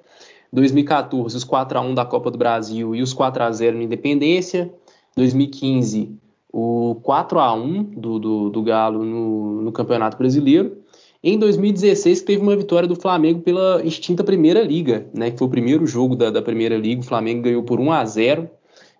2014, 0.52 1.36
os 1.36 1.44
4 1.44 1.78
a 1.78 1.80
1 1.82 1.94
da 1.94 2.04
Copa 2.04 2.30
do 2.30 2.38
Brasil 2.38 2.94
e 2.94 3.02
os 3.02 3.12
4 3.12 3.42
a 3.42 3.50
0 3.50 3.76
no 3.76 3.82
Independência. 3.82 4.72
2015, 5.16 6.16
o 6.52 6.96
4 7.02 7.38
a 7.38 7.52
1 7.52 7.82
do, 7.82 8.18
do, 8.18 8.50
do 8.50 8.62
Galo 8.62 9.04
no, 9.04 9.62
no, 9.62 9.72
Campeonato 9.72 10.16
Brasileiro. 10.16 10.78
Em 11.26 11.38
2016, 11.38 12.20
teve 12.20 12.42
uma 12.42 12.54
vitória 12.54 12.86
do 12.86 12.94
Flamengo 12.94 13.40
pela 13.40 13.82
extinta 13.82 14.22
Primeira 14.22 14.60
Liga, 14.60 15.06
né, 15.14 15.30
que 15.30 15.38
foi 15.38 15.46
o 15.46 15.50
primeiro 15.50 15.86
jogo 15.86 16.14
da, 16.14 16.28
da 16.28 16.42
Primeira 16.42 16.76
Liga. 16.76 17.00
O 17.00 17.04
Flamengo 17.04 17.44
ganhou 17.44 17.62
por 17.62 17.80
1 17.80 17.92
a 17.92 18.04
0 18.04 18.50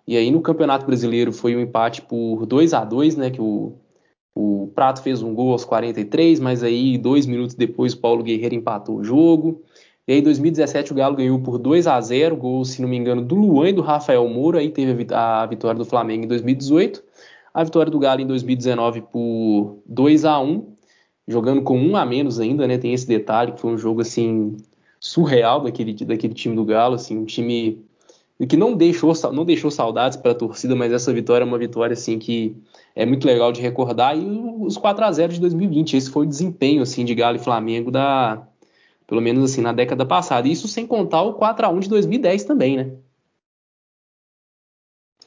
E 0.07 0.17
aí 0.17 0.31
no 0.31 0.41
Campeonato 0.41 0.87
Brasileiro 0.87 1.31
foi 1.31 1.55
um 1.55 1.59
empate 1.59 2.01
por 2.01 2.47
2 2.47 2.73
a 2.73 2.83
2 2.83 3.15
né, 3.15 3.29
que 3.29 3.39
o, 3.39 3.73
o 4.33 4.71
Prato 4.73 5.03
fez 5.03 5.21
um 5.21 5.35
gol 5.35 5.51
aos 5.51 5.65
43, 5.65 6.39
mas 6.39 6.63
aí 6.63 6.97
dois 6.97 7.27
minutos 7.27 7.53
depois 7.53 7.93
o 7.93 7.99
Paulo 7.99 8.23
Guerreiro 8.23 8.55
empatou 8.55 8.95
o 8.95 9.03
jogo. 9.03 9.61
E 10.07 10.13
aí, 10.13 10.19
em 10.19 10.23
2017, 10.23 10.93
o 10.93 10.95
Galo 10.95 11.15
ganhou 11.15 11.39
por 11.41 11.59
2 11.59 11.85
a 11.85 12.01
0 12.01 12.35
gol, 12.37 12.65
se 12.65 12.81
não 12.81 12.89
me 12.89 12.97
engano, 12.97 13.23
do 13.23 13.35
Luan 13.35 13.69
e 13.69 13.73
do 13.73 13.83
Rafael 13.83 14.27
Moura. 14.27 14.59
Aí 14.59 14.71
teve 14.71 15.05
a 15.13 15.45
vitória 15.45 15.77
do 15.77 15.85
Flamengo 15.85 16.25
em 16.25 16.27
2018. 16.27 17.03
A 17.53 17.63
vitória 17.63 17.91
do 17.91 17.99
Galo 17.99 18.21
em 18.21 18.27
2019 18.27 19.01
por 19.11 19.77
2 19.85 20.25
a 20.25 20.39
1 20.39 20.74
jogando 21.27 21.61
com 21.61 21.77
um 21.79 21.95
a 21.95 22.05
menos 22.05 22.39
ainda, 22.39 22.67
né? 22.67 22.77
Tem 22.77 22.93
esse 22.93 23.07
detalhe 23.07 23.53
que 23.53 23.61
foi 23.61 23.71
um 23.71 23.77
jogo 23.77 24.01
assim 24.01 24.57
surreal 24.99 25.61
daquele, 25.61 25.93
daquele 25.93 26.33
time 26.33 26.55
do 26.55 26.65
Galo, 26.65 26.95
assim, 26.95 27.17
um 27.17 27.25
time 27.25 27.83
que 28.49 28.57
não 28.57 28.75
deixou, 28.75 29.13
não 29.31 29.45
deixou 29.45 29.71
saudades 29.71 30.17
para 30.17 30.31
a 30.31 30.35
torcida, 30.35 30.75
mas 30.75 30.91
essa 30.91 31.13
vitória 31.13 31.43
é 31.43 31.47
uma 31.47 31.57
vitória 31.57 31.93
assim 31.93 32.19
que 32.19 32.55
é 32.93 33.05
muito 33.05 33.25
legal 33.25 33.51
de 33.51 33.61
recordar. 33.61 34.17
E 34.17 34.25
os 34.59 34.77
4 34.77 35.05
a 35.05 35.11
0 35.11 35.33
de 35.33 35.39
2020, 35.39 35.95
esse 35.95 36.09
foi 36.09 36.25
o 36.25 36.29
desempenho 36.29 36.81
assim 36.81 37.05
de 37.05 37.15
Galo 37.15 37.37
e 37.37 37.39
Flamengo 37.39 37.91
da 37.91 38.45
pelo 39.07 39.21
menos 39.21 39.51
assim 39.51 39.61
na 39.61 39.71
década 39.71 40.05
passada. 40.05 40.47
Isso 40.47 40.67
sem 40.67 40.85
contar 40.85 41.21
o 41.21 41.35
4 41.35 41.65
a 41.65 41.69
1 41.69 41.79
de 41.79 41.89
2010 41.89 42.43
também, 42.43 42.77
né? 42.77 42.91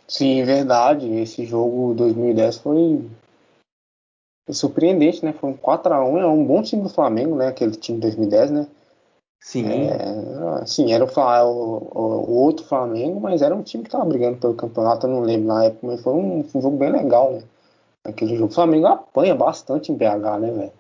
Sim, 0.07 0.43
verdade. 0.45 1.07
Esse 1.07 1.45
jogo 1.47 1.95
2010 1.95 2.59
foi, 2.59 3.05
surpreendente, 4.53 5.25
né? 5.25 5.33
Foi 5.33 5.51
um 5.51 5.55
4 5.55 5.93
a 5.93 6.05
1 6.05 6.19
é 6.19 6.27
um 6.27 6.45
bom 6.45 6.63
time 6.63 6.83
do 6.83 6.89
Flamengo, 6.89 7.37
né? 7.37 7.49
Aquele 7.49 7.73
time 7.73 7.99
de 7.99 8.03
2010, 8.03 8.51
né? 8.51 8.67
Sim. 9.41 9.67
É, 9.67 10.67
sim, 10.67 10.93
era 10.93 11.05
o, 11.05 11.09
o, 11.09 12.01
o, 12.29 12.35
outro 12.35 12.67
Flamengo, 12.67 13.21
mas 13.21 13.41
era 13.41 13.55
um 13.55 13.63
time 13.63 13.85
que 13.85 13.89
estava 13.89 14.05
brigando 14.05 14.39
pelo 14.39 14.55
campeonato, 14.55 15.07
eu 15.07 15.11
não 15.11 15.21
lembro 15.21 15.47
na 15.47 15.65
época, 15.65 15.87
mas 15.87 16.03
foi 16.03 16.13
um, 16.13 16.45
um 16.55 16.61
jogo 16.61 16.77
bem 16.77 16.91
legal, 16.91 17.33
né? 17.33 17.43
Aquele 18.05 18.37
jogo. 18.37 18.51
O 18.51 18.55
Flamengo 18.55 18.87
apanha 18.87 19.35
bastante 19.35 19.93
em 19.93 19.97
BH, 19.97 20.41
né, 20.41 20.51
velho? 20.51 20.73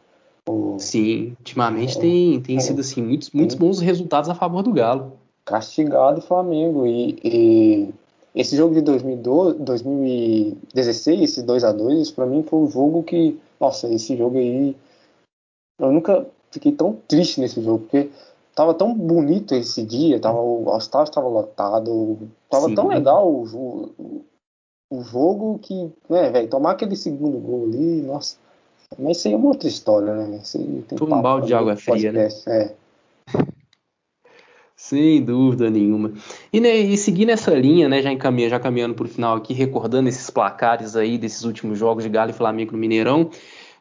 Sim, 0.79 1.37
ultimamente 1.39 1.99
é, 1.99 2.01
tem, 2.01 2.41
tem 2.41 2.57
é, 2.57 2.61
sido 2.61 2.81
assim, 2.81 3.03
muitos, 3.03 3.31
muitos 3.31 3.55
bons 3.55 3.81
resultados 3.81 4.31
a 4.31 4.35
favor 4.35 4.63
do 4.63 4.73
Galo. 4.73 5.13
Castigado 5.45 6.19
o 6.19 6.23
Flamengo. 6.23 6.87
E, 6.87 7.19
e, 7.23 7.95
esse 8.35 8.57
jogo 8.57 8.75
de 8.75 8.81
2012, 8.81 9.59
2016, 9.59 11.23
esse 11.23 11.43
2 11.43 11.65
a 11.65 11.73
2 11.73 12.11
para 12.13 12.27
mim 12.27 12.43
foi 12.43 12.61
um 12.61 12.71
jogo 12.71 13.03
que. 13.03 13.39
Nossa, 13.61 13.89
esse 13.89 14.17
jogo 14.17 14.39
aí. 14.39 14.77
Eu 15.81 15.93
nunca 15.93 16.27
fiquei 16.51 16.73
tão 16.73 16.97
triste 17.07 17.41
nesse 17.41 17.63
jogo, 17.63 17.81
porque 17.81 18.11
tava 18.55 18.75
tão 18.75 18.93
bonito 18.93 19.55
esse 19.55 19.85
dia, 19.85 20.21
tava, 20.21 20.41
o 20.41 20.77
estádio 20.77 21.11
estava 21.11 21.29
lotado, 21.29 22.19
tava 22.51 22.67
Sim. 22.67 22.75
tão 22.75 22.89
legal 22.89 23.31
o, 23.31 23.45
o, 23.97 24.25
o 24.91 25.03
jogo 25.03 25.59
que, 25.61 25.93
né, 26.09 26.31
velho, 26.31 26.49
tomar 26.49 26.73
aquele 26.73 26.97
segundo 26.97 27.39
gol 27.39 27.67
ali, 27.67 28.03
nossa 28.03 28.37
Mas 28.99 29.19
isso 29.19 29.29
aí 29.29 29.35
é 29.35 29.37
uma 29.37 29.49
outra 29.49 29.69
história, 29.69 30.15
né? 30.15 30.41
Isso 30.43 30.59
aí 30.59 30.83
tem 30.89 30.99
Foi 30.99 31.07
um 31.07 31.23
balde 31.23 31.47
de 31.47 31.55
água 31.55 31.77
fria, 31.77 32.11
né? 32.11 32.29
É. 32.47 32.75
Sem 34.79 35.25
dúvida 35.25 35.69
nenhuma. 35.69 36.13
E, 36.53 36.61
né, 36.61 36.77
e 36.77 36.97
seguindo 36.97 37.31
essa 37.31 37.53
linha, 37.53 37.89
né, 37.89 38.01
já, 38.01 38.13
encaminha, 38.13 38.49
já 38.49 38.61
caminhando 38.61 38.95
para 38.95 39.07
o 39.07 39.09
final 39.09 39.37
aqui, 39.37 39.53
recordando 39.53 40.09
esses 40.09 40.31
placares 40.31 40.95
aí 40.95 41.19
desses 41.19 41.43
últimos 41.43 41.77
jogos 41.77 42.05
de 42.05 42.09
Galo 42.09 42.31
e 42.31 42.33
Flamengo 42.33 42.71
no 42.71 42.79
Mineirão. 42.79 43.29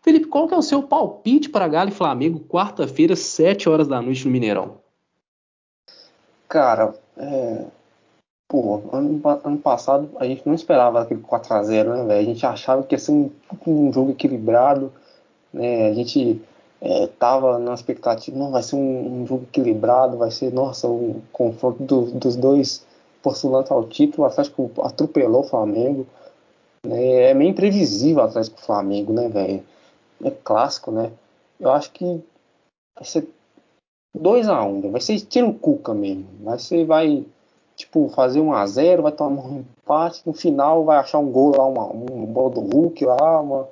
Felipe, 0.01 0.25
qual 0.25 0.47
que 0.47 0.55
é 0.55 0.57
o 0.57 0.61
seu 0.63 0.81
palpite 0.81 1.49
para 1.49 1.67
Galo 1.67 1.89
e 1.89 1.93
Flamengo 1.93 2.39
quarta-feira, 2.39 3.15
7 3.15 3.69
horas 3.69 3.87
da 3.87 4.01
noite 4.01 4.25
no 4.25 4.31
Mineirão? 4.31 4.79
Cara, 6.49 6.95
é... 7.15 7.65
Pô, 8.49 8.81
ano, 8.91 9.21
ano, 9.43 9.57
passado 9.59 10.09
a 10.17 10.25
gente 10.25 10.41
não 10.47 10.55
esperava 10.55 11.01
aquele 11.01 11.21
4x0, 11.21 11.95
né, 11.95 12.05
velho? 12.05 12.19
A 12.21 12.23
gente 12.23 12.43
achava 12.43 12.81
que 12.81 12.95
ia 12.95 12.99
ser 12.99 13.11
um, 13.11 13.29
um 13.67 13.93
jogo 13.93 14.11
equilibrado, 14.11 14.91
né? 15.53 15.89
A 15.89 15.93
gente 15.93 16.41
é, 16.81 17.07
tava 17.07 17.57
na 17.57 17.73
expectativa, 17.73 18.37
não, 18.37 18.51
vai 18.51 18.61
ser 18.61 18.75
um, 18.75 19.21
um, 19.21 19.27
jogo 19.27 19.43
equilibrado, 19.43 20.17
vai 20.17 20.31
ser, 20.31 20.53
nossa, 20.53 20.87
um 20.87 21.21
confronto 21.31 21.83
do, 21.83 22.05
dos 22.11 22.35
dois 22.35 22.85
postulantes 23.21 23.71
ao 23.71 23.83
título, 23.83 24.23
o 24.23 24.27
Atlético 24.27 24.71
atropelou 24.81 25.41
o 25.41 25.47
Flamengo, 25.47 26.05
né, 26.85 27.31
é 27.31 27.33
meio 27.33 27.51
imprevisível 27.51 28.23
o 28.23 28.25
Atlético 28.25 28.61
Flamengo, 28.61 29.11
né, 29.11 29.27
velho, 29.27 29.63
é 30.23 30.31
clássico, 30.31 30.91
né, 30.91 31.11
eu 31.59 31.71
acho 31.71 31.91
que 31.91 32.05
vai 32.95 33.03
ser 33.05 33.27
2x1, 34.15 34.67
um, 34.67 34.91
vai 34.91 35.01
ser 35.01 35.19
tiro 35.21 35.53
cuca 35.53 35.93
mesmo, 35.93 36.27
vai 36.41 36.59
ser, 36.59 36.85
vai, 36.85 37.25
tipo, 37.75 38.07
fazer 38.09 38.39
1x0, 38.39 39.01
vai 39.01 39.11
tomar 39.11 39.45
um 39.45 39.59
empate, 39.59 40.21
no 40.25 40.33
final 40.33 40.85
vai 40.85 40.97
achar 40.97 41.17
um 41.17 41.31
gol 41.31 41.57
lá, 41.57 41.65
uma, 41.65 41.85
um 41.91 42.25
bola 42.25 42.51
do 42.51 42.61
Hulk 42.61 43.03
lá, 43.03 43.41
uma, 43.41 43.67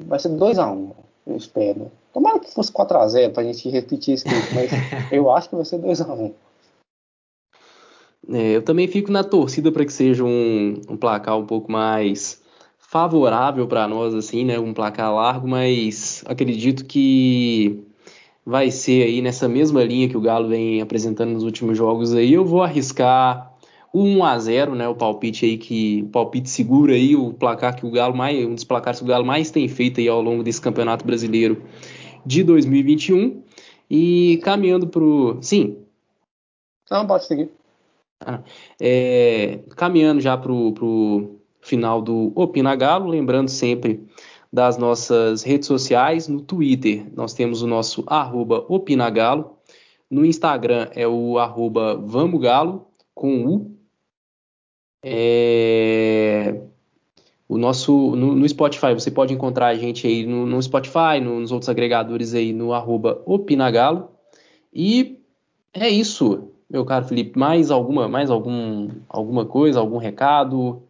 vai 0.00 0.18
ser 0.18 0.30
2x1, 0.30 0.76
um, 0.76 0.90
eu 1.24 1.36
espero, 1.36 1.90
Tomara 2.12 2.38
que 2.38 2.52
fosse 2.52 2.70
4x0 2.70 3.32
pra 3.32 3.42
gente 3.42 3.68
repetir 3.70 4.22
tempo, 4.22 4.46
mas 4.54 4.70
eu 5.10 5.30
acho 5.30 5.48
que 5.48 5.56
vai 5.56 5.64
ser 5.64 5.78
2x1. 5.78 6.32
É, 8.28 8.56
eu 8.56 8.62
também 8.62 8.86
fico 8.86 9.10
na 9.10 9.24
torcida 9.24 9.72
para 9.72 9.84
que 9.84 9.92
seja 9.92 10.22
um, 10.22 10.80
um, 10.88 10.96
placar 10.96 11.38
um 11.38 11.46
pouco 11.46 11.70
mais 11.72 12.40
favorável 12.78 13.66
para 13.66 13.88
nós, 13.88 14.14
assim, 14.14 14.44
né? 14.44 14.58
Um 14.58 14.72
placar 14.72 15.12
largo, 15.12 15.48
mas 15.48 16.22
acredito 16.26 16.84
que 16.84 17.82
vai 18.44 18.70
ser 18.70 19.04
aí 19.04 19.22
nessa 19.22 19.48
mesma 19.48 19.82
linha 19.82 20.08
que 20.08 20.16
o 20.16 20.20
Galo 20.20 20.48
vem 20.48 20.80
apresentando 20.80 21.32
nos 21.32 21.42
últimos 21.42 21.76
jogos 21.76 22.14
aí. 22.14 22.32
Eu 22.32 22.44
vou 22.44 22.62
arriscar 22.62 23.52
o 23.92 24.02
1 24.02 24.24
a 24.24 24.38
0, 24.38 24.74
né? 24.74 24.88
O 24.88 24.94
palpite 24.94 25.44
aí 25.44 25.58
que 25.58 26.02
o 26.06 26.08
palpite 26.10 26.48
segura 26.48 26.94
aí 26.94 27.16
o 27.16 27.32
placar 27.32 27.74
que 27.74 27.84
o 27.84 27.90
Galo 27.90 28.14
mais 28.14 28.44
um 28.44 28.54
dos 28.54 28.64
placares 28.64 29.00
que 29.00 29.04
o 29.04 29.08
Galo 29.08 29.24
mais 29.24 29.50
tem 29.50 29.66
feito 29.66 30.00
aí 30.00 30.08
ao 30.08 30.22
longo 30.22 30.42
desse 30.42 30.60
Campeonato 30.60 31.04
Brasileiro 31.04 31.62
de 32.24 32.42
2021. 32.42 33.42
E 33.90 34.40
caminhando 34.42 34.88
para 34.88 35.02
o. 35.02 35.42
Sim. 35.42 35.78
Não, 36.90 37.06
pode 37.06 37.26
seguir. 37.26 37.50
Ah, 38.20 38.40
é, 38.80 39.60
caminhando 39.76 40.20
já 40.20 40.36
para 40.36 40.52
o 40.52 41.40
final 41.60 42.00
do 42.00 42.32
Opina 42.34 42.74
Galo, 42.76 43.08
lembrando 43.08 43.48
sempre 43.48 44.06
das 44.52 44.76
nossas 44.76 45.42
redes 45.42 45.66
sociais, 45.66 46.28
no 46.28 46.40
Twitter 46.40 47.06
nós 47.14 47.32
temos 47.32 47.62
o 47.62 47.66
nosso 47.66 48.04
arroba 48.06 48.64
Opinagalo, 48.68 49.56
no 50.10 50.26
Instagram 50.26 50.88
é 50.94 51.08
o 51.08 51.38
arroba 51.38 51.96
Vamos 51.96 52.40
Galo, 52.40 52.86
com 53.14 53.46
U. 53.46 53.76
É, 55.02 56.60
o 57.52 57.58
nosso 57.58 58.16
no, 58.16 58.34
no, 58.34 58.48
Spotify, 58.48 58.94
você 58.94 59.10
pode 59.10 59.34
encontrar 59.34 59.66
a 59.66 59.74
gente 59.74 60.06
aí 60.06 60.24
no, 60.24 60.46
no 60.46 60.62
Spotify, 60.62 61.20
no, 61.22 61.38
nos 61.38 61.52
outros 61.52 61.68
agregadores 61.68 62.32
aí 62.32 62.50
no 62.50 62.72
arroba 62.72 63.20
Opinagalo. 63.26 64.08
E 64.72 65.22
é 65.74 65.86
isso, 65.86 66.48
meu 66.70 66.82
caro 66.86 67.04
Felipe. 67.04 67.38
Mais 67.38 67.70
alguma, 67.70 68.08
mais 68.08 68.30
algum, 68.30 68.88
alguma 69.06 69.44
coisa, 69.44 69.78
algum 69.78 69.98
recado, 69.98 70.82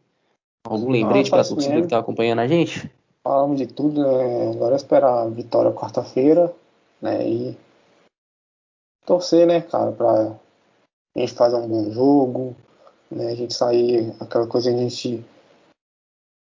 algum 0.64 0.88
lembrete 0.88 1.30
para 1.30 1.40
a 1.40 1.44
torcida 1.44 1.74
que 1.78 1.80
está 1.80 1.98
acompanhando 1.98 2.38
a 2.38 2.46
gente? 2.46 2.88
Falamos 3.24 3.58
de 3.58 3.66
tudo, 3.66 4.00
né? 4.00 4.52
agora 4.52 4.74
é 4.74 4.76
esperar 4.76 5.22
a 5.22 5.28
vitória 5.28 5.72
quarta-feira, 5.72 6.54
né? 7.00 7.28
E 7.28 7.56
torcer, 9.04 9.48
né, 9.48 9.62
cara, 9.62 9.90
para 9.90 10.36
a 11.16 11.18
gente 11.18 11.32
fazer 11.32 11.56
um 11.56 11.66
bom 11.66 11.90
jogo, 11.90 12.54
né? 13.10 13.32
A 13.32 13.34
gente 13.34 13.52
sair 13.52 14.14
aquela 14.20 14.46
coisa 14.46 14.70
a 14.70 14.72
gente 14.72 15.24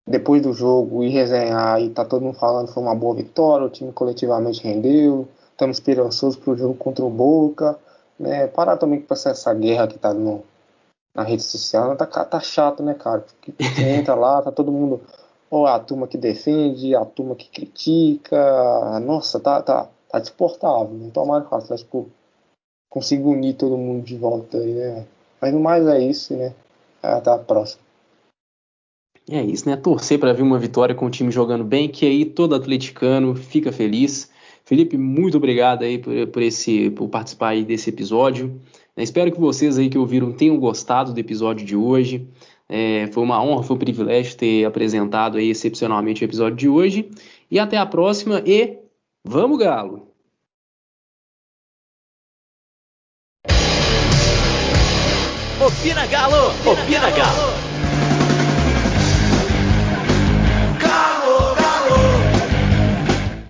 depois 0.07 0.43
do 0.43 0.53
jogo 0.53 1.05
e 1.05 1.09
resenhar 1.09 1.81
e 1.81 1.91
tá 1.91 2.05
todo 2.05 2.23
mundo 2.23 2.39
falando 2.39 2.69
que 2.69 2.75
foi 2.75 2.83
uma 2.83 2.95
boa 2.95 3.15
vitória, 3.15 3.67
o 3.67 3.71
time 3.71 3.93
coletivamente 3.93 4.63
rendeu, 4.63 5.29
estamos 5.51 5.77
esperançosos 5.77 6.37
para 6.37 6.53
o 6.53 6.57
jogo 6.57 6.75
contra 6.75 7.05
o 7.05 7.11
Boca, 7.11 7.79
né? 8.19 8.47
Parar 8.49 8.77
também 8.77 9.01
com 9.01 9.15
essa 9.15 9.55
guerra 9.55 9.87
que 9.87 9.99
tá 9.99 10.13
no, 10.13 10.43
na 11.15 11.23
rede 11.23 11.43
social, 11.43 11.97
tá, 11.97 12.07
tá 12.07 12.41
chato, 12.41 12.83
né, 12.83 12.95
cara? 12.95 13.21
Porque 13.21 13.53
você 13.63 13.83
entra 13.97 14.15
lá, 14.15 14.43
tá 14.43 14.51
todo 14.51 14.73
mundo, 14.73 15.01
ou 15.51 15.67
a 15.67 15.79
turma 15.79 16.07
que 16.09 16.19
defende, 16.19 16.95
a 16.95 17.05
turma 17.05 17.35
que 17.35 17.49
critica, 17.49 19.01
nossa, 19.01 19.39
tá, 19.39 19.63
tá, 19.63 19.89
tá 20.11 20.19
desportável, 20.19 20.95
não 20.95 21.11
tomara 21.11 21.45
que 21.45 21.55
o 21.55 21.57
Atlético 21.57 22.11
consiga 22.91 23.27
unir 23.29 23.55
todo 23.55 23.79
mundo 23.79 24.05
de 24.05 24.17
volta 24.17 24.59
aí, 24.59 24.73
né? 24.73 25.07
Mas 25.41 25.53
no 25.53 25.61
mais 25.61 25.87
é 25.87 25.99
isso, 25.99 26.35
né? 26.37 26.55
Até 27.03 27.31
a 27.31 27.39
próxima. 27.39 27.91
É 29.31 29.43
isso, 29.43 29.68
né? 29.68 29.77
Torcer 29.77 30.18
para 30.18 30.33
ver 30.33 30.43
uma 30.43 30.59
vitória 30.59 30.95
com 30.95 31.07
o 31.07 31.11
time 31.11 31.31
jogando 31.31 31.64
bem, 31.64 31.89
que 31.89 32.05
aí 32.05 32.25
todo 32.25 32.55
atleticano 32.55 33.35
fica 33.35 33.70
feliz. 33.70 34.31
Felipe, 34.64 34.97
muito 34.97 35.37
obrigado 35.37 35.83
aí 35.83 35.99
por, 35.99 36.27
por 36.29 36.43
esse, 36.43 36.91
por 36.91 37.09
participar 37.09 37.51
aí 37.51 37.64
desse 37.64 37.91
episódio. 37.91 38.61
É, 38.97 39.03
espero 39.03 39.31
que 39.31 39.41
vocês 39.41 39.79
aí 39.79 39.89
que 39.89 39.99
ouviram 39.99 40.33
tenham 40.33 40.59
gostado 40.59 41.12
do 41.12 41.18
episódio 41.18 41.64
de 41.64 41.77
hoje. 41.77 42.27
É, 42.68 43.07
foi 43.12 43.23
uma 43.23 43.43
honra, 43.43 43.62
foi 43.62 43.77
um 43.77 43.79
privilégio 43.79 44.37
ter 44.37 44.64
apresentado 44.64 45.39
aí 45.39 45.51
excepcionalmente 45.51 46.23
o 46.23 46.27
episódio 46.27 46.57
de 46.57 46.68
hoje. 46.68 47.11
E 47.51 47.59
até 47.59 47.77
a 47.77 47.87
próxima 47.87 48.43
e 48.47 48.79
vamos 49.25 49.59
Galo! 49.59 50.09
Opina 55.64 56.07
Galo! 56.07 56.49
Opina 56.66 57.11
Galo! 57.11 57.52